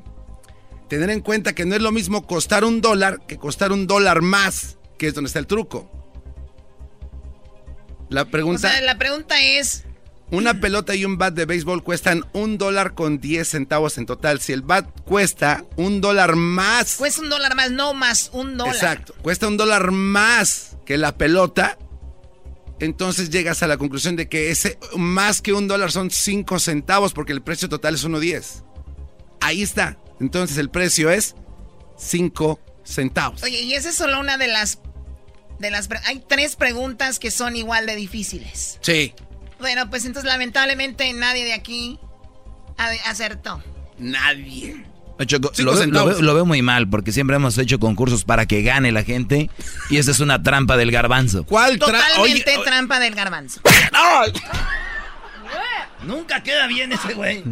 [0.89, 4.21] Tener en cuenta que no es lo mismo costar un dólar que costar un dólar
[4.21, 5.89] más, que es donde está el truco.
[8.09, 8.69] La O pregunta...
[8.69, 9.85] sea, la pregunta es,
[10.31, 14.39] Una pelota y un bat de béisbol cuestan un dólar con 10 centavos en total.
[14.39, 16.95] Si el bat cuesta un dólar más...
[16.95, 18.73] cuesta un dólar más, no más un dólar.
[18.73, 19.13] Exacto.
[19.21, 21.77] Cuesta un dólar más que la pelota.
[22.79, 27.11] Entonces llegas a la conclusión de que ese más que un dólar son 5 centavos
[27.11, 28.63] porque el precio total es 1.10.
[29.41, 29.97] Ahí está.
[30.21, 31.35] Entonces el precio es
[31.97, 33.43] 5 centavos.
[33.43, 34.79] Oye, y esa es solo una de las...
[35.59, 38.79] De las hay tres preguntas que son igual de difíciles.
[38.81, 39.13] Sí.
[39.61, 41.99] Bueno, pues entonces lamentablemente nadie de aquí
[43.05, 43.63] acertó.
[43.97, 44.85] Nadie.
[45.27, 46.13] Choco, lo, veo- lo centavos.
[46.13, 49.51] veo, lo veo muy mal porque siempre hemos hecho concursos para que gane la gente
[49.91, 51.45] y esta es una trampa del garbanzo.
[51.45, 53.61] ¿Cuál Totalmente trampa del garbanzo.
[56.03, 57.43] Nunca queda bien ese güey.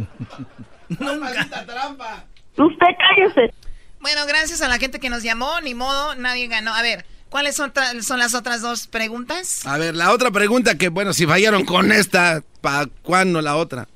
[0.88, 1.64] Nunca.
[1.66, 2.24] trampa.
[2.56, 3.54] Usted cállese.
[4.00, 6.74] Bueno, gracias a la gente que nos llamó, ni modo, nadie ganó.
[6.74, 7.72] A ver, ¿cuáles son,
[8.18, 9.64] las otras dos preguntas?
[9.66, 13.88] A ver, la otra pregunta que, bueno, si fallaron con esta, ¿para cuándo la otra?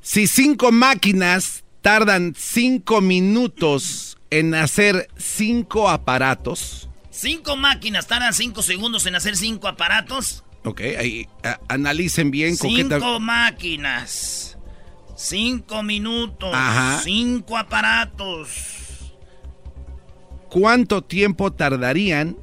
[0.00, 9.04] Si cinco máquinas tardan cinco minutos en hacer cinco aparatos, Cinco máquinas tardan cinco segundos
[9.04, 10.42] en hacer cinco aparatos.
[10.64, 14.56] ok, ahí a- analicen bien con qué Cinco máquinas.
[15.14, 16.50] Cinco minutos.
[16.54, 17.00] Ajá.
[17.04, 18.48] Cinco aparatos.
[20.52, 22.36] Cuánto tiempo tardarían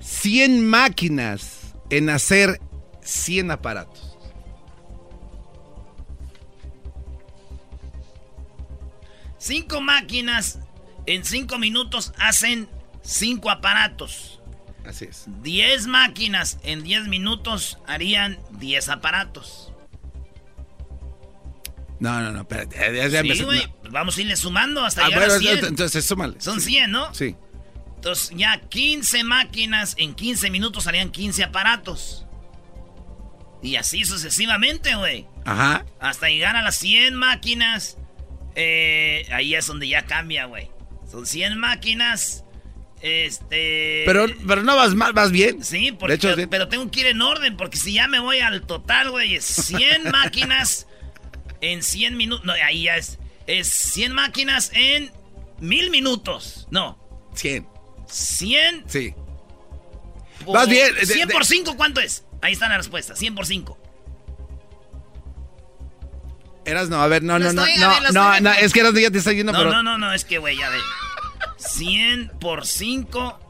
[0.00, 2.58] 100 máquinas en hacer
[3.02, 4.16] 100 aparatos.
[9.36, 10.58] Cinco máquinas
[11.06, 12.68] en cinco minutos hacen
[13.02, 14.40] cinco aparatos.
[14.84, 15.26] Así es.
[15.42, 19.72] Diez máquinas en diez minutos harían diez aparatos.
[22.00, 23.34] No, no, no, espérate.
[23.34, 23.66] Sí, güey.
[23.84, 23.90] no.
[23.90, 25.64] Vamos a irle sumando hasta Ah, llegar bueno, a 100.
[25.64, 26.40] entonces súmale.
[26.40, 26.70] Son Sí.
[26.72, 27.12] 100, ¿no?
[27.14, 27.34] Sí.
[27.96, 32.24] Entonces ya 15 máquinas en 15 minutos harían 15 aparatos.
[33.62, 35.26] Y así sucesivamente, güey.
[35.44, 35.84] Ajá.
[35.98, 37.96] Hasta llegar a las 100 máquinas.
[38.54, 40.70] eh, ahí es donde ya cambia, güey.
[41.10, 42.44] Son 100 máquinas.
[43.00, 44.02] Este.
[44.06, 45.62] Pero, pero no vas mal, vas bien.
[45.64, 46.46] Sí, porque, De hecho, sí.
[46.46, 49.44] pero tengo que ir en orden, porque si ya me voy al total, güey, es
[49.44, 50.86] 100 máquinas
[51.60, 52.44] en 100 minutos.
[52.46, 53.18] No, ahí ya es.
[53.46, 55.10] Es 100 máquinas en
[55.60, 56.66] mil minutos.
[56.70, 56.98] No.
[57.34, 57.66] 100.
[58.06, 58.84] 100.
[58.88, 59.14] Sí.
[60.44, 62.24] por- Vas bien, de- 100 de- por 5, ¿cuánto es?
[62.42, 63.16] Ahí está la respuesta.
[63.16, 63.76] 100 por 5.
[66.64, 68.50] Eras no, a ver, no, no, no, estoy- a no, ver, no, no, viendo.
[68.52, 69.70] es que Eras ya te está yendo, No, pero.
[69.70, 70.78] no, no, no, es que, güey, ya ve.
[71.56, 73.40] 100 por 5.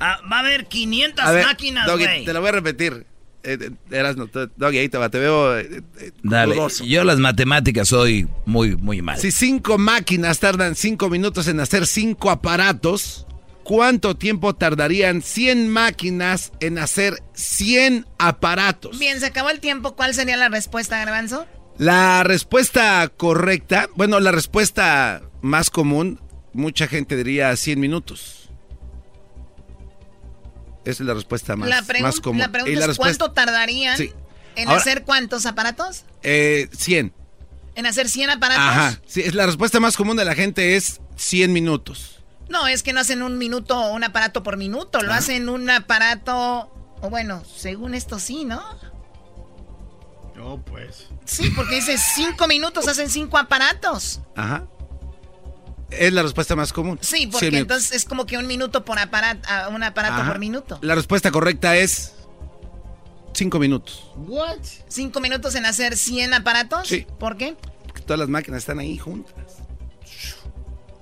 [0.00, 2.24] va a haber 500 A ver, máquinas, güey.
[2.24, 3.04] te lo voy a repetir.
[3.48, 4.26] Eh, eh, Eras no,
[4.56, 5.58] Doggy, ahí te va, te veo.
[5.58, 6.84] eh, eh, Dale, dudoso.
[6.84, 9.18] yo las matemáticas soy muy, muy mal.
[9.18, 13.26] Si cinco máquinas tardan cinco minutos en hacer cinco aparatos,
[13.64, 18.98] ¿cuánto tiempo tardarían 100 máquinas en hacer 100 aparatos?
[18.98, 19.94] Bien, se acabó el tiempo.
[19.96, 21.46] ¿Cuál sería la respuesta, Garbanzo?
[21.78, 26.20] La respuesta correcta, bueno, la respuesta más común,
[26.52, 28.37] mucha gente diría 100 minutos.
[30.88, 32.38] Esa es la respuesta más, la, más común.
[32.40, 34.12] la pregunta Y es respuesta- ¿cuánto tardarían Sí.
[34.56, 36.04] en Ahora- hacer cuántos aparatos?
[36.22, 37.12] Eh, 100.
[37.74, 38.64] ¿En hacer 100 aparatos?
[38.64, 39.00] Ajá.
[39.06, 42.20] Sí, es la respuesta más común de la gente es 100 minutos.
[42.48, 45.02] No, es que no hacen un minuto o un aparato por minuto.
[45.02, 45.16] Lo Ah.
[45.18, 46.72] hacen un aparato...
[47.02, 48.62] O bueno, según esto sí, ¿no?
[50.34, 51.06] No, pues.
[51.24, 54.20] Sí, porque dice cinco minutos hacen cinco aparatos.
[54.36, 54.66] Ajá.
[55.90, 56.98] Es la respuesta más común.
[57.00, 60.78] Sí, porque entonces es como que un minuto por aparato, un aparato por minuto.
[60.82, 62.14] La respuesta correcta es
[63.32, 64.10] cinco minutos.
[64.16, 64.58] ¿What?
[64.88, 66.88] ¿Cinco minutos en hacer 100 aparatos?
[66.88, 67.06] Sí.
[67.18, 67.56] ¿Por qué?
[67.84, 69.34] Porque todas las máquinas están ahí juntas.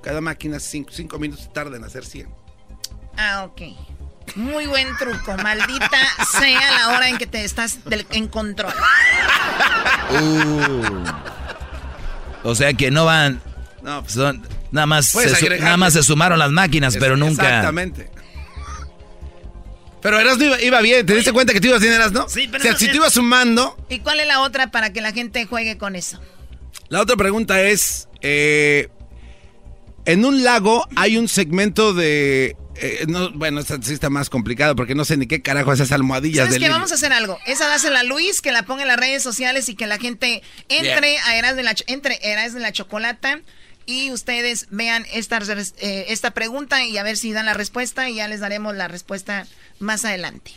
[0.03, 2.29] Cada máquina cinco, cinco minutos tarda en hacer 100.
[3.17, 3.63] Ah, ok.
[4.37, 5.99] Muy buen truco, maldita
[6.39, 7.79] sea la hora en que te estás
[8.11, 8.75] en control.
[10.11, 11.05] Uh.
[12.45, 13.41] O sea que no van.
[13.83, 14.47] No, pues son,
[14.77, 17.43] nada más, se, nada más se sumaron las máquinas, pero nunca.
[17.43, 18.11] Exactamente.
[20.03, 22.29] Pero Eras iba, iba bien, ¿te diste cuenta que tú ibas bien, Eras, no?
[22.29, 22.63] Sí, pero.
[22.63, 23.77] O sea, si tú ibas sumando.
[23.89, 26.21] ¿Y cuál es la otra para que la gente juegue con eso?
[26.89, 28.89] La otra pregunta es: eh,
[30.05, 34.77] En un lago hay un segmento de eh, no, bueno, esta sí está más complicado
[34.77, 36.47] porque no sé ni qué carajo esas almohadillas.
[36.47, 36.69] ¿Sabes qué?
[36.69, 37.39] Vamos a hacer algo.
[37.47, 40.43] Esa dásela a Luis, que la ponga en las redes sociales y que la gente
[40.69, 43.41] entre a Eras de la, entre Eras de la Chocolata
[43.87, 48.17] y ustedes vean esta, eh, esta pregunta y a ver si dan la respuesta y
[48.17, 49.47] ya les daremos la respuesta
[49.79, 50.53] más adelante.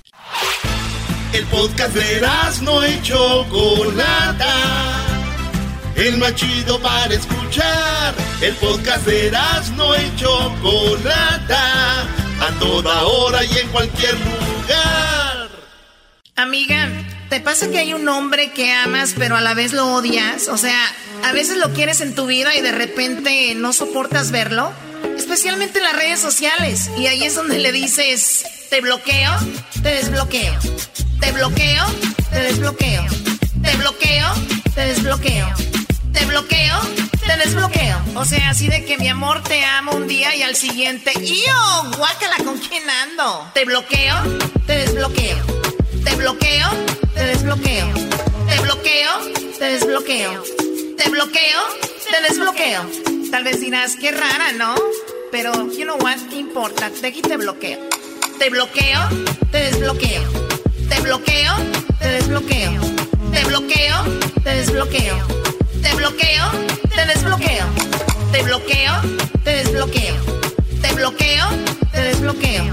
[1.31, 2.22] El podcast de
[2.64, 5.10] no hecho Chocolata
[5.99, 8.15] el más chido para escuchar.
[8.41, 9.31] El podcast de
[9.76, 15.49] no y Chocolata, a toda hora y en cualquier lugar.
[16.38, 16.88] Amiga,
[17.30, 20.47] ¿te pasa que hay un hombre que amas pero a la vez lo odias?
[20.47, 20.80] O sea,
[21.23, 24.71] a veces lo quieres en tu vida y de repente no soportas verlo.
[25.17, 26.89] Especialmente en las redes sociales.
[26.97, 29.31] Y ahí es donde le dices, te bloqueo,
[29.81, 30.55] te desbloqueo.
[31.19, 31.85] Te bloqueo,
[32.31, 33.05] te desbloqueo.
[33.61, 34.33] Te bloqueo,
[34.73, 35.53] te desbloqueo
[36.19, 36.79] te bloqueo,
[37.25, 37.97] te desbloqueo.
[38.15, 41.97] O sea, así de que mi amor te amo un día y al siguiente, ¡yo!
[41.97, 43.49] Guácala, ¿con quién ando?
[43.53, 44.15] Te bloqueo,
[44.65, 45.37] te desbloqueo.
[46.03, 46.69] Te bloqueo,
[47.13, 47.87] te desbloqueo.
[48.47, 49.11] Te bloqueo,
[49.57, 50.68] te desbloqueo.
[50.99, 51.61] Te bloqueo,
[52.11, 52.81] te desbloqueo.
[53.31, 54.76] Tal vez dirás, qué rara, ¿no?
[55.31, 56.89] Pero, you know what, ¿qué importa?
[56.89, 57.80] De aquí te bloqueo.
[58.38, 58.99] Te bloqueo,
[59.49, 60.23] te desbloqueo.
[60.89, 61.53] Te bloqueo,
[61.99, 62.81] te desbloqueo.
[63.31, 63.95] Te bloqueo,
[64.43, 65.17] te desbloqueo.
[65.81, 66.51] Te bloqueo,
[66.93, 67.65] te desbloqueo.
[68.34, 68.93] Te bloqueo,
[69.45, 70.15] te desbloqueo.
[70.81, 71.45] Te bloqueo,
[71.91, 72.65] te desbloqueo.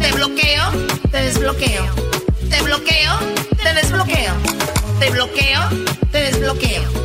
[0.00, 0.70] Te bloqueo,
[1.10, 1.84] te desbloqueo.
[2.50, 3.18] Te bloqueo,
[3.62, 4.34] te desbloqueo.
[5.00, 5.60] Te bloqueo,
[6.12, 7.04] te desbloqueo.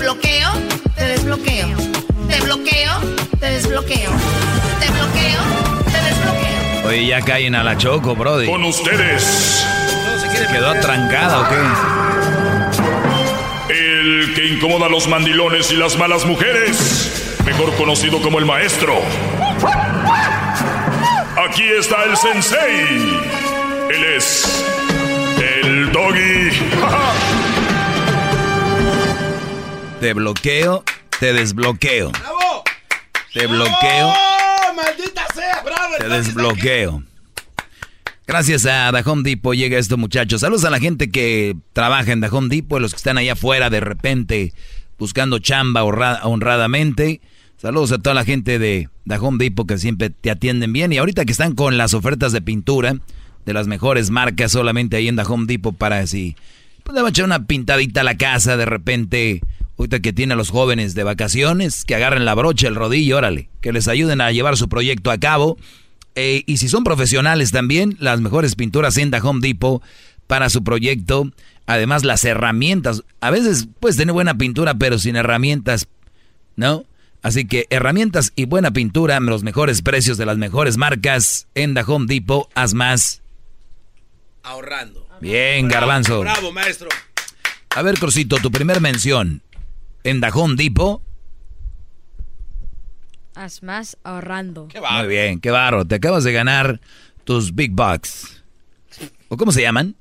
[0.00, 0.50] Te bloqueo,
[0.96, 1.68] te desbloqueo.
[2.26, 2.92] Te bloqueo,
[3.38, 4.10] te desbloqueo.
[4.80, 5.40] Te bloqueo,
[5.92, 6.88] te desbloqueo.
[6.88, 8.46] Oye, ya caen a la choco, Brody.
[8.46, 9.62] Con ustedes.
[10.32, 11.48] ¿Se quedó atrancada o
[13.68, 13.74] qué?
[13.74, 19.02] El que incomoda a los mandilones y las malas mujeres, mejor conocido como el maestro.
[21.46, 23.20] Aquí está el sensei.
[23.90, 24.64] Él es
[25.62, 26.52] el doggy.
[30.00, 30.82] te bloqueo,
[31.18, 32.10] te desbloqueo.
[33.32, 34.12] Te bloqueo.
[34.74, 35.62] ¡Maldita sea!
[35.62, 35.94] ¡Bravo!
[35.98, 37.02] Te desbloqueo.
[38.26, 40.40] Gracias a The Home Depot llega esto, muchachos.
[40.40, 43.68] Saludos a la gente que trabaja en The Home Depot, los que están allá afuera
[43.68, 44.54] de repente
[44.98, 47.20] buscando chamba honradamente.
[47.58, 50.92] Saludos a toda la gente de The Home Depot que siempre te atienden bien.
[50.92, 52.96] Y ahorita que están con las ofertas de pintura
[53.44, 56.36] de las mejores marcas solamente ahí en The Home Depot para así.
[56.84, 59.42] Pues le va a echar una pintadita a la casa de repente.
[59.80, 63.48] Ahorita que tiene a los jóvenes de vacaciones, que agarren la brocha, el rodillo, órale.
[63.62, 65.56] Que les ayuden a llevar su proyecto a cabo.
[66.14, 69.82] Eh, y si son profesionales también, las mejores pinturas en The Home Depot
[70.26, 71.32] para su proyecto.
[71.64, 73.04] Además, las herramientas.
[73.22, 75.88] A veces puedes tener buena pintura, pero sin herramientas,
[76.56, 76.84] ¿no?
[77.22, 81.84] Así que herramientas y buena pintura, los mejores precios de las mejores marcas en The
[81.86, 82.50] Home Depot.
[82.54, 83.22] Haz más.
[84.42, 85.08] Ahorrando.
[85.22, 86.20] Bien, garbanzo.
[86.20, 86.90] Bravo, maestro.
[87.70, 89.40] A ver, Crucito, tu primer mención
[90.04, 91.02] en Home Depot
[93.34, 94.68] Haz más ahorrando.
[94.74, 95.86] Muy bien, qué barro.
[95.86, 96.80] Te acabas de ganar
[97.24, 98.42] tus Big Bucks.
[99.28, 99.96] ¿O cómo se llaman?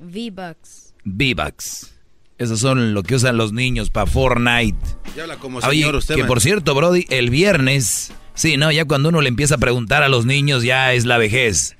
[0.00, 0.94] V-Bucks.
[1.04, 1.94] V-Bucks.
[2.38, 4.78] Esos son lo que usan los niños para Fortnite.
[5.14, 8.12] Ya habla como señor Oye, que por cierto, Brody, el viernes...
[8.34, 11.16] Sí, no, ya cuando uno le empieza a preguntar a los niños ya es la
[11.16, 11.74] vejez.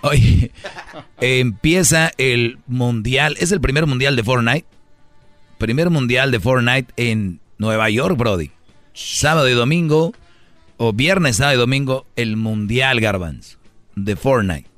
[0.00, 0.50] Oye,
[1.20, 4.66] empieza el mundial, es el primer mundial de Fortnite.
[5.62, 8.50] Primer mundial de Fortnite en Nueva York, Brody
[8.94, 10.12] sábado y domingo,
[10.76, 13.58] o viernes, sábado y domingo, el Mundial Garbanz
[13.94, 14.68] de Fortnite.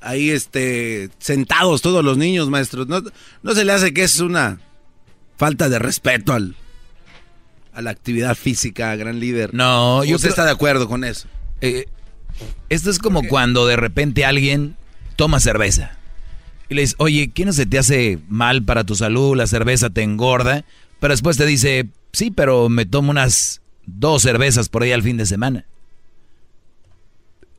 [0.00, 2.86] Ahí, este, sentados todos los niños, maestros.
[2.86, 3.02] ¿No,
[3.42, 4.60] no se le hace que es una
[5.36, 6.56] falta de respeto al,
[7.74, 9.52] a la actividad física, gran líder?
[9.52, 11.28] No, yo ¿Usted está de acuerdo con eso?
[11.60, 11.84] Eh,
[12.70, 14.74] esto es como cuando de repente alguien
[15.16, 15.97] toma cerveza.
[16.68, 19.36] Y le dice, oye, ¿qué no se te hace mal para tu salud?
[19.36, 20.64] La cerveza te engorda.
[21.00, 25.16] Pero después te dice, Sí, pero me tomo unas dos cervezas por ahí al fin
[25.16, 25.66] de semana.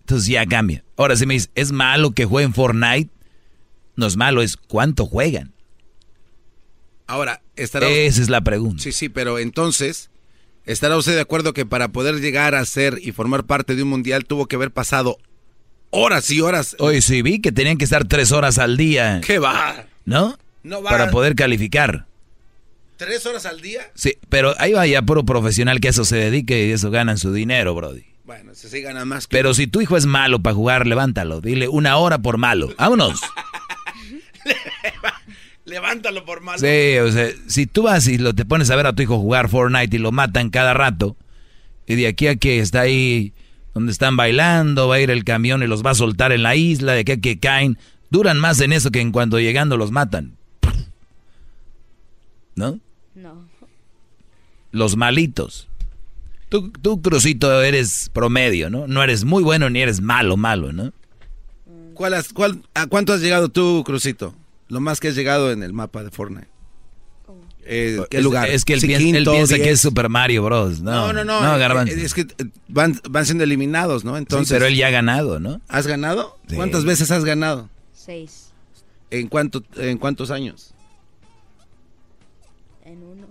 [0.02, 0.84] Entonces ya cambia.
[0.98, 3.10] Ahora si me dice, ¿es malo que jueguen Fortnite?
[3.96, 5.54] No es malo, es cuánto juegan.
[7.06, 7.88] Ahora, estará...
[7.88, 8.84] Esa es la pregunta.
[8.84, 10.10] Sí, sí, pero entonces,
[10.66, 13.90] ¿estará usted de acuerdo que para poder llegar a ser y formar parte de un
[13.90, 15.18] mundial tuvo que haber pasado
[15.90, 16.76] horas y horas?
[16.80, 19.22] Oye, sí, vi que tenían que estar tres horas al día.
[19.26, 19.86] ¿Qué va?
[20.06, 20.38] ¿No?
[20.64, 20.90] No va.
[20.90, 22.06] Para poder calificar.
[22.98, 23.90] ¿Tres horas al día?
[23.96, 27.18] Sí, pero ahí va ya puro profesional que a eso se dedique y eso ganan
[27.18, 28.04] su dinero, Brody.
[28.26, 29.26] Bueno, se sí gana más.
[29.26, 29.38] Que...
[29.38, 31.42] Pero si tu hijo es malo para jugar, levántalo.
[31.42, 32.74] Dile una hora por malo.
[32.78, 33.22] Vámonos.
[35.66, 36.60] Levántalo por malo.
[36.60, 39.18] Sí, o sea, si tú vas y lo, te pones a ver a tu hijo
[39.18, 41.16] jugar Fortnite y lo matan cada rato,
[41.88, 43.34] y de aquí a que está ahí
[43.80, 46.56] donde están bailando, va a ir el camión y los va a soltar en la
[46.58, 47.78] isla, de a que caen,
[48.10, 50.36] duran más en eso que en cuando llegando los matan.
[52.56, 52.80] ¿No?
[53.16, 53.48] No.
[54.72, 55.70] Los malitos.
[56.50, 58.86] Tú, tú, Crucito, eres promedio, ¿no?
[58.86, 60.92] No eres muy bueno ni eres malo, malo, ¿no?
[61.94, 64.36] ¿Cuál has, cuál, ¿A cuánto has llegado tú, Crucito?
[64.68, 66.50] Lo más que has llegado en el mapa de Fortnite.
[67.72, 68.50] Eh, ¿Qué es, lugar?
[68.50, 70.80] Es que él, Sí, piensa, él quinto, piensa que es Super Mario Bros.
[70.82, 71.42] No, No, no, no.
[71.42, 71.94] No, eh, Garbanzo.
[71.94, 72.26] eh, es que
[72.68, 74.18] van, van siendo eliminados, ¿no?
[74.18, 74.48] Entonces.
[74.48, 75.62] Sí, pero él ya ha ganado, ¿no?
[75.68, 76.40] ¿Has ganado?
[76.50, 76.56] Sí.
[76.56, 77.70] ¿Cuántas veces has ganado?
[77.94, 78.52] Seis.
[79.12, 80.74] ¿En, cuánto, ¿En cuántos años?
[82.86, 83.28] En uno.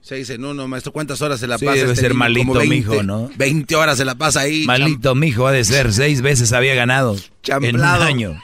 [0.00, 0.90] Seis en uno, maestro.
[0.92, 1.78] ¿Cuántas horas se la Sí, pasa?
[1.78, 2.18] debe este ser niño?
[2.18, 3.30] malito, Como 20, mijo, ¿no?
[3.36, 4.64] 20 horas se la pasa ahí.
[4.66, 5.92] Malito, mijo, ha de ser.
[5.92, 7.16] Seis veces había ganado.
[7.46, 8.40] En un año.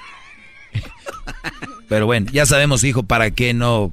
[1.89, 3.93] Pero bueno, ya sabemos, hijo, para qué no,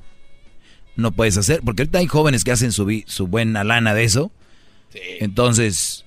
[0.95, 1.61] no puedes hacer.
[1.63, 4.31] Porque ahorita hay jóvenes que hacen su, su buena lana de eso.
[5.19, 6.05] Entonces,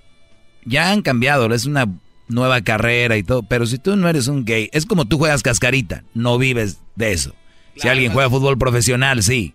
[0.65, 1.53] ya han cambiado.
[1.55, 1.87] Es una
[2.29, 3.43] nueva carrera y todo.
[3.43, 6.05] Pero si tú no eres un gay, es como tú juegas cascarita.
[6.15, 7.35] No vives de eso.
[7.77, 9.55] si alguien juega fútbol profesional, sí.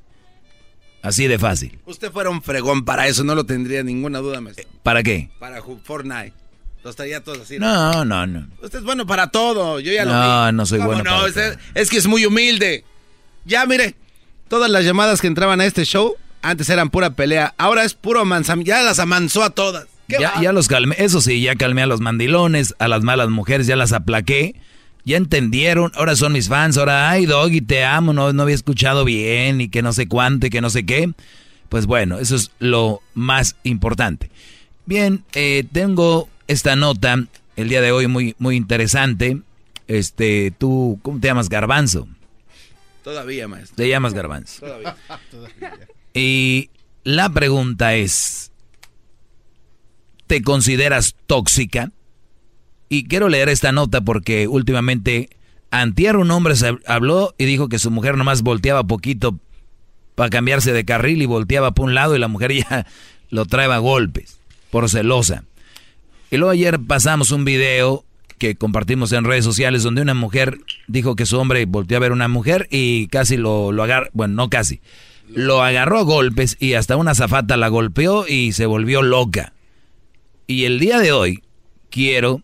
[1.01, 1.77] Así de fácil.
[1.85, 4.65] Usted fuera un fregón para eso, no lo tendría ninguna duda, maestro.
[4.84, 5.30] ¿Para qué?
[5.38, 6.31] Para Fortnite.
[6.81, 7.60] Los estaría todos así.
[7.60, 8.47] No, no, no.
[8.61, 10.55] Usted es bueno para todo, yo ya lo No, vi.
[10.57, 11.11] no soy ¿Cómo bueno no?
[11.18, 12.85] para Usted- es que es muy humilde.
[13.45, 13.95] Ya, mire,
[14.48, 18.26] todas las llamadas que entraban a este show antes eran pura pelea, ahora es puro
[18.26, 19.88] mansam, ya las amansó a todas.
[20.07, 23.30] ¿Qué Ya, ya los calmé, eso sí, ya calmé a los mandilones, a las malas
[23.30, 24.56] mujeres, ya las aplaqué.
[25.06, 29.03] Ya entendieron, ahora son mis fans, ahora, ay, Doggy, te amo, no, no había escuchado
[29.03, 31.11] bien y que no sé cuánto y que no sé qué.
[31.70, 34.30] Pues bueno, eso es lo más importante.
[34.86, 37.26] Bien, eh, tengo esta nota
[37.56, 39.40] el día de hoy muy, muy interesante.
[39.88, 41.49] Este, tú, ¿cómo te llamas?
[41.49, 42.07] Garbanzo.
[43.03, 43.75] Todavía, maestro.
[43.75, 44.65] Te llamas Garbanzo.
[44.65, 44.95] Todavía.
[46.13, 46.69] Y
[47.03, 48.51] la pregunta es,
[50.27, 51.91] ¿te consideras tóxica?
[52.89, 55.30] Y quiero leer esta nota porque últimamente
[55.71, 59.39] antier un hombre se habló y dijo que su mujer nomás volteaba poquito
[60.15, 62.85] para cambiarse de carril y volteaba para un lado y la mujer ya
[63.30, 64.39] lo traeba a golpes
[64.69, 65.43] por celosa.
[66.31, 68.05] Y luego ayer pasamos un video
[68.44, 70.57] que compartimos en redes sociales donde una mujer
[70.88, 74.10] dijo que su hombre volteó a ver a una mujer y casi lo, lo agarró,
[74.11, 74.82] bueno, no casi,
[75.30, 79.53] lo agarró a golpes y hasta una zafata la golpeó y se volvió loca.
[80.45, 81.41] Y el día de hoy
[81.90, 82.41] quiero,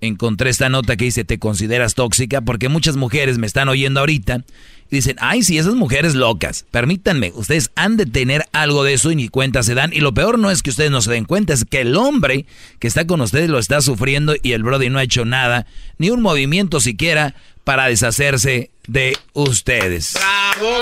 [0.00, 2.40] encontré esta nota que dice, ¿te consideras tóxica?
[2.40, 4.42] Porque muchas mujeres me están oyendo ahorita
[4.90, 6.66] y dicen, ay, sí, esas mujeres locas.
[6.70, 9.92] Permítanme, ustedes han de tener algo de eso y ni cuenta se dan.
[9.92, 12.46] Y lo peor no es que ustedes no se den cuenta, es que el hombre
[12.78, 15.66] que está con ustedes lo está sufriendo y el Brody no ha hecho nada,
[15.98, 17.34] ni un movimiento siquiera
[17.64, 20.14] para deshacerse de ustedes.
[20.14, 20.78] ¡Bravo!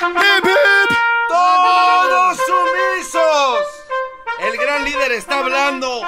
[0.00, 0.96] ¡Hip, hip!
[1.28, 3.58] ¡Todos sumisos!
[4.50, 6.02] El gran líder está hablando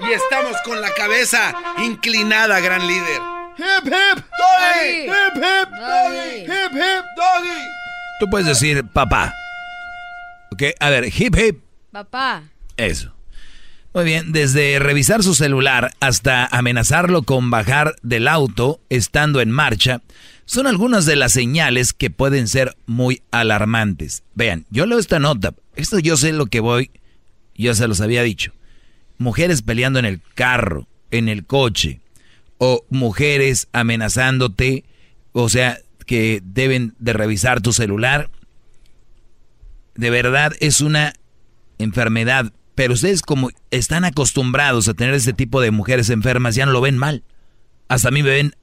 [0.00, 3.41] y estamos con la cabeza inclinada, gran líder.
[3.58, 4.24] ¡Hip, hip!
[4.38, 5.04] ¡Doggy!
[5.04, 5.70] ¡Hip, hip!
[5.78, 6.40] ¡Doggy!
[6.42, 7.04] ¡Hip, hip!
[7.16, 7.60] ¡Doggy!
[8.20, 9.34] Tú puedes decir papá.
[10.52, 10.62] ¿Ok?
[10.80, 11.62] A ver, hip hip.
[11.90, 12.44] Papá.
[12.76, 13.14] Eso.
[13.94, 20.00] Muy bien, desde revisar su celular hasta amenazarlo con bajar del auto estando en marcha,
[20.46, 24.22] son algunas de las señales que pueden ser muy alarmantes.
[24.34, 26.90] Vean, yo leo esta nota, esto yo sé lo que voy,
[27.54, 28.52] yo se los había dicho.
[29.18, 32.01] Mujeres peleando en el carro, en el coche,
[32.64, 34.84] o mujeres amenazándote,
[35.32, 38.30] o sea, que deben de revisar tu celular.
[39.96, 41.12] De verdad es una
[41.78, 46.70] enfermedad, pero ustedes como están acostumbrados a tener ese tipo de mujeres enfermas, ya no
[46.70, 47.24] lo ven mal.
[47.88, 48.54] Hasta a mí me ven,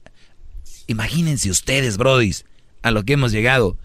[0.88, 2.46] imagínense ustedes, brodis,
[2.84, 3.78] a lo que hemos llegado.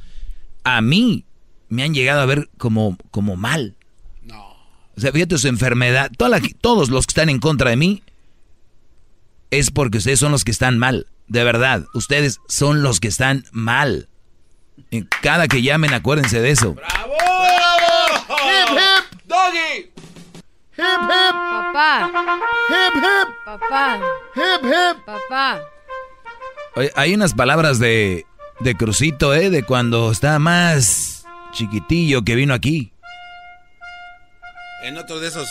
[0.63, 1.25] A mí
[1.69, 3.75] me han llegado a ver como, como mal.
[4.97, 6.13] O sea, fíjate su enfermedad.
[6.17, 8.04] Toda la- todos los que están en contra de mí
[9.59, 11.07] es porque ustedes son los que están mal.
[11.27, 14.09] De verdad, ustedes son los que están mal.
[14.91, 16.75] En cada que llamen, acuérdense de eso.
[16.75, 17.15] ¡Bravo!
[18.29, 19.21] Hip, hip.
[19.27, 19.93] Doggy.
[20.77, 21.35] Hip, hip.
[21.35, 22.11] Papá.
[22.69, 23.29] Hip, hip.
[23.45, 24.01] Papá.
[24.35, 25.05] Hip, hip.
[25.05, 25.61] Papá.
[26.77, 28.27] Oye, hay unas palabras de,
[28.61, 29.51] de Crucito, ¿eh?
[29.51, 32.93] De cuando está más chiquitillo que vino aquí.
[34.83, 35.49] En otro de esos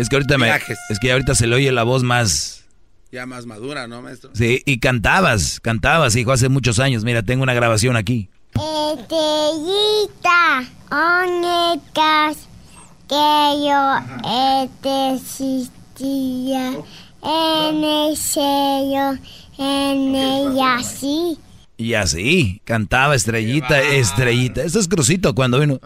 [0.00, 0.50] Es que ahorita me,
[0.88, 2.64] es que ahorita se le oye la voz más.
[3.12, 4.30] ya más madura, ¿no, maestro?
[4.32, 7.04] Sí, y cantabas, cantabas, hijo, hace muchos años.
[7.04, 8.30] Mira, tengo una grabación aquí.
[8.54, 12.48] Estrellita, ¿dónde estás?
[13.10, 13.98] Que yo
[14.80, 16.78] te existía
[17.22, 19.18] en el cielo,
[19.58, 21.36] en el así.
[21.76, 24.62] Y así, cantaba estrellita, estrellita.
[24.62, 25.78] Eso es Crucito cuando vino.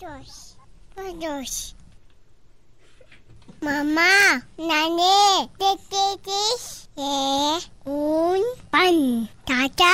[0.00, 0.56] Todos.
[3.60, 6.88] Mamá, nane, ¿qué quieres?
[6.96, 9.92] Eh, un pan, tata.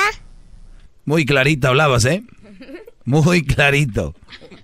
[1.05, 2.23] Muy clarito hablabas, ¿eh?
[3.03, 4.15] Muy clarito.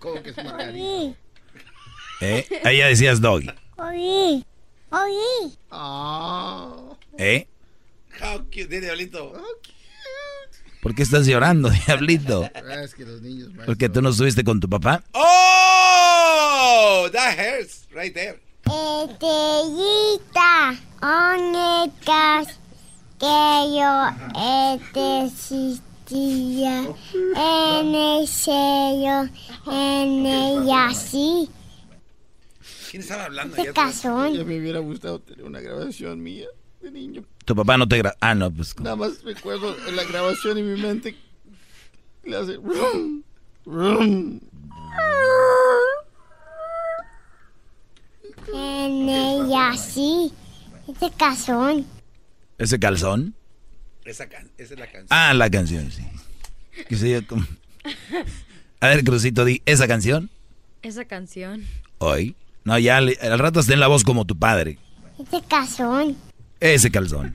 [0.02, 1.16] Oí,
[2.22, 2.48] ¿Eh?
[2.64, 3.50] Ahí ya decías doggy.
[3.78, 4.46] oí,
[4.92, 5.58] oí.
[7.18, 7.48] ¿Eh?
[8.22, 9.34] How cute, dile, Diablito.
[10.82, 12.50] ¿Por qué estás llorando, diablito?
[12.84, 13.66] Es que los niños, maestro.
[13.66, 15.04] ¿Porque tú no estuviste con tu papá?
[15.14, 18.40] Oh, that hurts right there.
[18.66, 20.52] Estrellita,
[21.02, 22.60] ¿dónde estás?
[23.20, 23.92] Que yo
[24.94, 26.88] te existía
[27.36, 29.30] en el cielo,
[29.68, 31.50] en el así.
[32.90, 33.56] ¿Quién estaba hablando?
[33.56, 34.34] ¿Qué casón?
[34.34, 36.48] Ya me hubiera gustado tener una grabación mía
[36.82, 37.24] de niño.
[37.46, 38.16] Tu papá no te gra...
[38.20, 38.78] Ah, no, pues...
[38.80, 41.16] Nada más recuerdo en la grabación en mi mente.
[42.24, 42.56] Le hace.
[42.56, 43.24] rum,
[43.66, 44.40] rum.
[48.54, 50.32] En el así.
[50.88, 51.86] Este casón.
[52.58, 53.36] ¿Ese calzón?
[54.06, 55.08] Esa, can- esa es la canción.
[55.10, 56.04] Ah, la canción, sí.
[56.90, 57.46] Que se oye como-
[58.80, 60.30] A ver, Crucito, di, ¿esa canción?
[60.82, 61.64] Esa canción.
[62.00, 62.36] Hoy.
[62.66, 64.78] No, ya le- al rato está en la voz como tu padre.
[65.20, 66.18] Este casón.
[66.60, 67.34] Ese calzón.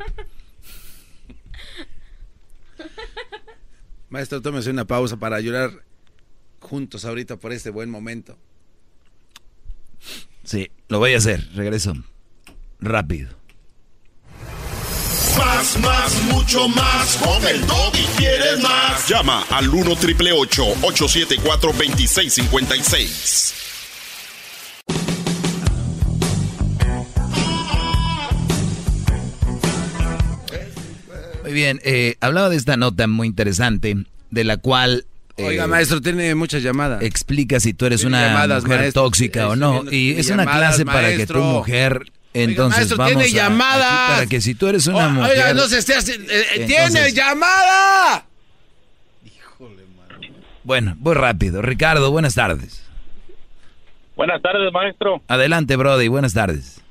[4.10, 5.70] Maestro, tómese una pausa para llorar
[6.60, 8.36] juntos ahorita por este buen momento.
[10.48, 11.46] Sí, lo voy a hacer.
[11.54, 11.92] Regreso.
[12.80, 13.28] Rápido.
[15.36, 17.18] Más, más, mucho más.
[17.18, 19.06] Con el y quieres más.
[19.06, 23.54] Llama al 1 triple 874 2656.
[31.42, 33.98] Muy bien, eh, hablaba de esta nota muy interesante,
[34.30, 35.04] de la cual...
[35.38, 37.02] eh, Oiga, maestro, tiene muchas llamadas.
[37.02, 39.02] Explica si tú eres Tiene una llamadas, mujer maestro.
[39.04, 39.84] tóxica o no.
[39.90, 42.02] Y es una clase para que tu mujer...
[42.34, 44.10] Entonces maestro, vamos tiene a- llamadas.
[44.16, 45.30] para que si tú eres una mujer...
[45.32, 46.30] Oiga, no se esté haciendo.
[46.30, 48.26] eh, eh, ¡Tiene llamada!
[50.64, 51.62] Bueno, voy rápido.
[51.62, 52.84] Ricardo, buenas tardes.
[54.16, 55.22] Buenas tardes, maestro.
[55.28, 56.82] Adelante, Brody, buenas tardes.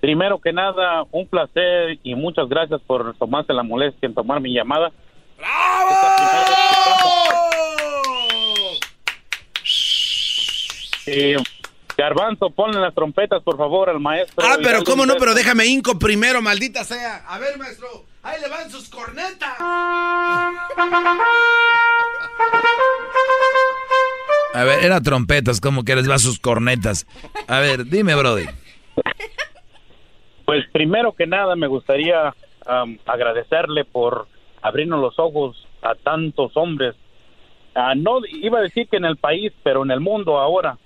[0.00, 4.52] Primero que nada, un placer y muchas gracias por tomarse la molestia en tomar mi
[4.54, 4.90] llamada.
[11.10, 11.36] Eh,
[11.96, 14.46] Garbanzo, ponle las trompetas, por favor, al maestro.
[14.46, 17.24] Ah, pero cómo no, pero déjame inco primero, maldita sea.
[17.26, 17.88] A ver, maestro,
[18.22, 19.56] ahí le van sus cornetas.
[24.54, 27.06] A ver, era trompetas, como que les va sus cornetas.
[27.48, 28.46] A ver, dime, Brody.
[30.44, 32.34] Pues primero que nada me gustaría
[32.66, 34.28] am, agradecerle por
[34.62, 36.94] abrirnos los ojos a tantos hombres.
[37.74, 40.78] Ah, no iba a decir que en el país, pero en el mundo ahora,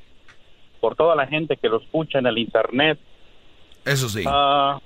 [0.81, 2.99] por toda la gente que lo escucha en el internet.
[3.85, 4.25] Eso sí.
[4.27, 4.81] Ah,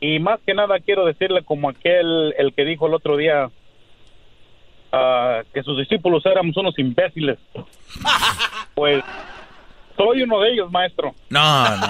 [0.00, 3.50] y más que nada quiero decirle como aquel, el que dijo el otro día,
[4.92, 7.38] ah, que sus discípulos éramos unos imbéciles.
[8.74, 9.04] Pues
[9.96, 11.14] soy uno de ellos, maestro.
[11.30, 11.86] No, no.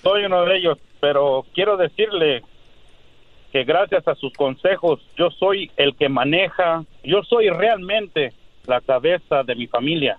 [0.00, 2.44] Soy uno de ellos, pero quiero decirle
[3.52, 8.32] que gracias a sus consejos yo soy el que maneja, yo soy realmente
[8.66, 10.18] la cabeza de mi familia.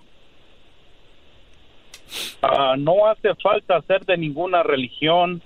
[2.42, 5.40] Ah, no hace falta ser de ninguna religión,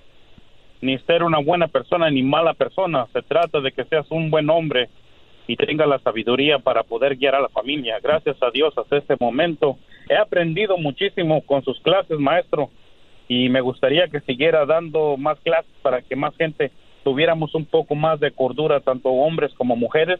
[0.80, 3.06] ni ser una buena persona ni mala persona.
[3.12, 4.88] Se trata de que seas un buen hombre
[5.46, 7.98] y tenga la sabiduría para poder guiar a la familia.
[8.02, 9.76] Gracias a Dios hasta este momento
[10.08, 12.70] he aprendido muchísimo con sus clases, maestro,
[13.28, 16.70] y me gustaría que siguiera dando más clases para que más gente
[17.04, 20.18] tuviéramos un poco más de cordura, tanto hombres como mujeres,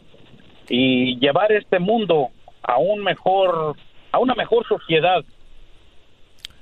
[0.69, 2.29] y llevar este mundo
[2.63, 3.75] a un mejor,
[4.11, 5.23] a una mejor sociedad.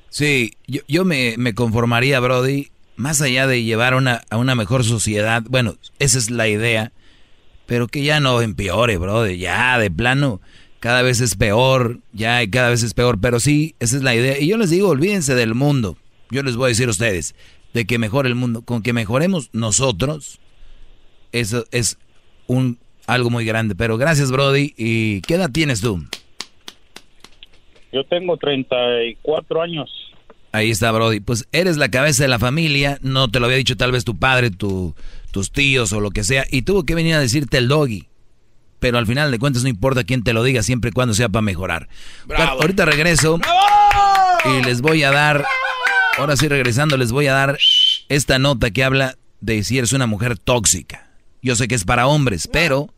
[0.10, 5.44] Sí, yo, yo me, conformaría, Brody, más allá de llevar una, a una mejor sociedad.
[5.50, 6.91] Bueno, esa es la idea,
[7.66, 10.40] pero que ya no empeore, Brody, ya de plano.
[10.80, 14.40] cada vez es peor, ya cada vez es peor, pero sí, esa es la idea.
[14.40, 15.98] Y yo les digo, olvídense del mundo.
[16.30, 17.36] Yo les voy a decir a ustedes,
[17.74, 20.40] de que mejore el mundo, con que mejoremos nosotros,
[21.32, 21.98] eso es
[22.48, 22.78] un
[23.08, 23.76] algo muy grande.
[23.76, 24.74] Pero gracias, Brody.
[24.78, 26.04] ¿Y qué edad tienes tú?
[27.91, 29.90] Yo tengo 34 años.
[30.52, 31.20] Ahí está, Brody.
[31.20, 33.00] Pues eres la cabeza de la familia.
[33.02, 34.95] No te lo había dicho tal vez tu padre, tu,
[35.32, 36.45] tus tíos o lo que sea.
[36.50, 38.08] Y tuvo que venir a decirte el doggy.
[38.80, 41.30] Pero al final de cuentas no importa quién te lo diga, siempre y cuando sea
[41.30, 41.88] para mejorar.
[42.38, 43.40] ahorita regreso
[44.44, 45.45] y les voy a dar,
[46.18, 47.57] ahora sí regresando, les voy a dar
[48.10, 51.10] esta nota que habla de si eres una mujer tóxica.
[51.41, 52.94] Yo sé que es para hombres, pero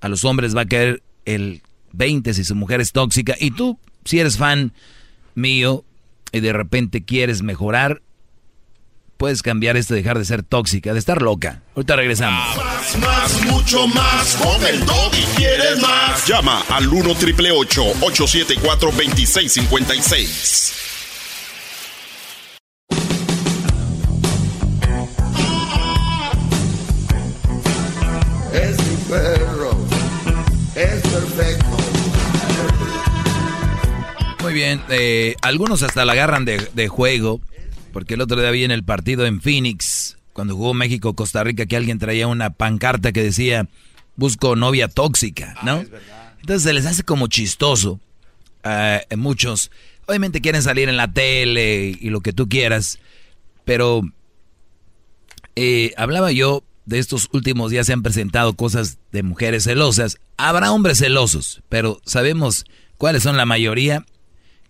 [0.00, 1.62] a los hombres va a caer el
[1.92, 3.34] 20 si su mujer es tóxica.
[3.38, 4.72] Y tú, si eres fan
[5.34, 5.84] mío
[6.32, 8.02] y de repente quieres mejorar,
[9.16, 11.62] puedes cambiar esto, dejar de ser tóxica, de estar loca.
[11.74, 12.56] Ahorita regresamos.
[12.56, 14.36] Más, más, mucho más.
[14.36, 16.26] Con el y quieres más.
[16.26, 20.97] Llama al 1 triple 874 2656.
[34.42, 37.40] Muy bien, eh, algunos hasta la agarran de, juego,
[37.92, 41.76] porque el otro día vi en el partido en Phoenix, cuando jugó México-Costa Rica, que
[41.76, 43.66] alguien traía una pancarta que decía,
[44.16, 45.84] busco novia tóxica, ¿no?
[46.40, 48.00] Entonces se les hace como chistoso.
[48.62, 49.70] a muchos,
[50.06, 52.98] obviamente quieren salir en la tele y lo que tú quieras,
[53.64, 54.02] pero
[55.56, 60.18] eh, hablaba yo de estos últimos días se han presentado cosas de mujeres celosas.
[60.38, 62.64] Habrá hombres celosos, pero sabemos
[62.96, 64.04] cuáles son la mayoría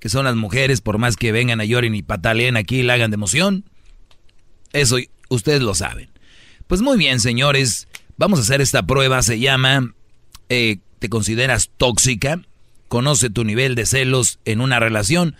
[0.01, 2.95] que son las mujeres, por más que vengan a lloren y pataleen aquí y la
[2.95, 3.65] hagan de emoción.
[4.73, 6.11] Eso ustedes lo saben.
[6.67, 9.23] Pues muy bien, señores, vamos a hacer esta prueba.
[9.23, 9.93] Se llama
[10.49, 12.43] eh, ¿Te consideras tóxica?
[12.89, 15.37] Conoce tu nivel de celos en una relación.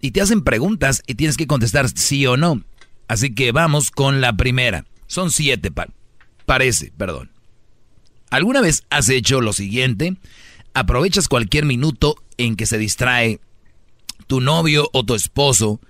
[0.00, 2.62] Y te hacen preguntas y tienes que contestar sí o no.
[3.08, 4.84] Así que vamos con la primera.
[5.06, 5.70] Son siete,
[6.46, 7.30] parece, perdón.
[8.30, 10.16] ¿Alguna vez has hecho lo siguiente?
[10.72, 13.40] Aprovechas cualquier minuto en que se distrae
[14.26, 15.80] tu novio o tu esposo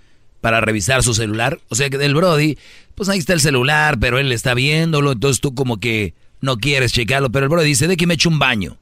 [0.41, 1.61] para revisar su celular.
[1.71, 2.59] O sea que del Brody,
[2.95, 6.93] pues ahí está el celular, pero él está viéndolo, entonces tú como que no quieres
[6.93, 8.77] checarlo, pero el Brody dice, de que me eche un baño.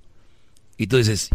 [0.76, 1.30] Y tú dices,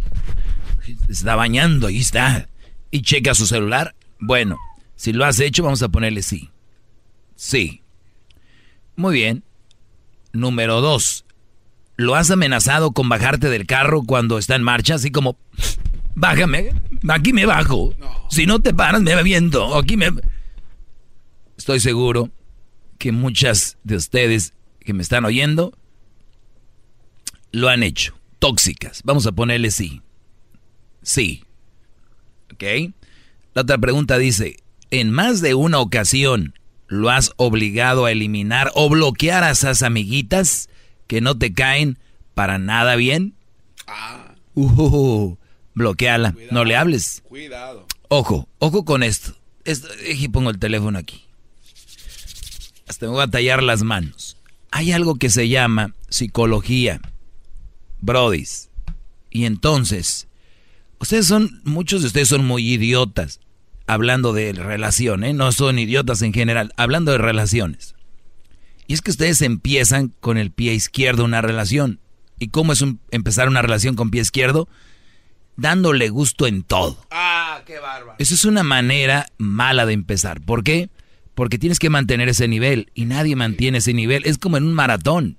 [1.08, 2.50] está bañando, ahí está.
[2.92, 3.96] Y checa su celular.
[4.20, 4.58] Bueno,
[4.98, 6.50] si lo has hecho, vamos a ponerle sí.
[7.36, 7.82] Sí.
[8.98, 9.44] Muy bien.
[10.38, 11.26] Número dos.
[11.96, 14.96] ¿Lo has amenazado con bajarte del carro cuando está en marcha?
[14.96, 15.38] Así como,
[16.14, 16.70] bájame,
[17.10, 17.94] aquí me bajo.
[18.30, 19.76] Si no te paras, me viendo.
[19.76, 20.12] Aquí me...
[21.58, 22.30] Estoy seguro
[23.00, 25.76] que muchas de ustedes que me están oyendo
[27.52, 28.16] lo han hecho.
[28.38, 29.02] Tóxicas.
[29.04, 30.04] Vamos a ponerle sí.
[31.02, 31.44] Sí.
[32.54, 32.94] ¿Ok?
[33.56, 34.58] La otra pregunta dice,
[34.92, 36.54] ¿en más de una ocasión
[36.88, 40.70] lo has obligado a eliminar o bloquear a esas amiguitas
[41.08, 41.98] que no te caen
[42.34, 43.36] para nada bien?
[43.88, 44.36] Ah.
[44.56, 45.36] Uh,
[45.74, 47.22] bloqueala, no le hables.
[47.28, 47.86] Cuidado.
[48.10, 49.36] Ojo, ojo con esto.
[49.66, 49.88] esto.
[50.08, 51.26] Y pongo el teléfono aquí.
[52.88, 54.38] Hasta me voy a tallar las manos.
[54.72, 57.02] Hay algo que se llama psicología.
[58.00, 58.70] Brodis.
[59.30, 60.28] Y entonces,
[61.00, 63.40] ustedes son, muchos de ustedes son muy idiotas
[63.88, 65.34] hablando de relaciones, ¿eh?
[65.34, 67.96] no son idiotas en general, hablando de relaciones.
[68.86, 72.00] Y es que ustedes empiezan con el pie izquierdo una relación.
[72.40, 74.70] ¿Y cómo es empezar una relación con pie izquierdo?
[75.58, 76.98] dándole gusto en todo.
[77.12, 78.16] Ah, qué bárbaro.
[78.20, 80.40] Eso es una manera mala de empezar.
[80.40, 80.90] ¿Por qué?
[81.36, 84.24] Porque tienes que mantener ese nivel y nadie mantiene ese nivel.
[84.26, 85.38] Es como en un maratón.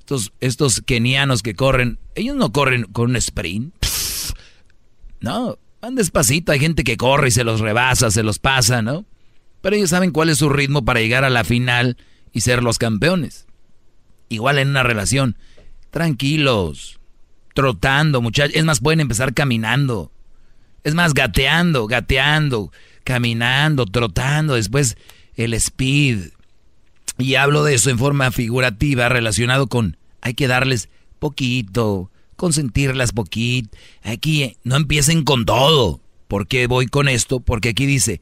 [0.00, 3.74] Estos, estos kenianos que corren, ellos no corren con un sprint.
[5.20, 6.52] no, van despacito.
[6.52, 9.04] Hay gente que corre y se los rebasa, se los pasa, ¿no?
[9.60, 11.98] Pero ellos saben cuál es su ritmo para llegar a la final
[12.32, 13.46] y ser los campeones.
[14.28, 15.36] Igual en una relación.
[15.90, 17.00] Tranquilos
[17.54, 18.56] trotando, muchachos.
[18.56, 20.10] Es más, pueden empezar caminando.
[20.84, 22.72] Es más, gateando, gateando,
[23.04, 24.54] caminando, trotando.
[24.54, 24.96] Después
[25.34, 26.30] el speed.
[27.18, 30.88] Y hablo de eso en forma figurativa relacionado con hay que darles
[31.18, 32.10] poquito,
[32.42, 33.78] consentirlas poquito.
[34.02, 36.00] Aquí no empiecen con todo.
[36.26, 37.38] ¿Por qué voy con esto?
[37.38, 38.20] Porque aquí dice,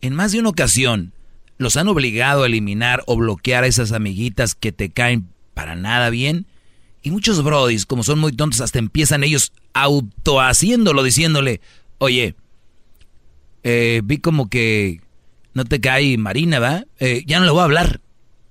[0.00, 1.12] en más de una ocasión
[1.58, 6.10] los han obligado a eliminar o bloquear a esas amiguitas que te caen para nada
[6.10, 6.46] bien
[7.02, 11.60] y muchos brodis, como son muy tontos, hasta empiezan ellos autohaciéndolo, diciéndole,
[11.98, 12.36] oye,
[13.64, 15.00] eh, vi como que
[15.54, 16.84] no te cae Marina, ¿va?
[17.00, 18.00] Eh, ya no le voy a hablar.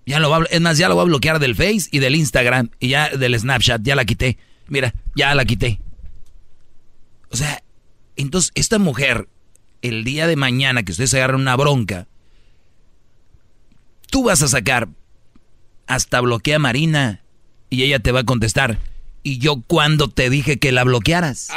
[0.06, 2.18] Ya lo voy a, es más, ya lo voy a bloquear del Face y del
[2.18, 4.38] Instagram y ya del Snapchat, ya la quité.
[4.68, 5.80] Mira, ya la quité.
[7.30, 7.64] O sea,
[8.16, 9.28] entonces esta mujer,
[9.82, 12.08] el día de mañana que ustedes agarren una bronca,
[14.10, 14.88] tú vas a sacar
[15.88, 17.22] hasta bloquea a Marina
[17.70, 18.80] y ella te va a contestar.
[19.24, 21.50] ¿Y yo cuando te dije que la bloquearas?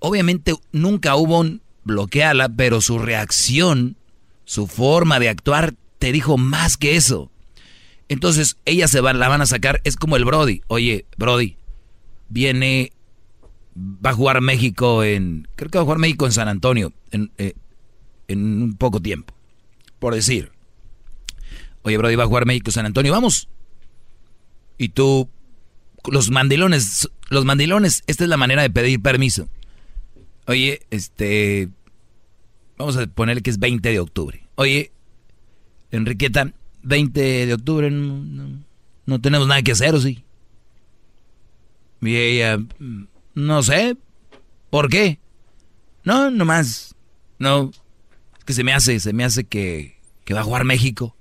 [0.00, 3.96] Obviamente nunca hubo un bloqueala, pero su reacción,
[4.44, 7.30] su forma de actuar, te dijo más que eso.
[8.10, 10.62] Entonces, ella se va, la van a sacar, es como el Brody.
[10.66, 11.56] Oye, Brody,
[12.28, 12.92] viene,
[13.76, 17.30] va a jugar México en, creo que va a jugar México en San Antonio en,
[17.38, 17.54] eh,
[18.26, 19.32] en un poco tiempo,
[20.00, 20.50] por decir.
[21.82, 23.48] Oye, Brody, va a jugar México San Antonio, vamos.
[24.76, 25.28] Y tú,
[26.10, 29.48] los mandilones, los mandilones, esta es la manera de pedir permiso.
[30.48, 31.68] Oye, este,
[32.76, 34.48] vamos a ponerle que es 20 de octubre.
[34.56, 34.90] Oye,
[35.92, 36.52] Enriqueta,
[36.82, 40.24] 20 de octubre no, tenemos nada que hacer, ¿o sí?
[42.00, 42.58] Y ella,
[43.34, 43.96] no sé,
[44.70, 45.18] ¿por qué?
[46.04, 46.94] No, nomás,
[47.38, 47.70] no,
[48.38, 51.16] es que se me hace, se me hace que, que va a jugar México.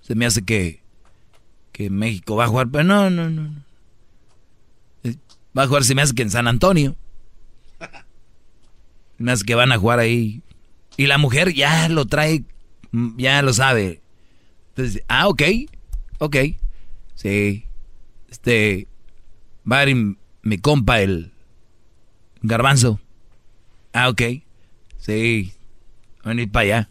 [0.00, 0.82] Se me hace que,
[1.72, 3.64] que México va a jugar, pero no, no, no.
[5.04, 5.16] Eh,
[5.56, 6.96] va a jugar, se me hace que en San Antonio.
[9.16, 10.42] Se me hace que van a jugar ahí.
[10.96, 12.42] Y la mujer ya lo trae,
[13.18, 13.99] ya lo sabe.
[15.08, 15.42] Ah, ok,
[16.18, 16.36] ok.
[17.14, 17.64] Sí.
[18.30, 18.86] Este,
[19.70, 21.32] va a ir mi compa el
[22.42, 23.00] garbanzo.
[23.92, 24.22] Ah, ok.
[24.98, 25.52] Sí.
[26.18, 26.90] Va a venir para allá.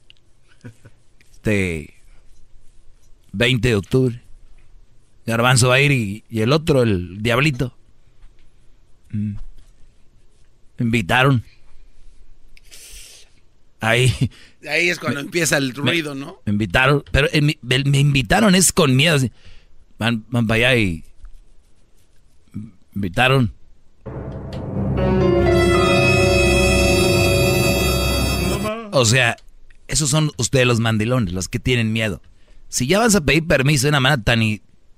[1.31, 1.93] Este,
[3.31, 4.21] 20 de octubre.
[5.25, 7.75] Garbanzo va a ir y, el otro, el diablito.
[9.11, 9.35] Mm.
[10.79, 11.43] invitaron.
[13.79, 14.13] Ahí.
[14.69, 16.41] Ahí es cuando empieza el ruido, ¿no?
[16.45, 19.17] Me invitaron, pero eh, me, invitaron es con miedo.
[19.97, 21.03] Van, van para allá y.
[22.53, 23.53] Me invitaron.
[28.91, 29.37] O sea,
[29.87, 32.21] esos son ustedes los mandilones, los que tienen miedo.
[32.67, 34.41] Si ya vas a pedir permiso de una manera tan,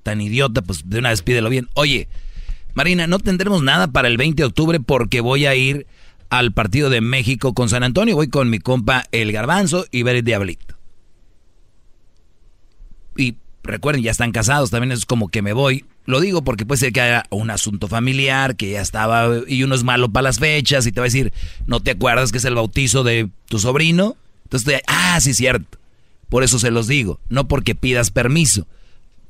[0.04, 1.70] tan idiota, pues de una vez pídelo bien.
[1.74, 2.08] Oye,
[2.74, 5.88] Marina, no tendremos nada para el 20 de octubre porque voy a ir
[6.32, 8.16] al partido de México con San Antonio.
[8.16, 10.76] Voy con mi compa El Garbanzo y ver el Diablito.
[13.18, 15.86] Y recuerden, ya están casados, también es como que me voy.
[16.06, 19.76] Lo digo porque puede ser que haya un asunto familiar, que ya estaba, y uno
[19.76, 21.34] es malo para las fechas, y te va a decir,
[21.68, 24.16] ¿no te acuerdas que es el bautizo de tu sobrino?
[24.46, 25.80] Entonces, ah, sí, cierto.
[26.30, 28.68] Por eso se los digo, no porque pidas permiso.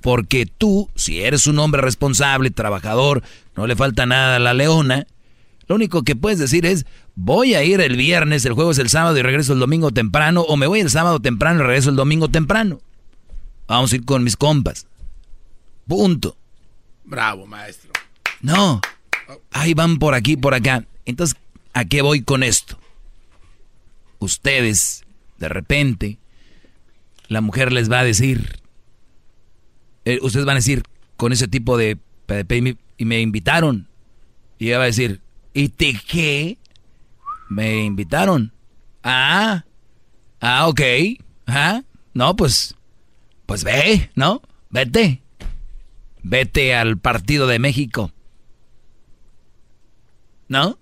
[0.01, 3.23] Porque tú, si eres un hombre responsable, trabajador,
[3.55, 5.07] no le falta nada a la leona,
[5.72, 6.85] lo único que puedes decir es,
[7.15, 10.41] voy a ir el viernes, el juego es el sábado y regreso el domingo temprano,
[10.41, 12.81] o me voy el sábado temprano y regreso el domingo temprano.
[13.69, 14.85] Vamos a ir con mis compas.
[15.88, 16.35] Punto.
[17.06, 17.89] Bravo, maestro.
[18.41, 18.81] No.
[19.52, 20.84] Ahí van por aquí, por acá.
[21.06, 21.38] Entonces,
[21.72, 22.77] ¿a qué voy con esto?
[24.19, 25.06] Ustedes,
[25.38, 26.19] de repente,
[27.30, 28.60] la mujer les va a decir,
[30.03, 30.84] eh, ustedes van a decir,
[31.15, 31.98] con ese tipo de,
[32.98, 33.88] y me invitaron.
[34.60, 35.22] Y ella va a decir,
[35.53, 36.57] ¿Y te qué?
[37.49, 38.53] Me invitaron.
[39.03, 39.65] Ah,
[40.39, 40.81] ah, ok.
[41.47, 41.83] Ah,
[42.13, 42.75] no, pues,
[43.45, 44.41] pues ve, ¿no?
[44.69, 45.21] Vete.
[46.23, 48.11] Vete al partido de México.
[50.47, 50.77] ¿No?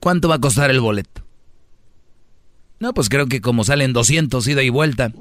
[0.00, 1.22] ¿Cuánto va a costar el boleto?
[2.80, 5.12] No, pues creo que como salen 200 ida y vuelta.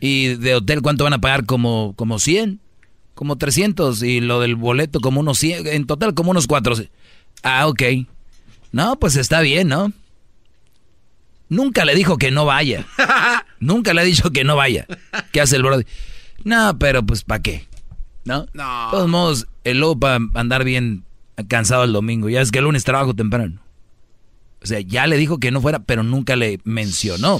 [0.00, 1.46] Y de hotel, ¿cuánto van a pagar?
[1.46, 2.60] Como, como 100
[3.14, 6.74] como 300 y lo del boleto como unos 100, en total como unos 4.
[7.42, 7.82] Ah, ok.
[8.72, 9.92] No, pues está bien, ¿no?
[11.48, 12.86] Nunca le dijo que no vaya.
[13.60, 14.86] Nunca le ha dicho que no vaya.
[15.32, 15.84] ¿Qué hace el brody?
[16.42, 17.68] No, pero pues ¿para qué?
[18.24, 18.46] ¿No?
[18.52, 18.86] No.
[18.86, 21.04] De todos modos, el lobo para andar bien
[21.48, 22.28] cansado el domingo.
[22.28, 23.60] Ya es que el lunes trabajo temprano.
[24.62, 27.38] O sea, ya le dijo que no fuera, pero nunca le mencionó.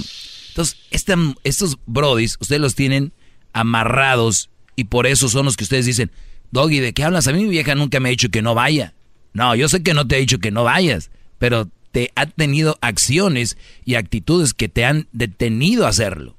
[0.49, 3.13] Entonces, este, estos brodis, ustedes los tienen
[3.51, 6.11] amarrados y por eso son los que ustedes dicen,
[6.51, 7.27] Doggy, ¿de qué hablas?
[7.27, 8.93] A mí mi vieja nunca me ha dicho que no vaya.
[9.33, 12.77] No, yo sé que no te ha dicho que no vayas, pero te ha tenido
[12.81, 16.35] acciones y actitudes que te han detenido a hacerlo.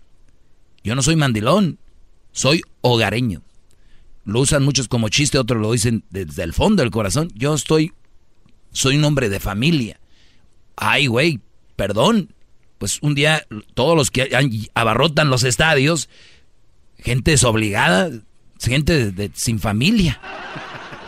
[0.83, 1.79] Yo no soy mandilón,
[2.33, 3.43] soy hogareño.
[4.25, 7.31] Lo usan muchos como chiste, otros lo dicen desde el fondo del corazón.
[7.35, 7.93] Yo estoy,
[8.73, 10.01] soy un hombre de familia.
[10.77, 11.41] Ay, güey,
[11.77, 12.33] perdón.
[12.79, 14.29] Pues un día todos los que
[14.75, 16.11] abarrotan los estadios
[16.99, 18.11] gente desobligada,
[18.59, 20.21] gente de, sin familia.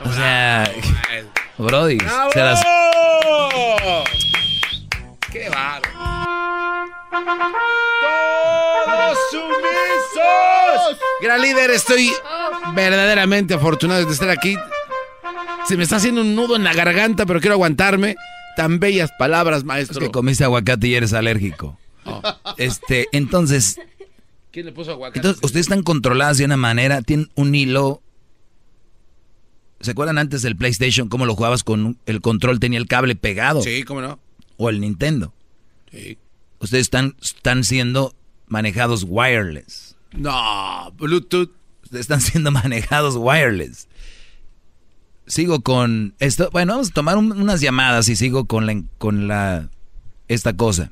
[0.05, 0.71] O sea,
[1.59, 1.99] Brody,
[2.33, 2.63] se las...
[5.33, 5.89] ¡Qué bárbaro!
[8.87, 10.99] ¡Todos sumisos!
[11.21, 12.13] Gran líder, estoy
[12.75, 14.57] verdaderamente afortunado de estar aquí.
[15.67, 18.17] Se me está haciendo un nudo en la garganta, pero quiero aguantarme.
[18.57, 20.01] Tan bellas palabras, maestro.
[20.01, 21.79] Es que comiste aguacate y eres alérgico.
[22.57, 23.79] Este, entonces,
[24.51, 25.19] ¿Quién le puso aguacate?
[25.19, 28.03] entonces, ustedes están controladas de una manera, tienen un hilo.
[29.81, 33.63] ¿Se acuerdan antes del PlayStation cómo lo jugabas con el control tenía el cable pegado?
[33.63, 34.19] Sí, cómo no.
[34.57, 35.33] O el Nintendo.
[35.93, 36.19] Sí.
[36.61, 38.15] Ustedes están, están siendo
[38.49, 39.97] manejados wireless.
[40.13, 41.51] No, Bluetooth.
[41.85, 43.87] Ustedes están siendo manejados wireless.
[45.27, 46.49] Sigo con esto.
[46.53, 49.69] Bueno, vamos a tomar un- unas llamadas y sigo con la, con la
[50.27, 50.91] esta cosa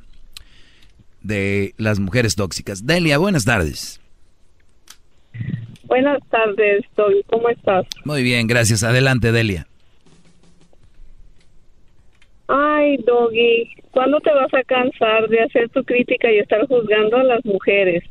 [1.26, 2.86] de las mujeres tóxicas.
[2.86, 4.00] Delia, buenas tardes.
[5.84, 7.22] Buenas tardes, Toby.
[7.28, 7.86] ¿Cómo estás?
[8.04, 8.82] Muy bien, gracias.
[8.82, 9.66] Adelante, Delia.
[12.48, 17.24] Ay, Doggy, ¿cuándo te vas a cansar de hacer tu crítica y estar juzgando a
[17.24, 18.04] las mujeres?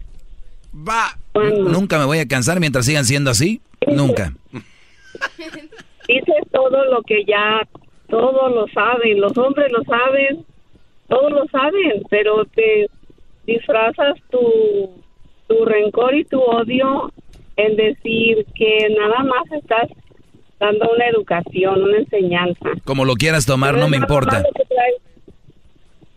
[0.75, 1.17] Va.
[1.33, 3.61] Nunca me voy a cansar mientras sigan siendo así.
[3.87, 4.33] Nunca.
[6.07, 7.61] Dices todo lo que ya
[8.09, 10.45] todos lo saben, los hombres lo saben,
[11.07, 12.87] todos lo saben, pero te
[13.45, 15.03] disfrazas tu,
[15.47, 17.11] tu rencor y tu odio
[17.57, 19.89] en decir que nada más estás
[20.59, 22.69] dando una educación, una enseñanza.
[22.83, 24.43] Como lo quieras tomar, no me importa.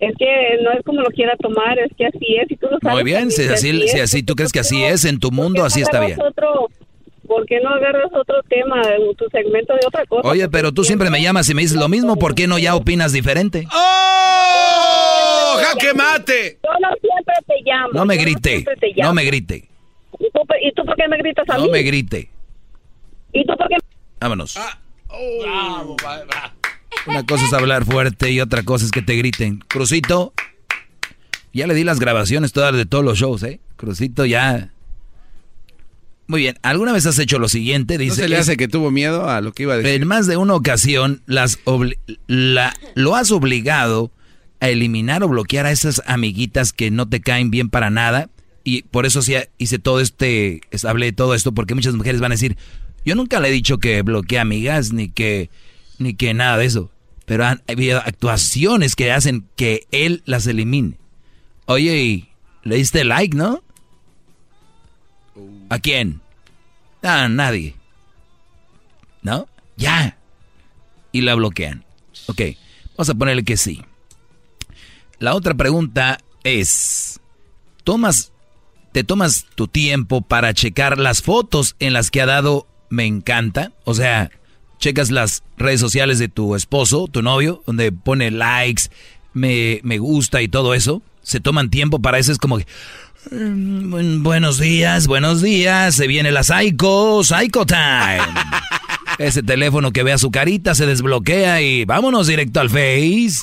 [0.01, 2.51] Es que no es como lo quiera tomar, es que así es.
[2.51, 4.03] Y tú lo sabes Muy bien, si así, si es.
[4.05, 6.21] así tú crees que así es en tu mundo, así está bien.
[6.21, 6.69] Agarras Otro,
[7.29, 8.81] ¿Por qué no agarras otro tema,
[9.17, 10.27] tu segmento de otra cosa?
[10.27, 12.75] Oye, pero tú siempre me llamas y me dices lo mismo, ¿por qué no ya
[12.75, 13.67] opinas diferente?
[13.71, 14.88] ¡Oh!
[15.63, 16.59] ¡Jaque mate!
[16.63, 17.89] Yo no siempre te llamo.
[17.93, 19.09] No me grite, siempre te llamo.
[19.11, 19.69] no me grite,
[20.21, 21.71] ¿Y tú, ¿Y tú por qué me gritas a no mí?
[21.71, 22.31] me grite.
[23.33, 23.77] ¿Y tú por qué?
[24.21, 24.57] Vámonos.
[24.57, 24.79] Ah,
[25.09, 26.55] Bravo, va, va.
[27.07, 29.61] Una cosa es hablar fuerte y otra cosa es que te griten.
[29.69, 30.33] Crucito,
[31.53, 33.61] ya le di las grabaciones todas de todos los shows, ¿eh?
[33.77, 34.71] Crucito ya...
[36.27, 37.95] Muy bien, ¿alguna vez has hecho lo siguiente?
[37.95, 40.03] ¿No Dice, se le hace que tuvo miedo a lo que iba a decir?
[40.03, 44.11] En más de una ocasión las obli- la, lo has obligado
[44.61, 48.31] a eliminar o bloquear a esas amiguitas que no te caen bien para nada.
[48.65, 52.21] Y por eso sí hice todo este, es- hablé de todo esto, porque muchas mujeres
[52.21, 52.57] van a decir,
[53.05, 55.49] yo nunca le he dicho que bloquee amigas, ni que,
[55.99, 56.91] ni que nada de eso.
[57.25, 60.95] Pero han habido actuaciones que hacen que él las elimine.
[61.67, 62.29] Oye,
[62.65, 63.63] le diste like, ¿no?
[65.71, 66.21] ¿A quién?
[67.03, 67.75] A nadie.
[69.23, 69.47] ¿No?
[69.77, 70.17] Ya.
[71.13, 71.85] Y la bloquean.
[72.27, 72.41] Ok,
[72.97, 73.83] vamos a ponerle que sí.
[75.19, 77.21] La otra pregunta es,
[77.85, 78.33] ¿tomas,
[78.93, 83.73] ¿te tomas tu tiempo para checar las fotos en las que ha dado me encanta?
[83.85, 84.31] O sea,
[84.79, 88.85] checas las redes sociales de tu esposo, tu novio, donde pone likes,
[89.33, 91.03] me, me gusta y todo eso.
[91.23, 92.67] Se toman tiempo para eso, es como que...
[93.33, 98.23] "Mm, buen- Buenos días, buenos días, se viene la Psycho, Psycho Time.
[99.19, 103.41] Ese teléfono que vea su carita se desbloquea y vámonos directo al Face.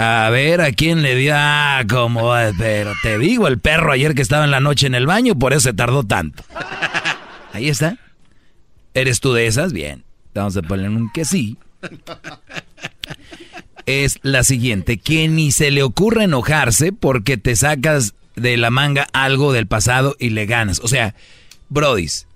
[0.00, 1.32] A ver a quién le dio.
[1.34, 2.32] Ah, como.
[2.56, 5.52] Pero te digo, el perro ayer que estaba en la noche en el baño, por
[5.52, 6.44] eso se tardó tanto.
[7.52, 7.98] Ahí está.
[8.94, 9.72] ¿Eres tú de esas?
[9.72, 10.04] Bien.
[10.34, 11.58] Vamos a poner un que sí.
[13.86, 19.08] Es la siguiente: que ni se le ocurre enojarse porque te sacas de la manga
[19.12, 20.78] algo del pasado y le ganas.
[20.78, 21.16] O sea,
[21.70, 22.28] Brodis,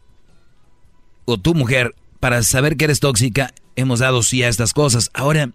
[1.27, 5.11] o tu mujer, para saber que eres tóxica, hemos dado sí a estas cosas.
[5.15, 5.51] Ahora,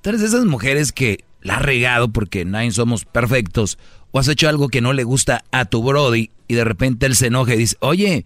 [0.00, 3.78] tú eres de esas mujeres que la has regado porque nadie somos perfectos,
[4.12, 7.16] o has hecho algo que no le gusta a tu Brody y de repente él
[7.16, 8.24] se enoja y dice, oye,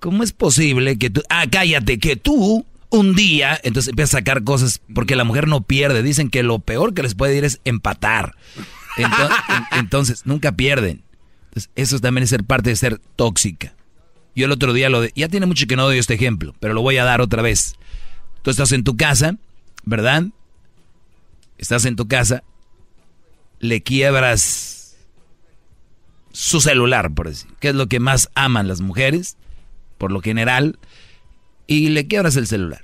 [0.00, 1.22] ¿cómo es posible que tú...
[1.28, 5.62] Ah, cállate, que tú un día, entonces empieza a sacar cosas porque la mujer no
[5.62, 6.02] pierde.
[6.02, 8.34] Dicen que lo peor que les puede ir es empatar.
[8.96, 9.36] Entonces,
[9.72, 11.02] entonces nunca pierden.
[11.48, 13.74] Entonces, eso también es ser parte de ser tóxica.
[14.34, 16.74] Yo el otro día lo de, ya tiene mucho que no doy este ejemplo, pero
[16.74, 17.74] lo voy a dar otra vez.
[18.42, 19.36] Tú estás en tu casa,
[19.84, 20.24] ¿verdad?
[21.58, 22.44] Estás en tu casa,
[23.60, 24.96] le quiebras
[26.32, 29.36] su celular, por decir, que es lo que más aman las mujeres,
[29.98, 30.78] por lo general,
[31.66, 32.82] y le quiebras el celular.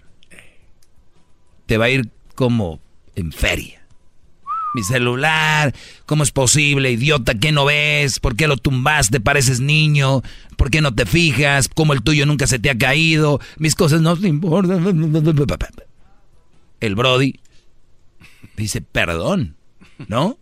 [1.66, 2.80] Te va a ir como
[3.14, 3.86] en feria.
[4.74, 5.74] Mi celular,
[6.06, 6.90] ¿cómo es posible?
[6.90, 8.20] Idiota, ¿qué no ves?
[8.20, 9.20] ¿Por qué lo tumbaste?
[9.20, 10.22] Pareces niño.
[10.56, 11.68] ¿Por qué no te fijas?
[11.68, 13.38] ¿Cómo el tuyo nunca se te ha caído?
[13.58, 14.82] Mis cosas no te importan.
[16.80, 17.38] El Brody
[18.56, 19.56] dice, perdón,
[20.08, 20.38] ¿no?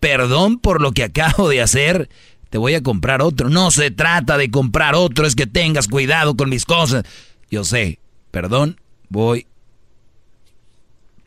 [0.00, 2.08] Perdón por lo que acabo de hacer.
[2.48, 3.48] Te voy a comprar otro.
[3.48, 7.04] No se trata de comprar otro, es que tengas cuidado con mis cosas.
[7.50, 8.00] Yo sé,
[8.30, 9.46] perdón, voy.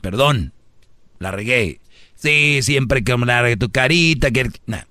[0.01, 0.53] Perdón,
[1.19, 1.79] la regué.
[2.15, 4.49] Sí, siempre que hablar de tu carita, que...
[4.65, 4.83] Nah.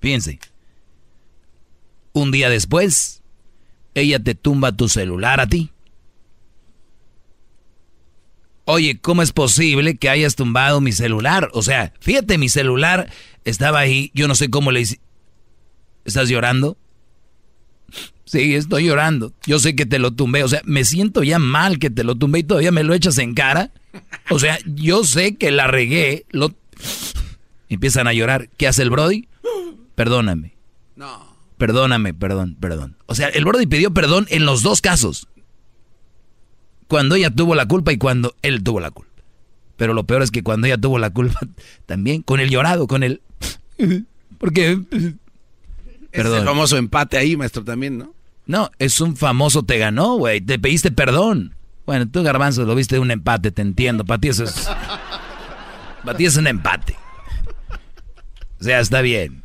[0.00, 0.38] Fíjense.
[2.12, 3.22] Un día después,
[3.94, 5.70] ella te tumba tu celular a ti.
[8.66, 11.48] Oye, ¿cómo es posible que hayas tumbado mi celular?
[11.54, 13.10] O sea, fíjate, mi celular
[13.44, 15.00] estaba ahí, yo no sé cómo le hice.
[16.04, 16.76] ¿Estás llorando?
[18.26, 19.32] Sí, estoy llorando.
[19.46, 20.42] Yo sé que te lo tumbé.
[20.42, 23.18] O sea, me siento ya mal que te lo tumbé y todavía me lo echas
[23.18, 23.70] en cara.
[24.30, 26.26] O sea, yo sé que la regué.
[26.30, 26.52] Lo...
[27.68, 28.48] Empiezan a llorar.
[28.56, 29.28] ¿Qué hace el Brody?
[29.94, 30.56] Perdóname.
[30.96, 31.36] No.
[31.56, 32.96] Perdóname, perdón, perdón.
[33.06, 35.28] O sea, el Brody pidió perdón en los dos casos.
[36.88, 39.10] Cuando ella tuvo la culpa y cuando él tuvo la culpa.
[39.76, 41.40] Pero lo peor es que cuando ella tuvo la culpa,
[41.86, 43.20] también con el llorado, con el...
[44.38, 44.78] Porque...
[44.90, 45.20] Perdón.
[46.12, 48.14] Es el famoso empate ahí, maestro, también, ¿no?
[48.46, 50.40] No, es un famoso te ganó, güey.
[50.40, 51.54] Te pediste perdón.
[51.84, 54.04] Bueno, tú, Garbanzo, lo viste un empate, te entiendo.
[54.04, 54.66] Para ti eso es...
[56.04, 56.96] Para ti es un empate.
[58.60, 59.42] O sea, está bien.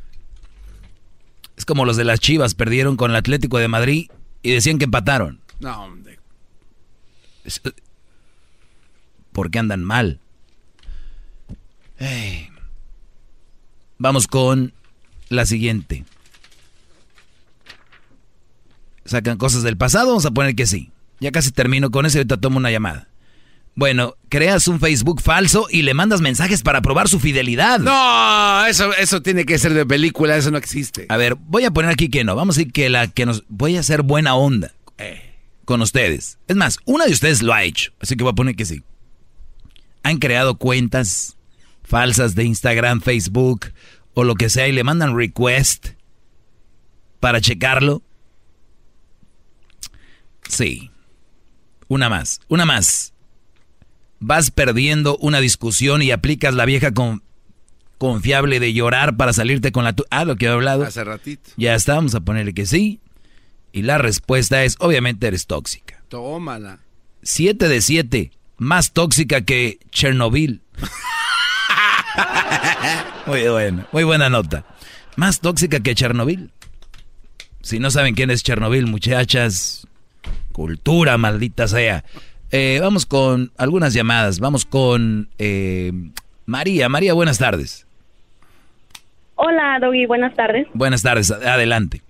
[1.57, 4.09] Es como los de las Chivas, perdieron con el Atlético de Madrid
[4.41, 5.41] y decían que empataron.
[5.59, 6.20] No, hombre.
[9.31, 10.19] ¿Por qué andan mal?
[13.97, 14.73] Vamos con
[15.29, 16.05] la siguiente.
[19.05, 20.07] ¿Sacan cosas del pasado?
[20.07, 20.91] Vamos a poner que sí.
[21.19, 23.07] Ya casi termino con eso y ahorita tomo una llamada.
[23.75, 27.79] Bueno, creas un Facebook falso y le mandas mensajes para probar su fidelidad.
[27.79, 31.05] No, eso, eso tiene que ser de película, eso no existe.
[31.09, 32.35] A ver, voy a poner aquí que no.
[32.35, 33.43] Vamos a decir que la que nos.
[33.47, 35.30] Voy a hacer buena onda eh,
[35.71, 36.37] con ustedes.
[36.49, 38.83] Es más, una de ustedes lo ha hecho, así que voy a poner que sí.
[40.03, 41.37] Han creado cuentas
[41.81, 43.71] falsas de Instagram, Facebook
[44.13, 45.91] o lo que sea y le mandan request
[47.21, 48.01] para checarlo.
[50.49, 50.91] Sí.
[51.87, 53.13] Una más, una más
[54.19, 57.23] vas perdiendo una discusión y aplicas la vieja con,
[57.97, 59.93] confiable de llorar para salirte con la...
[59.93, 60.83] Tu ah, lo que he hablado.
[60.83, 61.49] Hace ratito.
[61.55, 62.99] Ya está, vamos a ponerle que sí.
[63.71, 66.03] Y la respuesta es, obviamente eres tóxica.
[66.09, 66.79] Tómala.
[67.23, 68.31] Siete de siete.
[68.57, 70.61] Más tóxica que Chernobyl.
[73.25, 74.65] muy buena, muy buena nota.
[75.15, 76.51] Más tóxica que Chernobyl.
[77.61, 79.87] Si no saben quién es Chernobyl, muchachas,
[80.51, 82.03] cultura maldita sea.
[82.51, 84.39] Eh, vamos con algunas llamadas.
[84.39, 85.91] Vamos con eh,
[86.45, 86.89] María.
[86.89, 87.87] María, buenas tardes.
[89.35, 90.67] Hola, Doggy, buenas tardes.
[90.73, 92.01] Buenas tardes, adelante.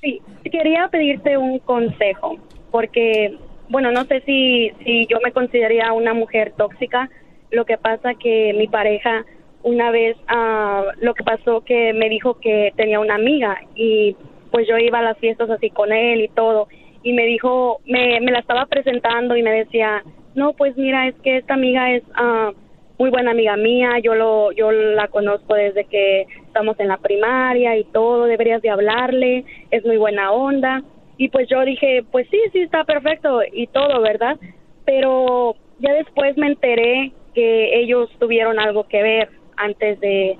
[0.00, 0.20] Sí,
[0.50, 2.36] quería pedirte un consejo,
[2.70, 3.36] porque,
[3.68, 7.10] bueno, no sé si, si yo me consideraría una mujer tóxica.
[7.50, 9.24] Lo que pasa que mi pareja
[9.62, 14.16] una vez, uh, lo que pasó que me dijo que tenía una amiga y
[14.50, 16.68] pues yo iba a las fiestas así con él y todo
[17.02, 20.02] y me dijo, me, me la estaba presentando y me decía,
[20.34, 22.52] no, pues mira, es que esta amiga es uh,
[22.98, 26.26] muy buena amiga mía, yo, lo, yo la conozco desde que
[26.58, 30.82] estamos en la primaria y todo, deberías de hablarle, es muy buena onda.
[31.16, 34.36] Y pues yo dije, pues sí, sí, está perfecto y todo, ¿verdad?
[34.84, 40.36] Pero ya después me enteré que ellos tuvieron algo que ver antes de,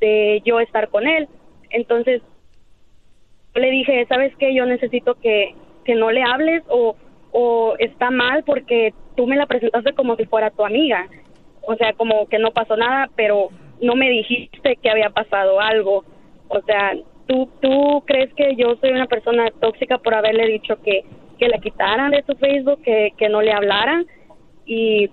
[0.00, 1.28] de yo estar con él.
[1.70, 2.20] Entonces
[3.54, 4.54] le dije, ¿sabes qué?
[4.54, 5.54] Yo necesito que,
[5.86, 6.94] que no le hables o,
[7.32, 11.08] o está mal porque tú me la presentaste como si fuera tu amiga.
[11.62, 13.48] O sea, como que no pasó nada, pero
[13.80, 16.04] no me dijiste que había pasado algo.
[16.48, 16.94] O sea,
[17.26, 21.04] ¿tú, tú crees que yo soy una persona tóxica por haberle dicho que,
[21.38, 24.06] que la quitaran de su Facebook, que, que no le hablaran?
[24.66, 25.10] Y,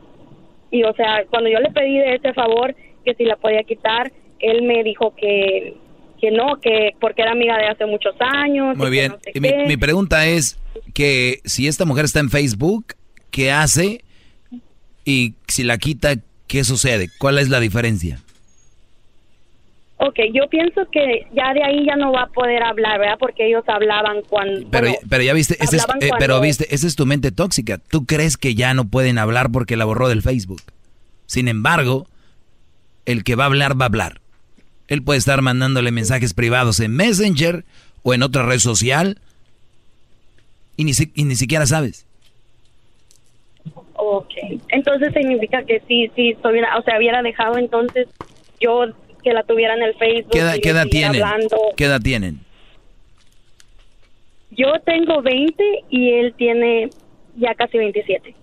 [0.71, 4.11] y, o sea, cuando yo le pedí de ese favor que si la podía quitar,
[4.39, 5.75] él me dijo que,
[6.19, 8.75] que no, que porque era amiga de hace muchos años.
[8.77, 9.15] Muy bien.
[9.35, 10.59] mi, mi, pregunta es
[10.93, 12.95] que si esta mujer está en Facebook,
[13.31, 14.03] ¿qué hace?
[15.05, 16.15] Y si la quita,
[16.47, 17.09] ¿qué sucede?
[17.19, 18.19] ¿Cuál es la diferencia?
[19.97, 23.17] Ok, yo pienso que ya de ahí ya no va a poder hablar, ¿verdad?
[23.17, 24.67] Porque ellos hablaban cuando...
[24.69, 27.77] Pero, pero ya viste, ese es, eh, pero viste, esa es tu mente tóxica.
[27.77, 30.61] Tú crees que ya no pueden hablar porque la borró del Facebook.
[31.27, 32.07] Sin embargo,
[33.05, 34.19] el que va a hablar, va a hablar.
[34.89, 37.63] Él puede estar mandándole mensajes privados en Messenger
[38.03, 39.19] o en otra red social
[40.75, 42.05] y ni, ni siquiera sabes.
[43.95, 44.33] Ok,
[44.69, 48.07] entonces significa que sí, sí, o sea, hubiera dejado entonces
[48.59, 48.87] yo
[49.25, 50.31] que la tuviera en el Facebook.
[50.31, 50.39] ¿Qué
[50.69, 51.21] edad, tienen?
[51.75, 52.39] ¿Qué edad tienen?
[54.51, 56.89] Yo tengo 20 y él tiene
[57.35, 58.33] ya casi 27.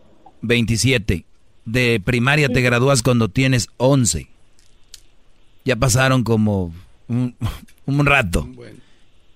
[0.43, 1.25] 27.
[1.65, 4.27] De primaria te gradúas cuando tienes 11
[5.65, 6.73] ya pasaron como
[7.09, 7.37] un,
[8.07, 8.49] rato.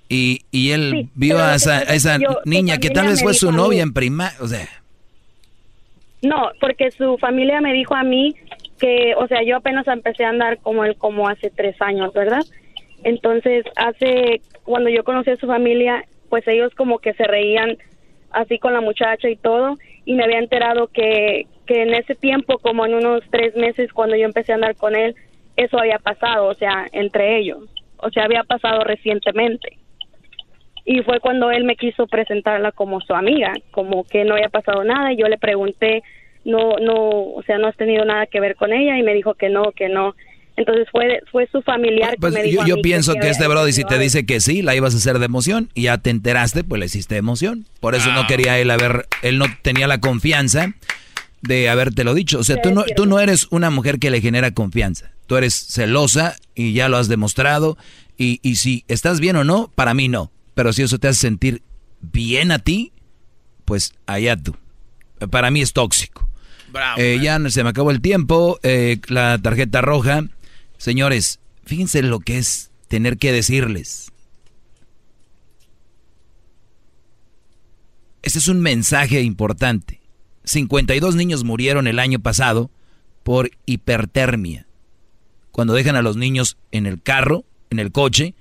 [0.08, 3.92] Y, y él vio a esa, esa niña que tal vez fue su novia en
[3.92, 4.68] primaria, o sea.
[6.22, 8.34] No, porque su familia me dijo a mí
[8.78, 12.42] que, o sea, yo apenas empecé a andar como él como hace tres años, ¿verdad?
[13.04, 17.76] Entonces, hace, cuando yo conocí a su familia, pues ellos como que se reían
[18.30, 22.58] así con la muchacha y todo, y me había enterado que, que en ese tiempo,
[22.58, 25.14] como en unos tres meses cuando yo empecé a andar con él,
[25.56, 27.64] eso había pasado, o sea, entre ellos.
[27.98, 29.78] O sea, había pasado recientemente.
[30.84, 34.84] Y fue cuando él me quiso presentarla como su amiga, como que no había pasado
[34.84, 35.12] nada.
[35.12, 36.02] Y yo le pregunté,
[36.46, 38.98] no, no, o sea, no has tenido nada que ver con ella.
[38.98, 40.14] Y me dijo que no, que no.
[40.56, 42.62] Entonces fue, fue su familiar Pues que me yo, dijo.
[42.62, 44.96] a yo mí pienso que, este Brody, si te dice que sí, la ibas a
[44.96, 47.66] hacer de emoción y ya te enteraste, pues le hiciste emoción.
[47.80, 50.72] Por eso no quería él haber, él no tenía la confianza
[51.42, 52.38] de habértelo dicho.
[52.38, 55.12] O sea, tú no, tú no eres una mujer que le genera confianza.
[55.26, 57.76] Tú eres celosa y ya lo has demostrado.
[58.16, 60.32] Y, y si estás bien o no, para mí no.
[60.54, 61.62] Pero si eso te hace sentir
[62.00, 62.92] bien a ti,
[63.66, 64.56] pues allá tú.
[65.30, 66.25] Para mí es tóxico.
[66.98, 68.58] Eh, ya se me acabó el tiempo.
[68.62, 70.24] eh, la tarjeta roja.
[70.78, 74.12] Señores, fíjense lo que es tener que decirles.
[78.22, 80.00] Este es un mensaje importante.
[80.44, 82.70] 52 niños murieron el año pasado
[83.22, 84.66] por hipertermia.
[85.52, 88.34] Cuando dejan a los niños en el carro, en el coche,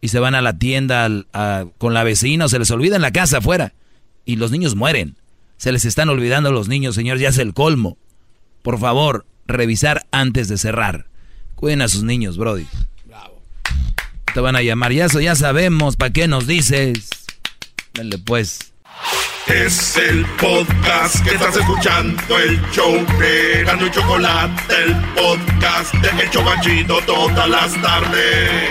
[0.00, 3.02] y se van a la tienda a- con la vecina o se les olvida en
[3.02, 3.74] la casa afuera.
[4.26, 5.16] Y los niños mueren.
[5.56, 7.96] Se les están olvidando los niños, señores, ya es el colmo.
[8.62, 11.06] Por favor, revisar antes de cerrar.
[11.54, 12.66] Cuiden a sus niños, Brody.
[14.32, 17.08] Te van a llamar, ya eso ya sabemos, ¿para qué nos dices?
[17.92, 18.72] Dale pues.
[19.46, 26.22] Es el podcast que estás escuchando, el show de Gano y Chocolate, el podcast de
[26.22, 28.70] El Chocachito todas las tardes.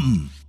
[0.01, 0.40] come.